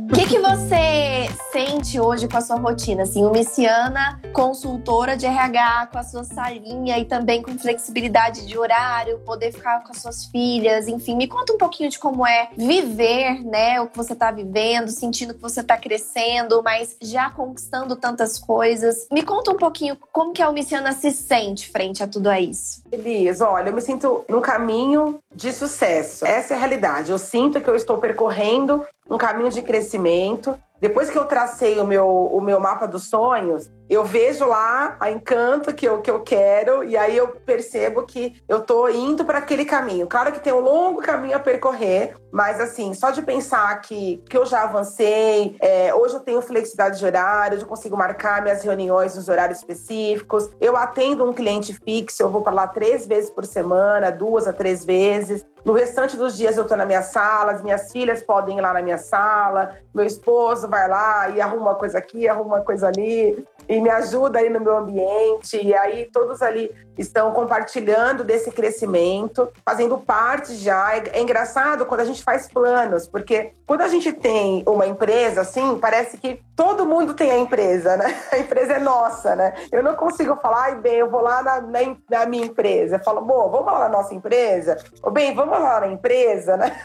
O 0.09 0.13
que, 0.13 0.25
que 0.25 0.39
você 0.39 1.24
sente 1.51 1.99
hoje 1.99 2.27
com 2.27 2.37
a 2.37 2.41
sua 2.41 2.57
rotina? 2.57 3.03
Assim, 3.03 3.23
uma 3.23 3.31
Messiana, 3.31 4.19
consultora 4.33 5.15
de 5.15 5.25
RH, 5.25 5.89
com 5.91 5.97
a 5.97 6.03
sua 6.03 6.23
salinha 6.23 6.97
e 6.97 7.05
também 7.05 7.41
com 7.41 7.57
flexibilidade 7.57 8.45
de 8.45 8.57
horário, 8.57 9.19
poder 9.19 9.51
ficar 9.51 9.83
com 9.83 9.91
as 9.91 9.99
suas 9.99 10.25
filhas, 10.25 10.87
enfim, 10.87 11.15
me 11.15 11.27
conta 11.27 11.53
um 11.53 11.57
pouquinho 11.57 11.89
de 11.89 11.99
como 11.99 12.25
é 12.25 12.49
viver, 12.55 13.43
né, 13.43 13.79
o 13.81 13.87
que 13.87 13.97
você 13.97 14.13
está 14.13 14.31
vivendo, 14.31 14.89
sentindo 14.89 15.33
que 15.33 15.41
você 15.41 15.61
está 15.61 15.77
crescendo, 15.77 16.61
mas 16.63 16.95
já 17.01 17.29
conquistando 17.29 17.95
tantas 17.95 18.39
coisas. 18.39 19.07
Me 19.11 19.23
conta 19.23 19.51
um 19.51 19.57
pouquinho 19.57 19.97
como 20.11 20.33
que 20.33 20.41
a 20.41 20.51
Messiana 20.51 20.91
se 20.91 21.11
sente 21.11 21.69
frente 21.69 22.03
a 22.03 22.07
tudo 22.07 22.31
isso. 22.33 22.81
Elis, 22.91 23.41
olha, 23.41 23.69
eu 23.69 23.73
me 23.73 23.81
sinto 23.81 24.23
num 24.27 24.41
caminho 24.41 25.19
de 25.33 25.51
sucesso. 25.51 26.25
Essa 26.25 26.53
é 26.53 26.57
a 26.57 26.59
realidade. 26.59 27.11
Eu 27.11 27.17
sinto 27.17 27.61
que 27.61 27.69
eu 27.69 27.75
estou 27.75 27.97
percorrendo 27.97 28.85
um 29.09 29.17
caminho 29.17 29.51
de 29.51 29.61
crescimento 29.61 30.57
depois 30.79 31.09
que 31.09 31.17
eu 31.17 31.25
tracei 31.25 31.79
o 31.79 31.87
meu, 31.87 32.07
o 32.07 32.41
meu 32.41 32.59
mapa 32.59 32.87
dos 32.87 33.09
sonhos, 33.09 33.69
eu 33.89 34.03
vejo 34.03 34.45
lá 34.45 34.95
a 34.99 35.11
encanto 35.11 35.73
que 35.73 35.87
eu, 35.87 36.01
que 36.01 36.09
eu 36.09 36.21
quero 36.21 36.83
e 36.83 36.97
aí 36.97 37.15
eu 37.15 37.27
percebo 37.27 38.03
que 38.03 38.41
eu 38.47 38.61
tô 38.61 38.89
indo 38.89 39.23
para 39.23 39.37
aquele 39.37 39.65
caminho. 39.65 40.07
Claro 40.07 40.31
que 40.31 40.39
tem 40.39 40.53
um 40.53 40.59
longo 40.59 41.01
caminho 41.01 41.35
a 41.35 41.39
percorrer, 41.39 42.15
mas 42.31 42.59
assim, 42.59 42.93
só 42.93 43.11
de 43.11 43.21
pensar 43.21 43.79
que, 43.81 44.23
que 44.29 44.37
eu 44.37 44.45
já 44.45 44.63
avancei, 44.63 45.55
é, 45.59 45.93
hoje 45.93 46.15
eu 46.15 46.19
tenho 46.19 46.41
flexibilidade 46.41 46.99
de 46.99 47.05
horário, 47.05 47.59
eu 47.59 47.65
consigo 47.65 47.95
marcar 47.95 48.41
minhas 48.41 48.63
reuniões 48.63 49.15
nos 49.15 49.29
horários 49.29 49.59
específicos, 49.59 50.49
eu 50.59 50.75
atendo 50.75 51.23
um 51.23 51.33
cliente 51.33 51.73
fixo, 51.73 52.23
eu 52.23 52.29
vou 52.29 52.41
para 52.41 52.53
lá 52.53 52.67
três 52.67 53.05
vezes 53.05 53.29
por 53.29 53.45
semana, 53.45 54.11
duas 54.11 54.47
a 54.47 54.53
três 54.53 54.83
vezes. 54.83 55.45
No 55.63 55.73
restante 55.73 56.15
dos 56.15 56.37
dias 56.37 56.57
eu 56.57 56.65
tô 56.65 56.75
na 56.75 56.85
minha 56.85 57.01
sala, 57.01 57.51
as 57.51 57.63
minhas 57.63 57.91
filhas 57.91 58.21
podem 58.21 58.59
ir 58.59 58.61
lá 58.61 58.71
na 58.71 58.83
minha 58.83 58.99
sala, 58.99 59.75
meu 59.93 60.05
esposo 60.05 60.67
vai 60.67 60.87
lá 60.87 61.29
e 61.29 61.41
arruma 61.41 61.71
uma 61.71 61.75
coisa 61.75 61.97
aqui, 61.97 62.27
arruma 62.27 62.57
uma 62.57 62.61
coisa 62.61 62.87
ali 62.87 63.43
me 63.81 63.89
ajuda 63.89 64.39
aí 64.39 64.49
no 64.49 64.59
meu 64.59 64.77
ambiente. 64.77 65.57
E 65.61 65.73
aí 65.73 66.09
todos 66.11 66.41
ali 66.41 66.71
estão 66.97 67.31
compartilhando 67.31 68.23
desse 68.23 68.51
crescimento, 68.51 69.49
fazendo 69.65 69.97
parte 69.97 70.55
já. 70.55 70.95
É, 70.95 71.03
é, 71.13 71.21
engraçado 71.21 71.85
quando 71.85 72.01
a 72.01 72.05
gente 72.05 72.23
faz 72.23 72.47
planos, 72.47 73.07
porque 73.07 73.53
quando 73.65 73.81
a 73.81 73.87
gente 73.87 74.11
tem 74.13 74.63
uma 74.65 74.87
empresa 74.87 75.41
assim, 75.41 75.77
parece 75.77 76.17
que 76.17 76.41
todo 76.55 76.85
mundo 76.85 77.13
tem 77.13 77.31
a 77.31 77.37
empresa, 77.37 77.97
né? 77.97 78.15
A 78.31 78.37
empresa 78.37 78.73
é 78.73 78.79
nossa, 78.79 79.35
né? 79.35 79.53
Eu 79.71 79.81
não 79.81 79.95
consigo 79.95 80.35
falar, 80.37 80.63
ai, 80.63 80.75
bem, 80.75 80.95
eu 80.95 81.09
vou 81.09 81.21
lá 81.21 81.41
na, 81.41 81.61
na, 81.61 81.79
na 82.09 82.25
minha 82.25 82.45
empresa. 82.45 82.97
Eu 82.97 83.03
falo, 83.03 83.21
bom, 83.21 83.49
vamos 83.49 83.71
lá 83.71 83.79
na 83.79 83.89
nossa 83.89 84.13
empresa? 84.13 84.77
Ou 85.01 85.11
bem, 85.11 85.33
vamos 85.33 85.57
lá 85.59 85.81
na 85.81 85.87
empresa, 85.87 86.57
né? 86.57 86.75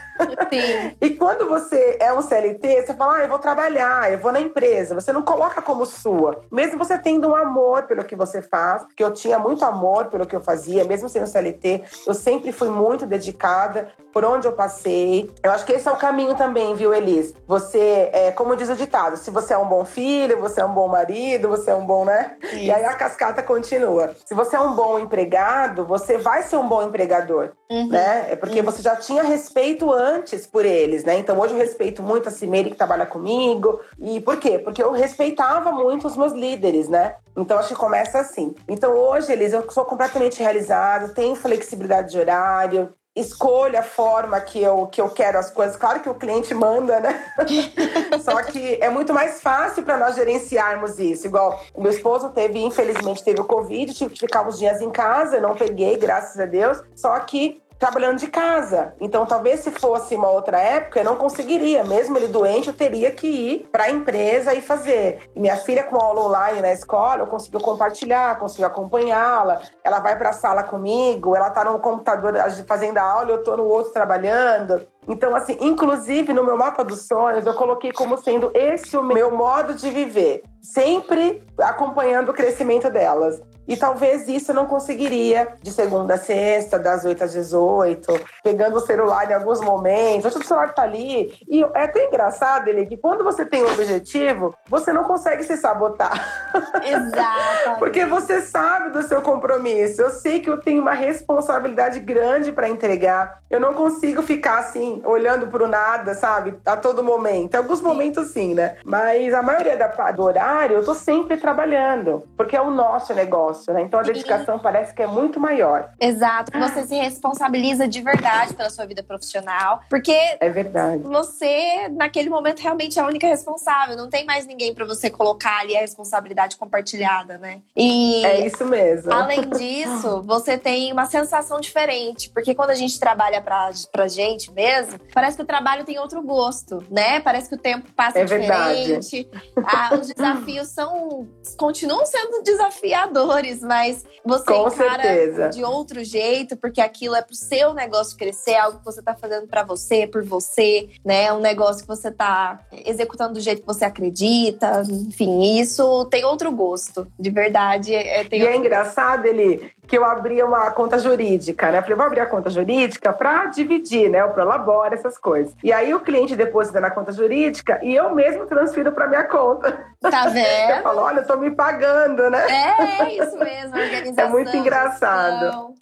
Sim. 0.49 0.95
e 1.01 1.09
quando 1.11 1.47
você 1.47 1.97
é 1.99 2.13
um 2.13 2.21
CLT, 2.21 2.85
você 2.85 2.93
fala, 2.93 3.17
ah, 3.17 3.23
eu 3.23 3.29
vou 3.29 3.39
trabalhar, 3.39 4.11
eu 4.11 4.19
vou 4.19 4.31
na 4.31 4.39
empresa. 4.39 4.95
Você 4.95 5.11
não 5.11 5.21
coloca 5.21 5.61
como 5.61 5.85
sua. 5.85 6.41
Mesmo 6.51 6.77
você 6.77 6.97
tendo 6.97 7.29
um 7.29 7.35
amor 7.35 7.83
pelo 7.83 8.03
que 8.03 8.15
você 8.15 8.41
faz, 8.41 8.85
que 8.95 9.03
eu 9.03 9.11
tinha 9.13 9.37
muito 9.37 9.65
amor 9.65 9.81
amor 9.81 10.05
pelo 10.05 10.25
que 10.25 10.35
eu 10.35 10.41
fazia, 10.41 10.83
mesmo 10.83 11.09
sendo 11.09 11.27
CLT, 11.27 11.83
eu 12.05 12.13
sempre 12.13 12.51
fui 12.51 12.69
muito 12.69 13.05
dedicada 13.05 13.89
por 14.13 14.23
onde 14.23 14.47
eu 14.47 14.53
passei. 14.53 15.31
Eu 15.41 15.51
acho 15.51 15.65
que 15.65 15.73
esse 15.73 15.87
é 15.87 15.91
o 15.91 15.97
caminho 15.97 16.35
também, 16.35 16.75
viu, 16.75 16.93
Elis? 16.93 17.33
Você, 17.47 18.09
é, 18.13 18.31
como 18.31 18.55
diz 18.55 18.69
o 18.69 18.75
ditado, 18.75 19.17
se 19.17 19.31
você 19.31 19.53
é 19.53 19.57
um 19.61 19.69
bom 19.69 19.85
filho, 19.85 20.39
você 20.39 20.61
é 20.61 20.65
um 20.65 20.73
bom 20.73 20.87
marido, 20.87 21.47
você 21.47 21.71
é 21.71 21.75
um 21.75 21.85
bom, 21.85 22.05
né? 22.05 22.35
Isso. 22.43 22.55
E 22.57 22.71
aí 22.71 22.83
a 22.83 22.93
cascata 22.93 23.41
continua. 23.41 24.15
Se 24.25 24.33
você 24.33 24.55
é 24.55 24.59
um 24.59 24.75
bom 24.75 24.99
empregado, 24.99 25.85
você 25.85 26.17
vai 26.17 26.43
ser 26.43 26.57
um 26.57 26.67
bom 26.67 26.83
empregador, 26.83 27.51
uhum. 27.69 27.89
né? 27.89 28.27
É 28.31 28.35
porque 28.35 28.59
uhum. 28.59 28.65
você 28.65 28.81
já 28.81 28.95
tinha 28.95 29.23
respeito 29.23 29.91
antes 29.91 30.45
por 30.45 30.65
eles, 30.65 31.03
né? 31.03 31.17
Então 31.17 31.39
hoje 31.39 31.53
eu 31.53 31.59
respeito 31.59 32.01
muito 32.03 32.29
a 32.29 32.31
Cimeire 32.31 32.71
que 32.71 32.77
trabalha 32.77 33.05
comigo. 33.05 33.79
E 33.99 34.19
por 34.19 34.37
quê? 34.37 34.59
Porque 34.59 34.81
eu 34.81 34.91
respeitava 34.91 35.71
muito 35.71 36.07
os 36.07 36.17
meus 36.17 36.33
líderes, 36.33 36.89
né? 36.89 37.15
Então 37.37 37.57
acho 37.57 37.69
que 37.69 37.75
começa 37.75 38.19
assim. 38.19 38.53
Então 38.67 38.93
hoje, 38.95 39.31
Elis, 39.31 39.53
eu 39.53 39.69
sou 39.71 39.85
completamente 39.85 40.41
realizado, 40.41 41.13
tenho 41.13 41.35
flexibilidade 41.35 42.11
de 42.11 42.19
horário, 42.19 42.93
escolho 43.15 43.77
a 43.77 43.83
forma 43.83 44.39
que 44.39 44.61
eu, 44.61 44.87
que 44.87 45.01
eu 45.01 45.09
quero 45.09 45.37
as 45.37 45.51
coisas. 45.51 45.75
Claro 45.75 45.99
que 45.99 46.09
o 46.09 46.15
cliente 46.15 46.53
manda, 46.53 46.99
né? 46.99 47.33
Só 48.23 48.41
que 48.43 48.77
é 48.81 48.89
muito 48.89 49.13
mais 49.13 49.41
fácil 49.41 49.83
para 49.83 49.97
nós 49.97 50.15
gerenciarmos 50.15 50.97
isso. 50.97 51.27
Igual 51.27 51.61
o 51.73 51.81
meu 51.81 51.91
esposo 51.91 52.29
teve, 52.29 52.59
infelizmente, 52.59 53.23
teve 53.23 53.41
o 53.41 53.45
Covid, 53.45 53.93
tive 53.93 54.13
que 54.13 54.19
ficar 54.19 54.47
uns 54.47 54.57
dias 54.57 54.81
em 54.81 54.89
casa, 54.89 55.41
não 55.41 55.55
peguei, 55.55 55.97
graças 55.97 56.39
a 56.39 56.45
Deus. 56.45 56.81
Só 56.95 57.19
que 57.19 57.61
trabalhando 57.81 58.19
de 58.19 58.27
casa. 58.27 58.93
Então, 59.01 59.25
talvez 59.25 59.61
se 59.61 59.71
fosse 59.71 60.15
uma 60.15 60.29
outra 60.29 60.59
época, 60.59 60.99
eu 60.99 61.03
não 61.03 61.15
conseguiria. 61.15 61.83
Mesmo 61.83 62.15
ele 62.15 62.27
doente, 62.27 62.67
eu 62.67 62.75
teria 62.75 63.09
que 63.11 63.25
ir 63.27 63.69
para 63.71 63.85
a 63.85 63.89
empresa 63.89 64.53
e 64.53 64.61
fazer. 64.61 65.31
Minha 65.35 65.57
filha, 65.57 65.83
com 65.83 65.97
aula 65.97 66.21
online 66.21 66.61
na 66.61 66.71
escola, 66.71 67.23
eu 67.23 67.27
consigo 67.27 67.59
compartilhar, 67.59 68.37
consigo 68.37 68.67
acompanhá-la. 68.67 69.61
Ela 69.83 69.99
vai 69.99 70.15
para 70.15 70.29
a 70.29 70.33
sala 70.33 70.63
comigo, 70.63 71.35
ela 71.35 71.47
está 71.47 71.65
no 71.65 71.79
computador 71.79 72.35
fazendo 72.67 72.99
a 72.99 73.03
aula, 73.03 73.31
eu 73.31 73.39
estou 73.39 73.57
no 73.57 73.65
outro 73.65 73.91
trabalhando. 73.91 74.85
Então, 75.07 75.35
assim, 75.35 75.57
inclusive 75.59 76.31
no 76.33 76.43
meu 76.43 76.55
mapa 76.55 76.83
dos 76.83 77.07
sonhos, 77.07 77.47
eu 77.47 77.55
coloquei 77.55 77.91
como 77.91 78.15
sendo 78.17 78.51
esse 78.53 78.95
o 78.95 79.01
meu 79.01 79.35
modo 79.35 79.73
de 79.73 79.89
viver, 79.89 80.43
sempre 80.61 81.43
acompanhando 81.57 82.29
o 82.29 82.33
crescimento 82.33 82.91
delas. 82.91 83.41
E 83.67 83.77
talvez 83.77 84.27
isso 84.27 84.51
eu 84.51 84.55
não 84.55 84.65
conseguiria 84.65 85.47
de 85.61 85.71
segunda 85.71 86.15
a 86.15 86.17
sexta, 86.17 86.79
das 86.79 87.05
8 87.05 87.23
às 87.23 87.33
18, 87.33 88.19
pegando 88.43 88.77
o 88.77 88.81
celular 88.81 89.29
em 89.29 89.33
alguns 89.33 89.61
momentos. 89.61 90.35
O 90.35 90.43
celular 90.43 90.73
tá 90.73 90.83
ali. 90.83 91.33
E 91.47 91.63
é 91.63 91.83
até 91.83 92.05
engraçado, 92.07 92.67
ele 92.67 92.85
que 92.85 92.97
quando 92.97 93.23
você 93.23 93.45
tem 93.45 93.63
um 93.63 93.71
objetivo, 93.71 94.55
você 94.67 94.91
não 94.91 95.03
consegue 95.03 95.43
se 95.43 95.55
sabotar. 95.57 96.51
Exato. 96.83 97.79
Porque 97.79 98.05
você 98.05 98.41
sabe 98.41 98.91
do 98.91 99.03
seu 99.03 99.21
compromisso. 99.21 100.01
Eu 100.01 100.09
sei 100.09 100.39
que 100.39 100.49
eu 100.49 100.57
tenho 100.57 100.81
uma 100.81 100.93
responsabilidade 100.93 101.99
grande 101.99 102.51
para 102.51 102.69
entregar. 102.69 103.41
Eu 103.49 103.59
não 103.59 103.73
consigo 103.73 104.21
ficar 104.21 104.59
assim, 104.59 105.01
olhando 105.05 105.47
para 105.47 105.63
o 105.63 105.67
nada, 105.67 106.13
sabe? 106.15 106.55
A 106.65 106.75
todo 106.75 107.03
momento. 107.03 107.53
Em 107.53 107.57
alguns 107.57 107.81
momentos, 107.81 108.29
sim, 108.29 108.53
né? 108.53 108.77
Mas 108.83 109.33
a 109.33 109.41
maioria 109.41 109.77
da, 109.77 109.87
do 110.11 110.23
horário, 110.23 110.77
eu 110.77 110.85
tô 110.85 110.93
sempre 110.93 111.37
trabalhando, 111.37 112.23
porque 112.35 112.55
é 112.55 112.61
o 112.61 112.71
nosso 112.71 113.13
negócio 113.13 113.50
negócio, 113.51 113.73
né? 113.73 113.81
Então 113.83 113.99
a 113.99 114.03
dedicação 114.03 114.57
Sim. 114.57 114.63
parece 114.63 114.93
que 114.93 115.01
é 115.01 115.07
muito 115.07 115.39
maior. 115.39 115.91
Exato, 115.99 116.51
você 116.57 116.87
se 116.87 116.95
responsabiliza 116.95 117.87
de 117.87 118.01
verdade 118.01 118.53
pela 118.53 118.69
sua 118.69 118.85
vida 118.85 119.03
profissional, 119.03 119.81
porque 119.89 120.15
é 120.39 120.49
verdade. 120.49 121.03
Você 121.03 121.89
naquele 121.89 122.29
momento 122.29 122.59
realmente 122.59 122.97
é 122.97 123.01
a 123.01 123.05
única 123.05 123.27
responsável, 123.27 123.95
não 123.95 124.09
tem 124.09 124.25
mais 124.25 124.45
ninguém 124.45 124.73
para 124.73 124.85
você 124.85 125.09
colocar 125.09 125.59
ali 125.59 125.75
a 125.75 125.81
responsabilidade 125.81 126.57
compartilhada, 126.57 127.37
né? 127.37 127.61
E 127.75 128.25
É 128.25 128.45
isso 128.45 128.65
mesmo. 128.65 129.13
Além 129.13 129.49
disso, 129.51 130.21
você 130.23 130.57
tem 130.57 130.91
uma 130.91 131.05
sensação 131.05 131.59
diferente, 131.59 132.29
porque 132.29 132.55
quando 132.55 132.69
a 132.71 132.75
gente 132.75 132.99
trabalha 132.99 133.41
pra, 133.41 133.71
pra 133.91 134.07
gente 134.07 134.51
mesmo, 134.51 134.99
parece 135.13 135.37
que 135.37 135.43
o 135.43 135.45
trabalho 135.45 135.83
tem 135.83 135.99
outro 135.99 136.21
gosto, 136.21 136.83
né? 136.89 137.19
Parece 137.19 137.49
que 137.49 137.55
o 137.55 137.57
tempo 137.57 137.91
passa 137.93 138.19
é 138.19 138.23
diferente. 138.23 139.29
Ah, 139.57 139.95
os 139.99 140.07
desafios 140.13 140.69
são 140.69 141.27
continuam 141.57 142.05
sendo 142.05 142.41
desafiadores 142.43 143.40
mas 143.61 144.05
você 144.23 144.45
Com 144.45 144.67
encara 144.67 145.01
certeza. 145.03 145.49
de 145.49 145.63
outro 145.63 146.03
jeito, 146.03 146.55
porque 146.55 146.79
aquilo 146.79 147.15
é 147.15 147.21
pro 147.21 147.35
seu 147.35 147.73
negócio 147.73 148.17
crescer, 148.17 148.51
é 148.51 148.59
algo 148.59 148.79
que 148.79 148.85
você 148.85 149.01
tá 149.01 149.15
fazendo 149.15 149.47
para 149.47 149.63
você, 149.63 150.07
por 150.07 150.23
você, 150.23 150.89
né? 151.03 151.25
É 151.25 151.33
um 151.33 151.39
negócio 151.39 151.81
que 151.81 151.87
você 151.87 152.11
tá 152.11 152.59
executando 152.85 153.33
do 153.33 153.39
jeito 153.39 153.61
que 153.61 153.67
você 153.67 153.85
acredita, 153.85 154.83
enfim, 154.89 155.59
isso 155.59 156.05
tem 156.05 156.23
outro 156.23 156.51
gosto, 156.51 157.07
de 157.19 157.29
verdade. 157.29 157.93
É, 157.95 158.23
tem 158.23 158.41
e 158.41 158.45
é 158.45 158.51
é 158.51 158.57
engraçado, 158.57 159.25
ele 159.25 159.71
que 159.91 159.97
eu 159.97 160.05
abria 160.05 160.45
uma 160.45 160.71
conta 160.71 160.97
jurídica, 160.97 161.69
né? 161.69 161.81
Falei, 161.81 161.97
vou 161.97 162.05
abrir 162.05 162.21
a 162.21 162.25
conta 162.25 162.49
jurídica 162.49 163.11
para 163.11 163.47
dividir, 163.47 164.09
né? 164.09 164.23
O 164.23 164.31
Prolabora, 164.31 164.95
essas 164.95 165.17
coisas. 165.17 165.53
E 165.61 165.73
aí 165.73 165.93
o 165.93 165.99
cliente 165.99 166.33
deposita 166.33 166.79
na 166.79 166.89
conta 166.89 167.11
jurídica 167.11 167.77
e 167.83 167.93
eu 167.93 168.15
mesmo 168.15 168.45
transfiro 168.45 168.93
para 168.93 169.05
minha 169.09 169.25
conta. 169.25 169.85
Tá 169.99 170.27
vendo? 170.31 170.71
Eu 170.77 170.81
falo, 170.81 171.01
olha, 171.01 171.19
eu 171.19 171.27
tô 171.27 171.35
me 171.35 171.51
pagando, 171.51 172.29
né? 172.29 172.41
É, 172.49 173.03
é 173.03 173.15
isso 173.21 173.37
mesmo, 173.37 173.77
organização. 173.77 174.11
É 174.21 174.27
muito 174.29 174.55
engraçado. 174.55 175.75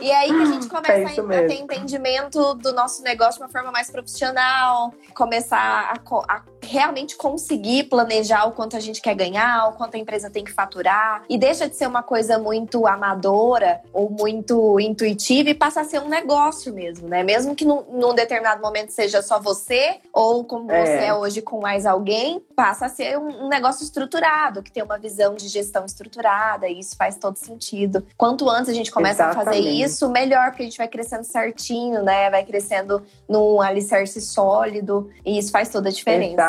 E 0.00 0.10
aí 0.10 0.28
que 0.28 0.42
a 0.42 0.46
gente 0.46 0.68
começa 0.70 1.20
é 1.20 1.44
a, 1.44 1.46
ter 1.46 1.60
entendimento 1.60 2.54
do 2.54 2.72
nosso 2.72 3.02
negócio 3.02 3.34
de 3.34 3.42
uma 3.42 3.50
forma 3.50 3.70
mais 3.70 3.90
profissional, 3.90 4.94
começar 5.14 5.92
a, 5.92 6.34
a 6.34 6.40
realmente 6.62 7.16
conseguir 7.16 7.84
planejar 7.84 8.46
o 8.46 8.52
quanto 8.52 8.76
a 8.76 8.80
gente 8.80 9.00
quer 9.00 9.14
ganhar, 9.14 9.68
o 9.68 9.72
quanto 9.72 9.96
a 9.96 9.98
empresa 9.98 10.30
tem 10.30 10.44
que 10.44 10.52
faturar. 10.52 11.22
E 11.28 11.38
deixa 11.38 11.68
de 11.68 11.76
ser 11.76 11.86
uma 11.86 12.02
coisa 12.02 12.38
muito 12.38 12.86
amadora 12.86 13.80
ou 13.92 14.10
muito 14.10 14.78
intuitiva 14.80 15.50
e 15.50 15.54
passa 15.54 15.80
a 15.80 15.84
ser 15.84 16.00
um 16.00 16.08
negócio 16.08 16.72
mesmo, 16.72 17.08
né? 17.08 17.22
Mesmo 17.22 17.54
que 17.54 17.64
num, 17.64 17.82
num 17.90 18.14
determinado 18.14 18.60
momento 18.60 18.90
seja 18.90 19.22
só 19.22 19.38
você 19.40 19.98
ou 20.12 20.44
como 20.44 20.70
é. 20.70 20.84
você 20.84 21.04
é 21.06 21.14
hoje 21.14 21.42
com 21.42 21.60
mais 21.60 21.86
alguém, 21.86 22.40
passa 22.54 22.86
a 22.86 22.88
ser 22.88 23.18
um, 23.18 23.46
um 23.46 23.48
negócio 23.48 23.82
estruturado, 23.82 24.62
que 24.62 24.70
tem 24.70 24.82
uma 24.82 24.98
visão 24.98 25.34
de 25.34 25.48
gestão 25.48 25.84
estruturada 25.84 26.68
e 26.68 26.80
isso 26.80 26.96
faz 26.96 27.16
todo 27.16 27.36
sentido. 27.36 28.04
Quanto 28.16 28.48
antes 28.48 28.68
a 28.68 28.74
gente 28.74 28.90
começa 28.90 29.22
Exatamente. 29.22 29.48
a 29.48 29.52
fazer 29.52 29.68
isso, 29.68 30.08
melhor, 30.10 30.50
porque 30.50 30.62
a 30.62 30.66
gente 30.66 30.78
vai 30.78 30.88
crescendo 30.88 31.24
certinho, 31.24 32.02
né? 32.02 32.30
Vai 32.30 32.44
crescendo 32.44 33.02
num 33.28 33.60
alicerce 33.60 34.20
sólido 34.20 35.10
e 35.24 35.38
isso 35.38 35.50
faz 35.50 35.68
toda 35.68 35.88
a 35.88 35.92
diferença. 35.92 36.32
Exatamente. 36.32 36.47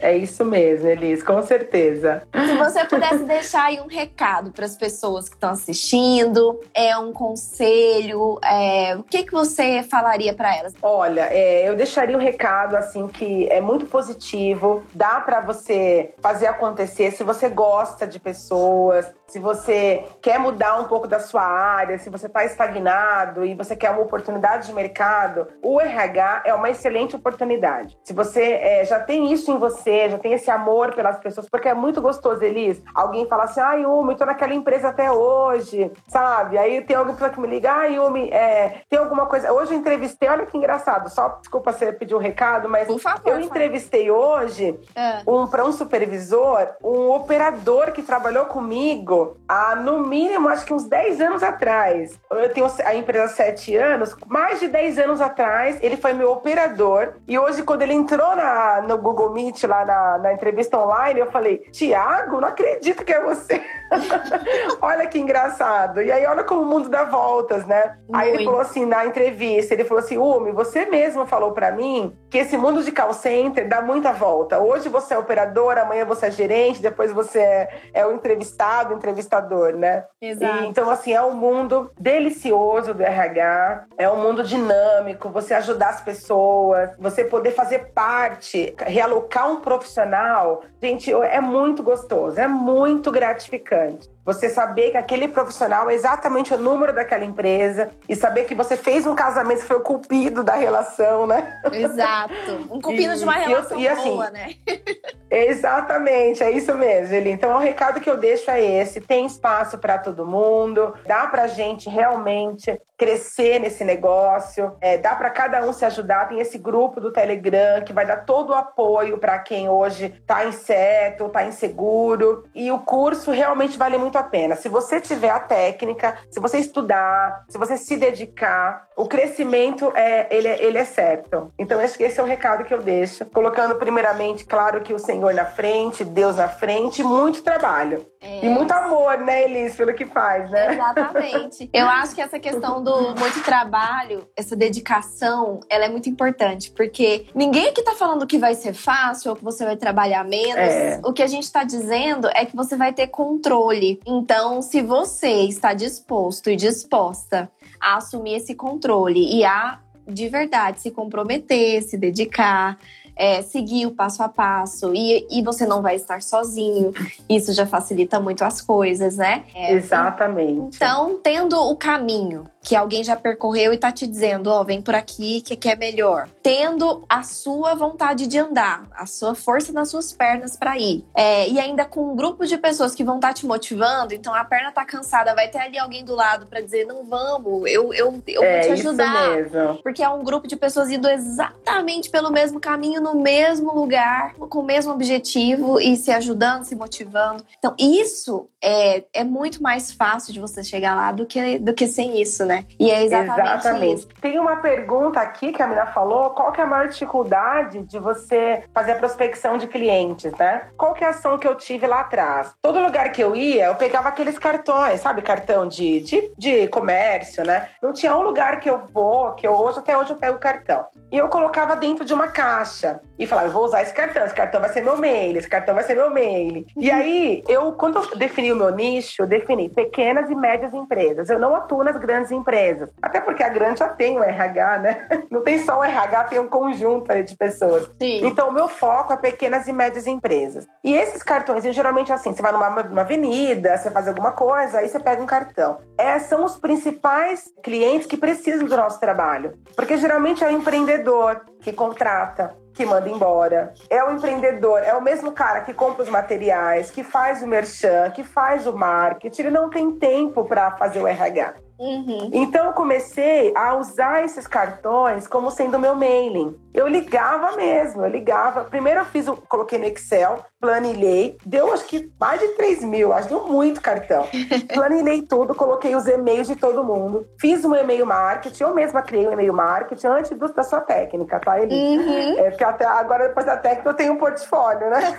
É 0.00 0.16
isso 0.16 0.44
mesmo, 0.44 0.88
Elis, 0.88 1.22
com 1.22 1.42
certeza. 1.42 2.22
Se 2.32 2.56
você 2.56 2.84
pudesse 2.84 3.24
deixar 3.24 3.64
aí 3.64 3.80
um 3.80 3.86
recado 3.86 4.52
para 4.52 4.64
as 4.64 4.76
pessoas 4.76 5.28
que 5.28 5.34
estão 5.34 5.50
assistindo, 5.50 6.60
é 6.74 6.96
um 6.96 7.12
conselho, 7.12 8.38
é, 8.44 8.96
o 8.96 9.02
que, 9.02 9.24
que 9.24 9.32
você 9.32 9.82
falaria 9.82 10.34
para 10.34 10.56
elas? 10.56 10.74
Olha, 10.82 11.28
é, 11.30 11.68
eu 11.68 11.76
deixaria 11.76 12.16
um 12.16 12.20
recado 12.20 12.76
assim 12.76 13.08
que 13.08 13.48
é 13.48 13.60
muito 13.60 13.86
positivo, 13.86 14.82
dá 14.94 15.20
para 15.20 15.40
você 15.40 16.14
fazer 16.20 16.46
acontecer 16.46 17.12
se 17.12 17.24
você 17.24 17.48
gosta 17.48 18.06
de 18.06 18.18
pessoas, 18.18 19.06
se 19.32 19.38
você 19.38 20.04
quer 20.20 20.38
mudar 20.38 20.78
um 20.78 20.84
pouco 20.84 21.08
da 21.08 21.18
sua 21.18 21.42
área, 21.42 21.98
se 21.98 22.10
você 22.10 22.26
está 22.26 22.44
estagnado 22.44 23.46
e 23.46 23.54
você 23.54 23.74
quer 23.74 23.90
uma 23.90 24.02
oportunidade 24.02 24.66
de 24.66 24.74
mercado, 24.74 25.48
o 25.62 25.80
RH 25.80 26.42
é 26.44 26.52
uma 26.52 26.68
excelente 26.68 27.16
oportunidade. 27.16 27.98
Se 28.04 28.12
você 28.12 28.42
é, 28.42 28.84
já 28.84 29.00
tem 29.00 29.32
isso 29.32 29.50
em 29.50 29.56
você, 29.56 30.10
já 30.10 30.18
tem 30.18 30.34
esse 30.34 30.50
amor 30.50 30.94
pelas 30.94 31.18
pessoas, 31.18 31.48
porque 31.48 31.66
é 31.66 31.72
muito 31.72 32.02
gostoso, 32.02 32.44
Elis, 32.44 32.82
alguém 32.94 33.26
fala 33.26 33.44
assim, 33.44 33.60
ai, 33.60 33.84
Yumi, 33.84 34.16
tô 34.16 34.26
naquela 34.26 34.52
empresa 34.52 34.88
até 34.88 35.10
hoje, 35.10 35.90
sabe? 36.08 36.58
Aí 36.58 36.82
tem 36.82 36.94
alguém 36.94 37.16
que 37.16 37.40
me 37.40 37.48
liga, 37.48 37.72
ai, 37.72 37.94
Yumi, 37.94 38.28
é, 38.28 38.82
tem 38.90 38.98
alguma 38.98 39.24
coisa... 39.24 39.50
Hoje 39.50 39.72
eu 39.72 39.78
entrevistei, 39.78 40.28
olha 40.28 40.44
que 40.44 40.58
engraçado, 40.58 41.08
só, 41.08 41.38
desculpa 41.40 41.72
você 41.72 41.90
pedir 41.90 42.14
um 42.14 42.18
recado, 42.18 42.68
mas 42.68 42.86
favor, 43.00 43.22
eu 43.24 43.40
entrevistei 43.40 44.10
hoje 44.10 44.78
é. 44.94 45.22
um, 45.26 45.46
para 45.46 45.64
um 45.64 45.72
supervisor, 45.72 46.68
um 46.84 47.10
operador 47.12 47.92
que 47.92 48.02
trabalhou 48.02 48.44
comigo 48.44 49.21
há, 49.48 49.76
no 49.76 50.06
mínimo, 50.06 50.48
acho 50.48 50.64
que 50.64 50.74
uns 50.74 50.84
10 50.84 51.20
anos 51.20 51.42
atrás. 51.42 52.18
Eu 52.30 52.52
tenho 52.52 52.66
a 52.84 52.94
empresa 52.94 53.24
há 53.24 53.28
7 53.28 53.76
anos, 53.76 54.16
mais 54.26 54.60
de 54.60 54.68
10 54.68 54.98
anos 54.98 55.20
atrás, 55.20 55.78
ele 55.82 55.96
foi 55.96 56.12
meu 56.12 56.30
operador. 56.30 57.14
E 57.26 57.38
hoje, 57.38 57.62
quando 57.62 57.82
ele 57.82 57.94
entrou 57.94 58.34
na, 58.36 58.82
no 58.82 58.98
Google 58.98 59.32
Meet, 59.32 59.64
lá 59.64 59.84
na, 59.84 60.18
na 60.18 60.32
entrevista 60.32 60.78
online, 60.78 61.20
eu 61.20 61.30
falei: 61.30 61.58
Tiago, 61.72 62.40
não 62.40 62.48
acredito 62.48 63.04
que 63.04 63.12
é 63.12 63.22
você. 63.22 63.62
olha 64.80 65.06
que 65.06 65.18
engraçado. 65.18 66.02
E 66.02 66.10
aí, 66.10 66.26
olha 66.26 66.44
como 66.44 66.62
o 66.62 66.66
mundo 66.66 66.88
dá 66.88 67.04
voltas, 67.04 67.66
né? 67.66 67.96
Muito. 68.08 68.16
Aí 68.16 68.30
ele 68.30 68.44
falou 68.44 68.60
assim 68.60 68.84
na 68.84 69.06
entrevista: 69.06 69.74
ele 69.74 69.84
falou 69.84 70.02
assim, 70.02 70.18
Umi, 70.18 70.52
você 70.52 70.86
mesmo 70.86 71.26
falou 71.26 71.52
para 71.52 71.70
mim 71.70 72.16
que 72.30 72.38
esse 72.38 72.56
mundo 72.56 72.82
de 72.82 72.90
call 72.90 73.12
center 73.12 73.68
dá 73.68 73.80
muita 73.82 74.12
volta. 74.12 74.58
Hoje 74.58 74.88
você 74.88 75.14
é 75.14 75.18
operador, 75.18 75.78
amanhã 75.78 76.04
você 76.04 76.26
é 76.26 76.30
gerente, 76.30 76.82
depois 76.82 77.12
você 77.12 77.38
é, 77.38 77.68
é 77.94 78.06
o 78.06 78.12
entrevistado, 78.12 78.94
entrevistado 78.94 79.11
entrevistador, 79.12 79.74
né? 79.74 80.04
Exato. 80.20 80.64
E, 80.64 80.66
então, 80.66 80.90
assim, 80.90 81.12
é 81.12 81.22
um 81.22 81.34
mundo 81.34 81.90
delicioso 81.98 82.92
do 82.94 83.02
RH, 83.02 83.84
é 83.96 84.08
um 84.10 84.20
mundo 84.20 84.42
dinâmico, 84.42 85.28
você 85.28 85.54
ajudar 85.54 85.90
as 85.90 86.00
pessoas, 86.00 86.90
você 86.98 87.24
poder 87.24 87.52
fazer 87.52 87.92
parte, 87.94 88.74
realocar 88.78 89.50
um 89.50 89.60
profissional, 89.60 90.62
gente, 90.82 91.12
é 91.12 91.40
muito 91.40 91.82
gostoso, 91.82 92.40
é 92.40 92.48
muito 92.48 93.10
gratificante. 93.10 94.10
Você 94.24 94.48
saber 94.48 94.92
que 94.92 94.96
aquele 94.96 95.26
profissional 95.26 95.90
é 95.90 95.94
exatamente 95.94 96.54
o 96.54 96.58
número 96.58 96.92
daquela 96.92 97.24
empresa 97.24 97.90
e 98.08 98.14
saber 98.14 98.44
que 98.44 98.54
você 98.54 98.76
fez 98.76 99.04
um 99.04 99.16
casamento, 99.16 99.64
foi 99.64 99.76
o 99.76 99.80
cupido 99.80 100.44
da 100.44 100.54
relação, 100.54 101.26
né? 101.26 101.60
Exato. 101.72 102.34
Um 102.70 102.80
cupido 102.80 103.14
e, 103.14 103.16
de 103.16 103.24
uma 103.24 103.32
relação 103.32 103.78
e, 103.78 103.88
assim, 103.88 104.10
boa, 104.10 104.30
né? 104.30 104.54
Exatamente, 105.28 106.42
é 106.42 106.50
isso 106.50 106.74
mesmo, 106.74 107.14
Eli. 107.14 107.30
Então, 107.30 107.56
o 107.56 107.58
recado 107.58 108.00
que 108.00 108.08
eu 108.08 108.16
deixo 108.16 108.50
é 108.50 108.62
esse: 108.62 109.00
tem 109.00 109.26
espaço 109.26 109.78
para 109.78 109.98
todo 109.98 110.26
mundo, 110.26 110.94
dá 111.06 111.26
pra 111.26 111.48
gente 111.48 111.88
realmente 111.90 112.80
crescer 113.02 113.58
nesse 113.58 113.82
negócio, 113.82 114.76
é, 114.80 114.96
dá 114.96 115.16
para 115.16 115.28
cada 115.28 115.66
um 115.66 115.72
se 115.72 115.84
ajudar. 115.84 116.28
Tem 116.28 116.38
esse 116.38 116.56
grupo 116.56 117.00
do 117.00 117.12
Telegram 117.12 117.82
que 117.82 117.92
vai 117.92 118.06
dar 118.06 118.18
todo 118.18 118.50
o 118.50 118.54
apoio 118.54 119.18
para 119.18 119.40
quem 119.40 119.68
hoje 119.68 120.14
está 120.20 120.44
incerto, 120.44 121.26
está 121.26 121.42
inseguro. 121.42 122.44
E 122.54 122.70
o 122.70 122.78
curso 122.78 123.32
realmente 123.32 123.76
vale 123.76 123.98
muito 123.98 124.16
a 124.16 124.22
pena. 124.22 124.54
Se 124.54 124.68
você 124.68 125.00
tiver 125.00 125.30
a 125.30 125.40
técnica, 125.40 126.16
se 126.30 126.38
você 126.38 126.58
estudar, 126.58 127.44
se 127.48 127.58
você 127.58 127.76
se 127.76 127.96
dedicar, 127.96 128.86
o 128.96 129.08
crescimento 129.08 129.92
é 129.96 130.28
ele, 130.30 130.46
é, 130.46 130.64
ele 130.64 130.78
é 130.78 130.84
certo. 130.84 131.52
Então, 131.58 131.80
acho 131.80 131.98
que 131.98 132.04
esse 132.04 132.20
é 132.20 132.22
o 132.22 132.26
recado 132.26 132.62
que 132.62 132.72
eu 132.72 132.80
deixo. 132.80 133.26
Colocando, 133.26 133.74
primeiramente, 133.74 134.44
claro 134.44 134.80
que 134.80 134.94
o 134.94 134.98
Senhor 134.98 135.34
na 135.34 135.46
frente, 135.46 136.04
Deus 136.04 136.36
na 136.36 136.48
frente, 136.48 137.02
muito 137.02 137.42
trabalho. 137.42 138.11
É. 138.22 138.46
E 138.46 138.48
muito 138.48 138.70
amor, 138.70 139.18
né, 139.18 139.44
Elis, 139.44 139.74
pelo 139.74 139.92
que 139.92 140.06
faz, 140.06 140.48
né? 140.50 140.74
Exatamente. 140.74 141.68
eu 141.72 141.86
acho 141.88 142.14
que 142.14 142.20
essa 142.20 142.38
questão 142.38 142.82
do 142.82 143.16
muito 143.16 143.42
trabalho, 143.44 144.28
essa 144.36 144.54
dedicação, 144.54 145.58
ela 145.68 145.86
é 145.86 145.88
muito 145.88 146.08
importante, 146.08 146.70
porque 146.70 147.26
ninguém 147.34 147.68
aqui 147.68 147.82
tá 147.82 147.94
falando 147.94 148.26
que 148.26 148.38
vai 148.38 148.54
ser 148.54 148.74
fácil 148.74 149.30
ou 149.30 149.36
que 149.36 149.42
você 149.42 149.64
vai 149.64 149.76
trabalhar 149.76 150.24
menos. 150.24 150.56
É. 150.56 151.00
O 151.04 151.12
que 151.12 151.22
a 151.22 151.26
gente 151.26 151.50
tá 151.50 151.64
dizendo 151.64 152.28
é 152.28 152.46
que 152.46 152.54
você 152.54 152.76
vai 152.76 152.92
ter 152.92 153.08
controle. 153.08 154.00
Então, 154.06 154.62
se 154.62 154.80
você 154.80 155.42
está 155.42 155.74
disposto 155.74 156.48
e 156.48 156.54
disposta 156.54 157.50
a 157.80 157.96
assumir 157.96 158.36
esse 158.36 158.54
controle 158.54 159.34
e 159.34 159.44
a 159.44 159.80
de 160.06 160.28
verdade 160.28 160.80
se 160.80 160.90
comprometer, 160.90 161.82
se 161.82 161.96
dedicar, 161.96 162.78
é, 163.16 163.42
seguir 163.42 163.86
o 163.86 163.90
passo 163.92 164.22
a 164.22 164.28
passo 164.28 164.94
e, 164.94 165.26
e 165.30 165.42
você 165.42 165.66
não 165.66 165.82
vai 165.82 165.96
estar 165.96 166.22
sozinho. 166.22 166.92
Isso 167.28 167.52
já 167.52 167.66
facilita 167.66 168.20
muito 168.20 168.42
as 168.42 168.60
coisas, 168.60 169.16
né? 169.16 169.44
É, 169.54 169.74
Exatamente. 169.74 170.76
Então, 170.76 171.18
tendo 171.22 171.56
o 171.58 171.76
caminho 171.76 172.44
que 172.62 172.76
alguém 172.76 173.02
já 173.02 173.16
percorreu 173.16 173.72
e 173.72 173.78
tá 173.78 173.90
te 173.90 174.06
dizendo, 174.06 174.48
ó, 174.48 174.60
oh, 174.60 174.64
vem 174.64 174.80
por 174.80 174.94
aqui 174.94 175.40
que 175.40 175.54
aqui 175.54 175.68
é 175.68 175.76
melhor. 175.76 176.28
Tendo 176.42 177.04
a 177.08 177.24
sua 177.24 177.74
vontade 177.74 178.26
de 178.28 178.38
andar, 178.38 178.86
a 178.92 179.04
sua 179.04 179.34
força 179.34 179.72
nas 179.72 179.90
suas 179.90 180.12
pernas 180.12 180.56
para 180.56 180.78
ir. 180.78 181.04
É, 181.14 181.48
e 181.48 181.58
ainda 181.58 181.84
com 181.84 182.12
um 182.12 182.16
grupo 182.16 182.46
de 182.46 182.56
pessoas 182.56 182.94
que 182.94 183.02
vão 183.02 183.16
estar 183.16 183.28
tá 183.28 183.34
te 183.34 183.46
motivando, 183.46 184.14
então 184.14 184.32
a 184.32 184.44
perna 184.44 184.70
tá 184.70 184.84
cansada, 184.84 185.34
vai 185.34 185.48
ter 185.48 185.58
ali 185.58 185.76
alguém 185.76 186.04
do 186.04 186.14
lado 186.14 186.46
para 186.46 186.60
dizer, 186.60 186.86
não 186.86 187.04
vamos, 187.04 187.68
eu, 187.68 187.92
eu, 187.92 188.22
eu 188.26 188.42
é, 188.42 188.52
vou 188.52 188.66
te 188.66 188.72
ajudar. 188.80 189.40
Isso 189.40 189.52
mesmo. 189.52 189.82
Porque 189.82 190.02
é 190.02 190.08
um 190.08 190.22
grupo 190.22 190.46
de 190.46 190.54
pessoas 190.54 190.88
indo 190.90 191.08
exatamente 191.08 192.10
pelo 192.10 192.30
mesmo 192.30 192.60
caminho, 192.60 193.00
no 193.00 193.16
mesmo 193.16 193.74
lugar, 193.74 194.34
com 194.34 194.60
o 194.60 194.64
mesmo 194.64 194.92
objetivo 194.92 195.80
e 195.80 195.96
se 195.96 196.12
ajudando, 196.12 196.64
se 196.64 196.76
motivando. 196.76 197.44
Então, 197.58 197.74
isso 197.78 198.48
é, 198.62 199.04
é 199.12 199.24
muito 199.24 199.62
mais 199.62 199.92
fácil 199.92 200.32
de 200.32 200.40
você 200.40 200.62
chegar 200.62 200.94
lá 200.94 201.10
do 201.10 201.26
que, 201.26 201.58
do 201.58 201.74
que 201.74 201.86
sem 201.86 202.20
isso, 202.20 202.44
né? 202.44 202.64
E 202.78 202.90
é 202.90 203.04
exatamente, 203.04 203.40
exatamente. 203.40 203.94
isso. 203.94 204.08
Tem 204.20 204.38
uma 204.38 204.56
pergunta 204.56 205.20
aqui 205.20 205.52
que 205.52 205.60
a 205.60 205.66
menina 205.66 205.86
falou: 205.86 206.30
qual 206.30 206.52
que 206.52 206.60
é 206.60 206.64
a 206.64 206.66
maior 206.66 206.88
dificuldade 206.88 207.82
de 207.82 207.98
você 207.98 208.62
fazer 208.72 208.92
a 208.92 208.96
prospecção 208.96 209.58
de 209.58 209.66
clientes, 209.66 210.32
né? 210.38 210.68
Qual 210.76 210.94
que 210.94 211.02
é 211.02 211.08
a 211.08 211.10
ação 211.10 211.36
que 211.36 211.46
eu 211.46 211.56
tive 211.56 211.86
lá 211.86 212.00
atrás? 212.00 212.52
Todo 212.62 212.80
lugar 212.80 213.10
que 213.10 213.22
eu 213.22 213.34
ia, 213.34 213.66
eu 213.66 213.74
pegava 213.74 214.08
aqueles 214.08 214.38
cartões, 214.38 215.00
sabe? 215.00 215.22
Cartão 215.22 215.66
de, 215.66 216.00
de, 216.00 216.32
de 216.38 216.68
comércio, 216.68 217.44
né? 217.44 217.68
Não 217.82 217.92
tinha 217.92 218.16
um 218.16 218.22
lugar 218.22 218.60
que 218.60 218.70
eu 218.70 218.82
vou, 218.92 219.32
que 219.32 219.46
eu 219.46 219.52
hoje, 219.52 219.80
até 219.80 219.96
hoje 219.98 220.10
eu 220.10 220.16
pego 220.16 220.36
o 220.36 220.40
cartão. 220.40 220.86
E 221.10 221.18
eu 221.18 221.28
colocava 221.28 221.74
dentro 221.74 222.04
de 222.04 222.14
uma 222.14 222.28
caixa 222.28 223.00
e 223.18 223.26
falava: 223.26 223.48
eu 223.48 223.52
vou 223.52 223.64
usar 223.64 223.82
esse 223.82 223.92
cartão, 223.92 224.24
esse 224.24 224.34
cartão 224.34 224.60
vai 224.60 224.70
ser 224.70 224.82
meu 224.82 224.96
mail, 224.96 225.36
esse 225.36 225.48
cartão 225.48 225.74
vai 225.74 225.84
ser 225.84 225.94
meu 225.94 226.10
mail. 226.10 226.64
E 226.76 226.90
aí, 226.90 227.42
eu, 227.48 227.72
quando 227.72 227.98
eu 227.98 228.16
defini 228.16 228.51
defini 228.52 228.54
o 228.54 228.56
meu 228.56 228.70
nicho, 228.70 229.22
eu 229.22 229.26
defini 229.26 229.68
pequenas 229.68 230.30
e 230.30 230.34
médias 230.34 230.72
empresas. 230.72 231.28
Eu 231.28 231.38
não 231.38 231.54
atuo 231.54 231.82
nas 231.82 231.96
grandes 231.96 232.30
empresas. 232.30 232.88
Até 233.00 233.20
porque 233.20 233.42
a 233.42 233.48
grande 233.48 233.80
já 233.80 233.88
tem 233.88 234.18
o 234.18 234.22
RH, 234.22 234.78
né? 234.78 235.08
Não 235.30 235.42
tem 235.42 235.58
só 235.64 235.78
o 235.78 235.84
RH, 235.84 236.24
tem 236.24 236.38
um 236.38 236.48
conjunto 236.48 237.10
de 237.22 237.36
pessoas. 237.36 237.90
Sim. 238.00 238.26
Então, 238.26 238.48
o 238.48 238.52
meu 238.52 238.68
foco 238.68 239.12
é 239.12 239.16
pequenas 239.16 239.66
e 239.66 239.72
médias 239.72 240.06
empresas. 240.06 240.66
E 240.84 240.94
esses 240.94 241.22
cartões, 241.22 241.64
geralmente 241.74 242.12
assim, 242.12 242.34
você 242.34 242.42
vai 242.42 242.52
numa, 242.52 242.82
numa 242.82 243.00
avenida, 243.00 243.76
você 243.76 243.90
faz 243.90 244.08
alguma 244.08 244.32
coisa, 244.32 244.78
aí 244.78 244.88
você 244.88 245.00
pega 245.00 245.22
um 245.22 245.26
cartão. 245.26 245.78
É, 245.96 246.18
são 246.18 246.44
os 246.44 246.56
principais 246.56 247.44
clientes 247.62 248.06
que 248.06 248.16
precisam 248.16 248.66
do 248.66 248.76
nosso 248.76 249.00
trabalho. 249.00 249.54
Porque 249.74 249.96
geralmente 249.96 250.44
é 250.44 250.48
o 250.48 250.50
empreendedor 250.50 251.44
que 251.60 251.72
contrata, 251.72 252.54
que 252.74 252.84
manda 252.84 253.08
embora. 253.08 253.74
É 253.88 254.02
o 254.02 254.12
empreendedor, 254.12 254.82
é 254.82 254.94
o 254.94 255.02
mesmo 255.02 255.32
cara 255.32 255.60
que 255.60 255.74
compra 255.74 256.02
os 256.02 256.08
materiais, 256.08 256.90
que 256.90 257.04
faz 257.04 257.42
o 257.42 257.46
merchan, 257.46 258.10
que 258.10 258.24
faz 258.24 258.66
o 258.66 258.72
marketing. 258.72 259.42
Ele 259.42 259.50
não 259.50 259.70
tem 259.70 259.92
tempo 259.92 260.44
para 260.44 260.70
fazer 260.72 261.00
o 261.00 261.06
RH. 261.06 261.54
Uhum. 261.82 262.30
Então 262.32 262.66
eu 262.66 262.72
comecei 262.72 263.52
a 263.56 263.74
usar 263.74 264.24
esses 264.24 264.46
cartões 264.46 265.26
como 265.26 265.50
sendo 265.50 265.80
meu 265.80 265.96
mailing. 265.96 266.56
Eu 266.72 266.86
ligava 266.86 267.56
mesmo, 267.56 268.04
eu 268.04 268.08
ligava. 268.08 268.64
Primeiro 268.64 269.00
eu 269.00 269.04
fiz, 269.04 269.26
coloquei 269.48 269.78
no 269.78 269.84
Excel, 269.86 270.44
planilhei, 270.60 271.36
deu 271.44 271.72
acho 271.72 271.84
que 271.86 272.10
mais 272.20 272.40
de 272.40 272.48
3 272.50 272.84
mil, 272.84 273.12
acho 273.12 273.28
que 273.28 273.34
deu 273.34 273.46
muito 273.48 273.80
cartão. 273.80 274.26
planilhei 274.72 275.22
tudo, 275.22 275.54
coloquei 275.54 275.96
os 275.96 276.06
e-mails 276.06 276.46
de 276.46 276.54
todo 276.54 276.84
mundo, 276.84 277.26
fiz 277.40 277.64
um 277.64 277.74
e-mail 277.74 278.06
marketing, 278.06 278.62
eu 278.62 278.74
mesma 278.74 279.02
criei 279.02 279.26
um 279.26 279.32
e-mail 279.32 279.52
marketing 279.52 280.06
antes 280.06 280.38
do, 280.38 280.52
da 280.52 280.62
sua 280.62 280.80
técnica, 280.80 281.40
tá, 281.40 281.60
Eli? 281.60 281.74
Uhum. 281.74 282.38
É, 282.38 282.50
porque 282.50 282.64
até 282.64 282.86
agora, 282.86 283.26
depois 283.26 283.44
da 283.44 283.56
técnica, 283.56 283.90
eu 283.90 283.94
tenho 283.94 284.12
um 284.12 284.18
portfólio, 284.18 284.88
né? 284.88 285.14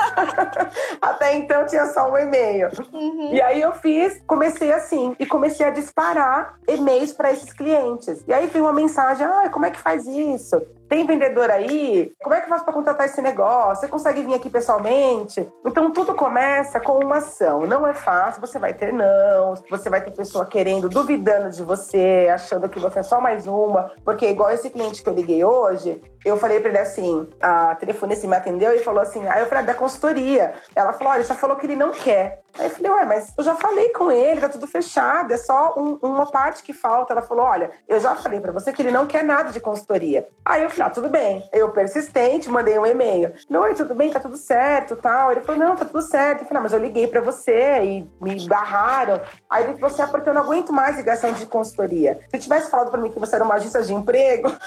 até 1.02 1.36
então 1.36 1.66
tinha 1.66 1.88
só 1.88 2.10
um 2.10 2.18
e-mail. 2.18 2.70
Uhum. 2.94 3.34
E 3.34 3.42
aí 3.42 3.62
eu 3.62 3.74
fiz, 3.74 4.22
comecei 4.26 4.72
assim, 4.72 5.14
e 5.20 5.26
comecei 5.26 5.66
a 5.66 5.72
disparar 5.72 6.53
e-mails 6.68 7.14
para 7.14 7.32
esses 7.32 7.52
clientes. 7.52 8.24
E 8.28 8.34
aí 8.34 8.48
veio 8.48 8.66
uma 8.66 8.74
mensagem: 8.74 9.26
ah, 9.26 9.50
como 9.50 9.66
é 9.66 9.72
que 9.72 9.80
faz 9.80 10.06
isso? 10.06 10.62
Tem 10.88 11.06
vendedor 11.06 11.50
aí? 11.50 12.12
Como 12.22 12.36
é 12.36 12.42
que 12.42 12.50
faz 12.50 12.62
para 12.62 12.74
contratar 12.74 13.06
esse 13.06 13.22
negócio? 13.22 13.82
Você 13.82 13.88
consegue 13.88 14.22
vir 14.22 14.36
aqui 14.36 14.50
pessoalmente? 14.50 15.48
Então 15.66 15.92
tudo 15.92 16.14
começa 16.14 16.80
com 16.80 17.00
uma 17.00 17.18
ação. 17.18 17.66
Não 17.66 17.88
é 17.88 17.94
fácil, 17.94 18.42
você 18.42 18.60
vai 18.60 18.74
ter 18.74 18.94
não, 18.94 19.56
você 19.70 19.90
vai 19.90 20.02
ter 20.02 20.12
pessoa 20.12 20.46
querendo, 20.46 20.90
duvidando 20.90 21.50
de 21.50 21.64
você, 21.64 22.30
achando 22.34 22.70
que 22.70 22.80
você 22.80 23.00
é 23.00 23.04
só 23.04 23.20
mais 23.20 23.48
uma, 23.48 23.92
porque 24.04 24.30
igual 24.30 24.52
esse 24.52 24.70
cliente 24.70 25.02
que 25.02 25.10
eu 25.10 25.14
liguei 25.14 25.44
hoje, 25.44 26.02
eu 26.26 26.38
falei 26.38 26.60
para 26.60 26.70
ele 26.70 26.80
assim, 26.80 27.28
a 27.42 27.76
telefonista 27.76 28.28
me 28.28 28.36
atendeu 28.36 28.74
e 28.74 28.80
falou 28.80 29.02
assim, 29.02 29.28
aí 29.28 29.42
eu 29.42 29.48
falei, 29.48 29.64
ah, 29.64 29.68
da 29.68 29.74
consultoria. 29.74 30.54
Ela 30.74 30.94
falou, 30.94 31.14
olha, 31.14 31.24
já 31.24 31.36
falou 31.36 31.58
que 31.58 31.66
ele 31.66 31.76
não 31.76 31.92
quer. 31.92 32.42
Aí 32.58 32.68
eu 32.68 32.70
falei, 32.70 32.92
ué, 32.92 33.06
mas 33.06 33.34
eu 33.38 33.44
já 33.44 33.56
falei 33.56 33.90
com 33.90 34.12
ele, 34.12 34.40
tá 34.40 34.48
tudo 34.48 34.68
fechado, 34.68 35.34
é 35.34 35.38
só 35.38 35.74
um, 35.76 35.98
uma 36.02 36.30
parte 36.30 36.64
que 36.64 36.72
falta. 36.72 37.14
Ela 37.14 37.22
falou, 37.22 37.46
olha, 37.46 37.72
eu 37.88 38.00
já 38.00 38.16
falei 38.16 38.40
para 38.40 38.52
você 38.52 38.72
que 38.72 38.82
ele 38.82 38.92
não 38.92 39.06
quer 39.06 39.24
nada 39.24 39.52
de 39.52 39.60
consultoria. 39.60 40.28
Aí 40.46 40.64
eu 40.64 40.70
ah, 40.80 40.90
tudo 40.90 41.10
bem. 41.10 41.48
Eu, 41.52 41.70
persistente, 41.70 42.50
mandei 42.50 42.78
um 42.78 42.86
e-mail. 42.86 43.34
Oi, 43.50 43.74
tudo 43.76 43.96
bem? 43.96 44.12
Tá 44.12 44.20
tudo 44.20 44.38
certo, 44.38 44.96
tal. 44.96 45.32
Ele 45.32 45.42
falou, 45.42 45.62
não, 45.62 45.76
tá 45.76 45.86
tudo 45.86 46.02
certo. 46.02 46.42
Eu 46.42 46.48
falei, 46.48 46.54
não, 46.56 46.62
mas 46.64 46.74
eu 46.74 46.80
liguei 46.80 47.08
para 47.08 47.22
você 47.22 47.84
e 47.84 48.10
me 48.22 48.48
barraram. 48.48 49.22
Aí 49.50 49.64
ele 49.64 49.74
falou 49.74 49.88
assim, 49.88 50.02
ah, 50.02 50.08
porque 50.08 50.30
eu 50.30 50.34
não 50.34 50.42
aguento 50.42 50.72
mais 50.72 50.98
ligação 50.98 51.32
de 51.34 51.46
consultoria. 51.46 52.20
Se 52.30 52.40
tivesse 52.40 52.70
falado 52.70 52.92
para 52.92 53.00
mim 53.00 53.12
que 53.12 53.20
você 53.20 53.36
era 53.36 53.44
uma 53.44 53.56
agência 53.56 53.82
de 53.82 53.94
emprego... 53.94 54.52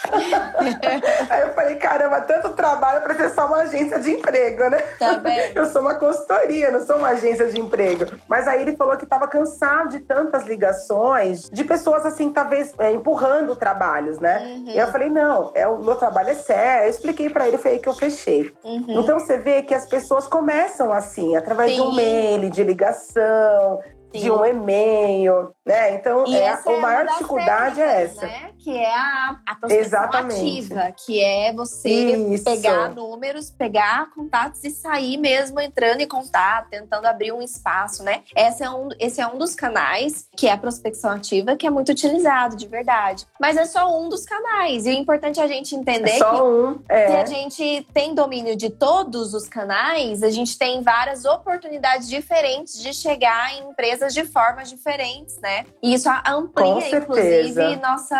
Aí 1.28 1.42
eu 1.42 1.54
falei, 1.54 1.76
caramba, 1.76 2.20
tanto 2.22 2.50
trabalho 2.50 3.02
para 3.02 3.14
ser 3.14 3.30
só 3.30 3.46
uma 3.46 3.58
agência 3.58 3.98
de 3.98 4.10
emprego, 4.12 4.68
né? 4.68 4.78
Tá 4.98 5.14
bem. 5.14 5.52
Eu 5.54 5.66
sou 5.66 5.82
uma 5.82 5.94
consultoria, 5.94 6.70
não 6.70 6.84
sou 6.84 6.96
uma 6.96 7.08
agência 7.08 7.46
de 7.46 7.60
emprego. 7.60 8.06
Mas 8.28 8.46
aí 8.46 8.62
ele 8.62 8.76
falou 8.76 8.96
que 8.96 9.04
estava 9.04 9.26
cansado 9.26 9.90
de 9.90 10.00
tantas 10.00 10.44
ligações, 10.44 11.48
de 11.50 11.64
pessoas 11.64 12.04
assim, 12.04 12.30
talvez 12.30 12.74
é, 12.78 12.92
empurrando 12.92 13.56
trabalhos, 13.56 14.18
né? 14.18 14.38
Uhum. 14.38 14.64
E 14.68 14.78
eu 14.78 14.86
falei, 14.88 15.08
não, 15.08 15.50
é 15.54 15.66
o 15.66 15.76
meu 15.96 15.98
trabalho 15.98 16.30
é 16.30 16.34
sério. 16.34 16.86
Eu 16.86 16.90
expliquei 16.90 17.30
para 17.30 17.48
ele, 17.48 17.58
foi 17.58 17.72
aí 17.72 17.78
que 17.78 17.88
eu 17.88 17.94
fechei. 17.94 18.52
Uhum. 18.62 19.00
Então 19.00 19.18
você 19.18 19.38
vê 19.38 19.62
que 19.62 19.74
as 19.74 19.86
pessoas 19.86 20.28
começam 20.28 20.92
assim, 20.92 21.34
através 21.34 21.72
Sim. 21.72 21.76
de 21.76 21.82
um 21.82 21.94
mail, 21.94 22.50
de 22.50 22.62
ligação, 22.62 23.80
Sim. 24.12 24.20
de 24.20 24.30
um 24.30 24.44
e-mail, 24.44 25.52
né? 25.64 25.94
Então, 25.94 26.24
é, 26.26 26.50
a 26.50 26.62
é 26.66 26.80
maior 26.80 27.06
dificuldade 27.06 27.80
é 27.80 28.02
essa. 28.02 28.26
Né? 28.26 28.50
Que 28.66 28.76
é 28.76 28.92
a, 28.92 29.36
a 29.46 29.54
prospecção 29.54 30.10
ativa, 30.12 30.92
que 31.06 31.22
é 31.22 31.52
você 31.52 31.88
Isso. 31.88 32.42
pegar 32.42 32.88
números, 32.88 33.48
pegar 33.48 34.10
contatos 34.10 34.64
e 34.64 34.70
sair 34.70 35.16
mesmo 35.18 35.60
entrando 35.60 36.00
em 36.00 36.08
contato, 36.08 36.68
tentando 36.68 37.06
abrir 37.06 37.30
um 37.30 37.40
espaço, 37.40 38.02
né? 38.02 38.24
Esse 38.34 38.64
é 38.64 38.70
um, 38.70 38.88
esse 38.98 39.20
é 39.20 39.26
um 39.28 39.38
dos 39.38 39.54
canais, 39.54 40.28
que 40.36 40.48
é 40.48 40.52
a 40.52 40.56
prospecção 40.56 41.12
ativa, 41.12 41.54
que 41.54 41.64
é 41.64 41.70
muito 41.70 41.92
utilizado, 41.92 42.56
de 42.56 42.66
verdade. 42.66 43.24
Mas 43.40 43.56
é 43.56 43.66
só 43.66 43.88
um 44.00 44.08
dos 44.08 44.24
canais. 44.24 44.84
E 44.84 44.88
o 44.88 44.94
importante 44.94 45.38
é 45.38 45.44
a 45.44 45.46
gente 45.46 45.76
entender 45.76 46.10
é 46.10 46.18
que 46.18 46.42
um, 46.42 46.80
é. 46.88 47.06
se 47.06 47.16
a 47.18 47.24
gente 47.24 47.86
tem 47.94 48.16
domínio 48.16 48.56
de 48.56 48.68
todos 48.68 49.32
os 49.32 49.48
canais, 49.48 50.24
a 50.24 50.30
gente 50.30 50.58
tem 50.58 50.82
várias 50.82 51.24
oportunidades 51.24 52.08
diferentes 52.08 52.82
de 52.82 52.92
chegar 52.92 53.54
em 53.54 53.70
empresas 53.70 54.12
de 54.12 54.24
formas 54.24 54.68
diferentes, 54.68 55.38
né? 55.38 55.66
E 55.80 55.94
isso 55.94 56.08
amplia, 56.26 56.98
inclusive, 56.98 57.76
nossa, 57.76 58.16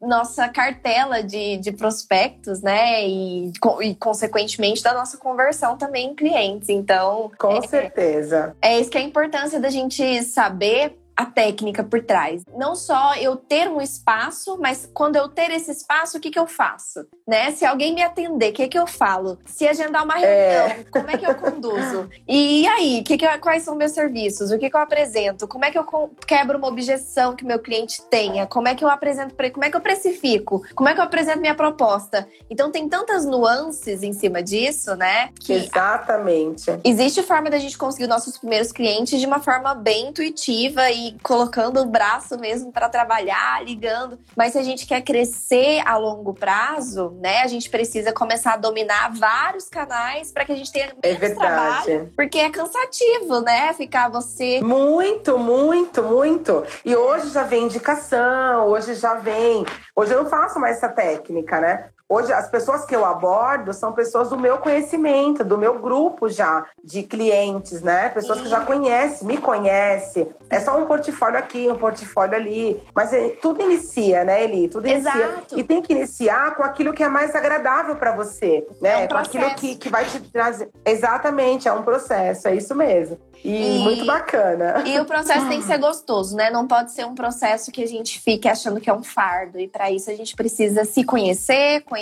nossa 0.00 0.48
cartela 0.48 1.22
de, 1.22 1.56
de 1.58 1.72
prospectos, 1.72 2.62
né? 2.62 3.06
E, 3.06 3.52
e, 3.82 3.94
consequentemente, 3.94 4.82
da 4.82 4.94
nossa 4.94 5.16
conversão 5.16 5.76
também 5.76 6.10
em 6.10 6.14
clientes. 6.14 6.68
Então. 6.68 7.30
Com 7.38 7.56
é, 7.56 7.66
certeza. 7.66 8.56
É 8.60 8.78
isso 8.78 8.90
que 8.90 8.98
é 8.98 9.00
a 9.00 9.04
importância 9.04 9.60
da 9.60 9.70
gente 9.70 10.22
saber 10.22 11.01
a 11.16 11.26
técnica 11.26 11.82
por 11.82 12.02
trás. 12.02 12.42
Não 12.56 12.74
só 12.74 13.14
eu 13.16 13.36
ter 13.36 13.68
um 13.68 13.80
espaço, 13.80 14.58
mas 14.60 14.88
quando 14.92 15.16
eu 15.16 15.28
ter 15.28 15.50
esse 15.50 15.70
espaço, 15.70 16.16
o 16.16 16.20
que, 16.20 16.30
que 16.30 16.38
eu 16.38 16.46
faço? 16.46 17.06
Né? 17.26 17.52
Se 17.52 17.64
alguém 17.64 17.94
me 17.94 18.02
atender, 18.02 18.50
o 18.50 18.52
que, 18.52 18.68
que 18.68 18.78
eu 18.78 18.86
falo? 18.86 19.38
Se 19.46 19.66
agendar 19.66 20.04
uma 20.04 20.14
reunião, 20.14 20.66
é. 20.66 20.84
como 20.90 21.10
é 21.10 21.16
que 21.16 21.26
eu 21.26 21.34
conduzo? 21.34 22.08
E 22.26 22.66
aí, 22.66 23.02
que 23.02 23.16
que, 23.16 23.38
quais 23.38 23.62
são 23.62 23.74
meus 23.74 23.92
serviços? 23.92 24.50
O 24.50 24.58
que, 24.58 24.70
que 24.70 24.76
eu 24.76 24.80
apresento? 24.80 25.46
Como 25.46 25.64
é 25.64 25.70
que 25.70 25.78
eu 25.78 25.86
quebro 26.26 26.58
uma 26.58 26.68
objeção 26.68 27.36
que 27.36 27.44
meu 27.44 27.58
cliente 27.58 28.02
tenha? 28.10 28.46
Como 28.46 28.68
é 28.68 28.74
que 28.74 28.84
eu 28.84 28.88
apresento 28.88 29.34
para? 29.34 29.50
Como 29.50 29.64
é 29.64 29.70
que 29.70 29.76
eu 29.76 29.80
precifico? 29.80 30.62
Como 30.74 30.88
é 30.88 30.94
que 30.94 31.00
eu 31.00 31.04
apresento 31.04 31.40
minha 31.40 31.54
proposta? 31.54 32.28
Então 32.50 32.70
tem 32.70 32.88
tantas 32.88 33.24
nuances 33.24 34.02
em 34.02 34.12
cima 34.12 34.42
disso, 34.42 34.94
né? 34.96 35.30
Exatamente. 35.48 36.70
Existe 36.84 37.22
forma 37.22 37.50
da 37.50 37.58
gente 37.58 37.76
conseguir 37.76 38.06
nossos 38.06 38.38
primeiros 38.38 38.72
clientes 38.72 39.20
de 39.20 39.26
uma 39.26 39.40
forma 39.40 39.74
bem 39.74 40.08
intuitiva 40.08 40.90
e 40.90 41.01
colocando 41.22 41.80
o 41.80 41.86
braço 41.86 42.38
mesmo 42.38 42.72
para 42.72 42.88
trabalhar, 42.88 43.64
ligando. 43.64 44.18
Mas 44.36 44.52
se 44.52 44.58
a 44.58 44.62
gente 44.62 44.86
quer 44.86 45.02
crescer 45.02 45.82
a 45.86 45.96
longo 45.96 46.34
prazo, 46.34 47.16
né, 47.20 47.42
a 47.42 47.46
gente 47.46 47.68
precisa 47.68 48.12
começar 48.12 48.54
a 48.54 48.56
dominar 48.56 49.12
vários 49.12 49.68
canais 49.68 50.32
para 50.32 50.44
que 50.44 50.52
a 50.52 50.56
gente 50.56 50.72
tenha 50.72 50.92
é 51.02 51.14
verdade. 51.14 51.34
trabalho, 51.38 52.12
porque 52.16 52.38
é 52.38 52.50
cansativo, 52.50 53.40
né, 53.40 53.72
ficar 53.74 54.08
você 54.08 54.60
muito, 54.62 55.38
muito, 55.38 56.02
muito. 56.02 56.64
E 56.84 56.94
hoje 56.94 57.30
já 57.30 57.42
vem 57.42 57.64
indicação, 57.64 58.66
hoje 58.66 58.94
já 58.94 59.14
vem. 59.14 59.64
Hoje 59.94 60.12
eu 60.12 60.22
não 60.22 60.30
faço 60.30 60.58
mais 60.58 60.76
essa 60.76 60.88
técnica, 60.88 61.60
né? 61.60 61.88
Hoje, 62.12 62.30
as 62.30 62.46
pessoas 62.46 62.84
que 62.84 62.94
eu 62.94 63.06
abordo 63.06 63.72
são 63.72 63.90
pessoas 63.94 64.28
do 64.28 64.38
meu 64.38 64.58
conhecimento, 64.58 65.42
do 65.42 65.56
meu 65.56 65.78
grupo 65.78 66.28
já 66.28 66.66
de 66.84 67.02
clientes, 67.04 67.80
né? 67.80 68.10
Pessoas 68.10 68.42
que 68.42 68.48
já 68.48 68.60
conhecem, 68.60 69.26
me 69.26 69.38
conhecem. 69.38 70.28
É 70.50 70.60
só 70.60 70.76
um 70.76 70.84
portfólio 70.84 71.38
aqui, 71.38 71.70
um 71.70 71.78
portfólio 71.78 72.36
ali. 72.36 72.82
Mas 72.94 73.14
é, 73.14 73.30
tudo 73.40 73.62
inicia, 73.62 74.24
né, 74.24 74.44
Eli? 74.44 74.68
Tudo 74.68 74.86
Exato. 74.86 75.16
inicia. 75.16 75.58
E 75.58 75.64
tem 75.64 75.80
que 75.80 75.94
iniciar 75.94 76.54
com 76.54 76.62
aquilo 76.62 76.92
que 76.92 77.02
é 77.02 77.08
mais 77.08 77.34
agradável 77.34 77.96
para 77.96 78.14
você, 78.14 78.66
né? 78.78 79.04
É 79.04 79.04
um 79.06 79.08
com 79.08 79.16
aquilo 79.16 79.54
que, 79.54 79.76
que 79.76 79.88
vai 79.88 80.04
te 80.04 80.20
trazer. 80.20 80.68
Exatamente, 80.84 81.66
é 81.66 81.72
um 81.72 81.82
processo, 81.82 82.46
é 82.46 82.54
isso 82.54 82.74
mesmo. 82.74 83.18
E, 83.42 83.78
e, 83.78 83.78
muito 83.80 84.04
bacana. 84.04 84.84
E 84.86 85.00
o 85.00 85.04
processo 85.04 85.48
tem 85.48 85.58
que 85.58 85.66
ser 85.66 85.78
gostoso, 85.78 86.36
né? 86.36 86.50
Não 86.50 86.68
pode 86.68 86.92
ser 86.92 87.04
um 87.06 87.14
processo 87.14 87.72
que 87.72 87.82
a 87.82 87.88
gente 87.88 88.20
fique 88.20 88.46
achando 88.46 88.80
que 88.80 88.88
é 88.88 88.92
um 88.92 89.02
fardo. 89.02 89.58
E 89.58 89.66
para 89.66 89.90
isso 89.90 90.10
a 90.10 90.14
gente 90.14 90.36
precisa 90.36 90.84
se 90.84 91.02
conhecer, 91.02 91.80
conhecer 91.82 92.01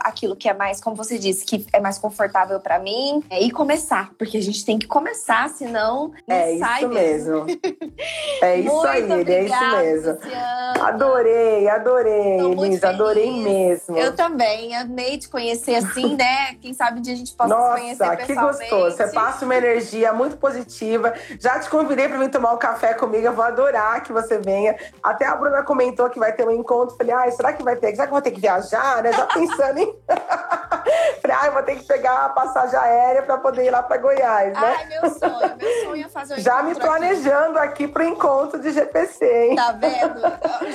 aquilo 0.00 0.36
que 0.36 0.48
é 0.48 0.54
mais, 0.54 0.80
como 0.80 0.96
você 0.96 1.18
disse, 1.18 1.44
que 1.44 1.66
é 1.72 1.80
mais 1.80 1.98
confortável 1.98 2.60
para 2.60 2.78
mim 2.78 3.22
é, 3.30 3.42
e 3.42 3.50
começar, 3.50 4.10
porque 4.18 4.36
a 4.36 4.42
gente 4.42 4.64
tem 4.64 4.78
que 4.78 4.86
começar, 4.86 5.48
senão 5.50 6.12
não 6.26 6.36
é 6.36 6.58
sai 6.58 6.80
isso 6.80 6.88
mesmo. 6.88 7.46
é 8.42 8.56
isso 8.56 8.86
aí, 8.86 9.04
obrigada, 9.04 9.32
é 9.32 9.44
isso 9.44 10.06
mesmo. 10.06 10.12
Luciana. 10.12 10.86
Adorei, 10.86 11.68
adorei, 11.68 12.38
Elisa, 12.38 12.88
adorei 12.88 13.30
mesmo. 13.30 13.96
Eu 13.96 14.14
também, 14.14 14.74
amei 14.76 15.18
te 15.18 15.28
conhecer 15.28 15.74
assim, 15.74 16.14
né? 16.16 16.54
Quem 16.60 16.72
sabe 16.74 16.98
um 16.98 17.02
dia 17.02 17.14
a 17.14 17.16
gente 17.16 17.34
possa 17.34 17.54
Nossa, 17.54 17.76
se 17.76 17.80
conhecer 17.80 18.26
que 18.26 18.34
gostoso. 18.34 18.96
Você 18.96 19.08
passa 19.08 19.44
uma 19.44 19.56
energia 19.56 20.12
muito 20.12 20.36
positiva 20.36 20.52
positiva. 20.52 21.14
Já 21.38 21.58
te 21.58 21.68
convidei 21.68 22.08
para 22.08 22.18
vir 22.18 22.30
tomar 22.30 22.52
um 22.52 22.58
café 22.58 22.94
comigo. 22.94 23.26
Eu 23.26 23.32
vou 23.32 23.44
adorar 23.44 24.02
que 24.02 24.12
você 24.12 24.38
venha. 24.38 24.76
Até 25.02 25.26
a 25.26 25.34
Bruna 25.34 25.62
comentou 25.62 26.08
que 26.10 26.18
vai 26.18 26.32
ter 26.32 26.46
um 26.46 26.50
encontro. 26.50 26.96
Falei, 26.96 27.14
ai, 27.14 27.30
será 27.32 27.52
que 27.52 27.62
vai 27.62 27.76
ter? 27.76 27.90
Será 27.92 28.04
que 28.04 28.10
eu 28.10 28.14
vou 28.14 28.22
ter 28.22 28.30
que 28.30 28.40
viajar, 28.40 29.02
né? 29.02 29.11
Já 29.12 29.26
pensando 29.26 29.78
em. 29.78 29.94
Falei, 31.22 31.36
Ai, 31.40 31.50
vou 31.50 31.62
ter 31.62 31.76
que 31.76 31.84
pegar 31.84 32.26
a 32.26 32.28
passagem 32.30 32.78
aérea 32.78 33.22
para 33.22 33.38
poder 33.38 33.64
ir 33.64 33.70
lá 33.70 33.82
para 33.82 33.96
Goiás, 33.96 34.52
né? 34.52 34.76
Ai, 34.76 34.86
meu 34.86 35.10
sonho, 35.10 35.56
meu 35.56 35.84
sonho 35.84 36.06
é 36.06 36.08
fazer 36.08 36.34
o 36.34 36.40
Já 36.40 36.62
me 36.62 36.74
planejando 36.74 37.58
aqui, 37.58 37.72
aqui 37.82 37.88
pro 37.88 38.04
encontro 38.04 38.60
de 38.60 38.70
GPC, 38.70 39.24
hein? 39.24 39.56
Tá 39.56 39.72
vendo? 39.72 40.20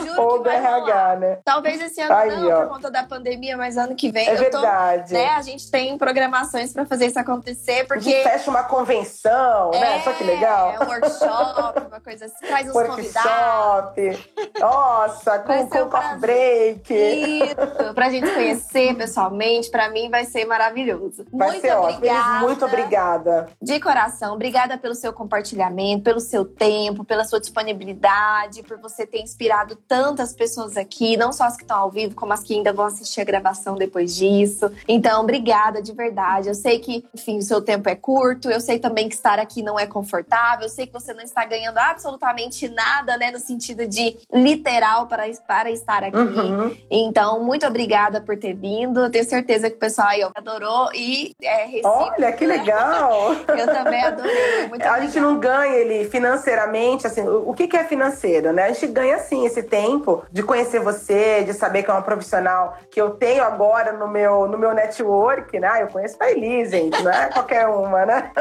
juro 0.06 0.22
Ou 0.22 0.38
que 0.38 0.44
do 0.44 0.50
RH, 0.50 1.16
né? 1.18 1.38
Talvez 1.44 1.82
esse 1.82 2.02
ano 2.02 2.14
Aí, 2.14 2.30
não, 2.30 2.50
ó. 2.50 2.62
por 2.62 2.70
conta 2.70 2.92
da 2.92 3.04
pandemia, 3.04 3.56
mas 3.56 3.78
ano 3.78 3.96
que 3.96 4.12
vem. 4.12 4.28
É 4.28 4.36
verdade. 4.36 5.10
Tô, 5.10 5.16
né, 5.16 5.30
a 5.30 5.42
gente 5.42 5.70
tem 5.70 5.98
programações 5.98 6.74
para 6.74 6.86
fazer 6.86 7.08
isso 7.08 7.20
acontecer, 7.20 7.86
porque. 7.88 8.10
A 8.10 8.12
gente 8.12 8.24
fecha 8.24 8.50
uma 8.50 8.64
convenção, 8.64 9.72
é, 9.74 9.80
né? 9.80 10.02
Só 10.04 10.14
que 10.14 10.24
legal. 10.24 10.72
É, 10.72 10.80
um 10.84 10.88
workshop, 10.88 11.80
uma 11.88 12.02
coisa 12.02 12.26
assim. 12.26 12.48
Traz 12.48 12.68
uns 12.68 12.76
workshop. 12.76 13.02
convidados. 13.02 14.30
Nossa, 14.60 15.40
com, 15.40 15.70
com 15.70 15.80
um 15.80 15.90
coffee 15.90 16.18
break. 16.18 16.94
Isso, 16.94 17.94
pra 17.94 18.10
gente 18.10 18.27
conhecer 18.34 18.96
pessoalmente, 18.96 19.70
pra 19.70 19.90
mim 19.90 20.10
vai 20.10 20.26
ser 20.26 20.46
maravilhoso. 20.46 21.26
Vai 21.32 21.50
muito 21.50 21.62
ser 21.62 21.76
obrigada. 21.76 22.30
ótimo. 22.30 22.48
Muito 22.48 22.66
obrigada. 22.66 23.50
De 23.62 23.80
coração, 23.80 24.34
obrigada 24.36 24.78
pelo 24.78 24.96
seu 24.96 25.12
compartilhamento, 25.12 26.04
pelo 26.04 26.20
seu 26.20 26.46
tempo, 26.46 27.04
pela 27.04 27.24
sua 27.24 27.40
disponibilidade, 27.40 28.64
por 28.64 28.78
você 28.80 29.06
ter 29.06 29.22
inspirado 29.22 29.76
tantas 29.88 30.34
pessoas 30.34 30.78
aqui, 30.78 31.18
não 31.18 31.32
só 31.32 31.46
as 31.46 31.56
que 31.56 31.64
estão 31.64 31.78
ao 31.78 31.92
vivo, 31.92 32.16
como 32.16 32.34
as 32.34 32.42
que 32.42 32.54
ainda 32.54 32.72
vão 32.72 32.86
assistir 32.86 33.22
a 33.22 33.26
gravação 33.26 33.76
depois 33.76 34.16
disso. 34.16 34.72
Então, 34.88 35.22
obrigada 35.22 35.82
de 35.82 35.94
verdade. 35.94 36.48
Eu 36.48 36.56
sei 36.56 36.80
que, 36.80 37.04
enfim, 37.14 37.38
o 37.40 37.42
seu 37.42 37.62
tempo 37.62 37.90
é 37.90 37.96
curto, 37.96 38.50
eu 38.50 38.62
sei 38.62 38.80
também 38.80 39.10
que 39.10 39.16
estar 39.16 39.40
aqui 39.40 39.62
não 39.62 39.80
é 39.80 39.86
confortável, 39.86 40.66
eu 40.66 40.70
sei 40.70 40.88
que 40.88 40.94
você 40.94 41.14
não 41.14 41.24
está 41.24 41.44
ganhando 41.46 41.78
absolutamente 41.78 42.70
nada, 42.70 43.18
né, 43.18 43.32
no 43.32 43.40
sentido 43.40 43.86
de 43.88 44.18
literal 44.34 45.08
para, 45.08 45.24
para 45.48 45.70
estar 45.72 46.04
aqui. 46.04 46.18
Uhum. 46.18 46.78
Então, 46.90 47.44
muito 47.44 47.66
obrigada 47.66 48.07
por 48.22 48.38
ter 48.38 48.54
vindo. 48.54 49.02
Eu 49.02 49.12
tenho 49.12 49.26
certeza 49.26 49.70
que 49.70 49.76
o 49.76 49.80
pessoal 49.80 50.08
aí 50.10 50.24
adorou 50.36 50.90
e 50.94 51.36
é 51.42 51.66
recíproco, 51.66 52.14
Olha, 52.18 52.32
que 52.32 52.46
né? 52.46 52.58
legal! 52.58 53.36
eu 53.48 53.66
também 53.66 54.04
adorei. 54.04 54.68
Muito 54.70 54.86
a 54.86 55.00
gente 55.00 55.20
não 55.20 55.38
ganha 55.38 55.76
ele 55.76 56.10
financeiramente, 56.10 57.06
assim, 57.06 57.28
o 57.28 57.54
que 57.54 57.76
é 57.76 57.84
financeiro, 57.84 58.54
né? 58.54 58.66
A 58.66 58.68
gente 58.70 58.88
ganha, 58.88 59.20
sim, 59.20 59.46
esse 59.46 59.64
tempo 59.64 60.24
de 60.32 60.42
conhecer 60.42 60.80
você, 60.80 61.44
de 61.44 61.54
saber 61.54 61.84
que 61.84 61.92
é 61.92 61.94
uma 61.94 62.02
profissional 62.02 62.78
que 62.90 63.00
eu 63.00 63.12
tenho 63.12 63.44
agora 63.44 63.92
no 63.92 64.08
meu, 64.08 64.48
no 64.48 64.58
meu 64.58 64.74
network, 64.74 65.60
né? 65.60 65.84
Eu 65.84 65.88
conheço 65.88 66.16
a 66.20 66.32
Elise, 66.32 66.72
gente, 66.72 67.04
não 67.04 67.12
é 67.12 67.28
qualquer 67.34 67.68
uma, 67.68 68.06
né? 68.06 68.32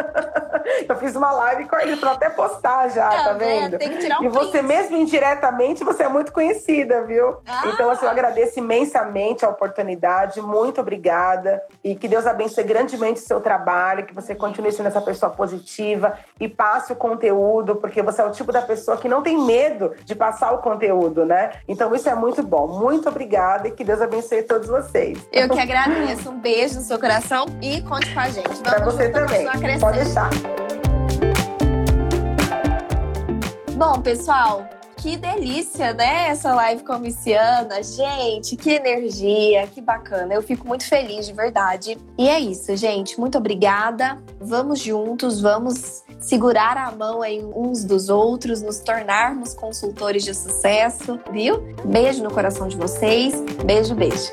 Eu 0.88 0.96
fiz 0.96 1.14
uma 1.16 1.32
live 1.32 1.66
com 1.66 1.76
ele 1.78 1.96
pra 1.96 2.12
até 2.12 2.30
postar 2.30 2.88
já, 2.88 3.08
tá 3.08 3.32
vendo? 3.32 3.78
Tem 3.78 3.90
que 3.90 3.98
tirar 3.98 4.20
um 4.20 4.24
e 4.24 4.28
você 4.28 4.58
print. 4.58 4.66
mesmo 4.66 4.96
indiretamente, 4.96 5.84
você 5.84 6.04
é 6.04 6.08
muito 6.08 6.32
conhecida, 6.32 7.02
viu? 7.02 7.38
Ah. 7.46 7.62
Então, 7.66 7.90
assim, 7.90 8.04
eu 8.04 8.10
agradeço 8.10 8.58
imensamente 8.58 9.44
a 9.44 9.48
oportunidade, 9.56 10.40
muito 10.40 10.80
obrigada. 10.80 11.62
E 11.82 11.96
que 11.96 12.06
Deus 12.06 12.26
abençoe 12.26 12.64
grandemente 12.64 13.20
o 13.20 13.24
seu 13.24 13.40
trabalho, 13.40 14.04
que 14.04 14.14
você 14.14 14.34
continue 14.34 14.70
sendo 14.70 14.86
essa 14.86 15.00
pessoa 15.00 15.32
positiva 15.32 16.18
e 16.38 16.48
passe 16.48 16.92
o 16.92 16.96
conteúdo, 16.96 17.76
porque 17.76 18.02
você 18.02 18.22
é 18.22 18.24
o 18.24 18.30
tipo 18.30 18.52
da 18.52 18.62
pessoa 18.62 18.96
que 18.96 19.08
não 19.08 19.22
tem 19.22 19.38
medo 19.44 19.92
de 20.04 20.14
passar 20.14 20.52
o 20.52 20.58
conteúdo, 20.58 21.24
né? 21.24 21.52
Então, 21.66 21.94
isso 21.94 22.08
é 22.08 22.14
muito 22.14 22.42
bom. 22.42 22.66
Muito 22.68 23.08
obrigada 23.08 23.68
e 23.68 23.70
que 23.70 23.82
Deus 23.82 24.00
abençoe 24.00 24.42
todos 24.42 24.68
vocês. 24.68 25.26
Eu 25.32 25.48
que 25.48 25.58
agradeço. 25.58 26.30
Um 26.30 26.38
beijo 26.38 26.76
no 26.76 26.82
seu 26.82 26.98
coração 26.98 27.46
e 27.62 27.80
conte 27.82 28.12
com 28.12 28.20
a 28.20 28.28
gente. 28.28 28.48
Vamos 28.48 28.60
pra 28.60 28.84
você 28.84 29.08
também. 29.08 29.46
Pode 29.80 30.04
deixar. 30.04 30.30
Bom, 33.76 34.00
pessoal, 34.00 34.66
que 35.06 35.16
delícia, 35.16 35.94
né? 35.94 36.30
Essa 36.30 36.52
live 36.52 36.82
comiciana. 36.82 37.80
Gente, 37.80 38.56
que 38.56 38.70
energia, 38.70 39.64
que 39.68 39.80
bacana. 39.80 40.34
Eu 40.34 40.42
fico 40.42 40.66
muito 40.66 40.84
feliz, 40.84 41.26
de 41.26 41.32
verdade. 41.32 41.96
E 42.18 42.28
é 42.28 42.40
isso, 42.40 42.76
gente. 42.76 43.20
Muito 43.20 43.38
obrigada. 43.38 44.20
Vamos 44.40 44.80
juntos, 44.80 45.40
vamos 45.40 46.02
segurar 46.18 46.76
a 46.76 46.90
mão 46.90 47.22
aí 47.22 47.40
uns 47.54 47.84
dos 47.84 48.08
outros, 48.08 48.60
nos 48.60 48.80
tornarmos 48.80 49.54
consultores 49.54 50.24
de 50.24 50.34
sucesso, 50.34 51.20
viu? 51.30 51.62
Beijo 51.84 52.24
no 52.24 52.30
coração 52.32 52.66
de 52.66 52.76
vocês. 52.76 53.32
Beijo, 53.64 53.94
beijo. 53.94 54.32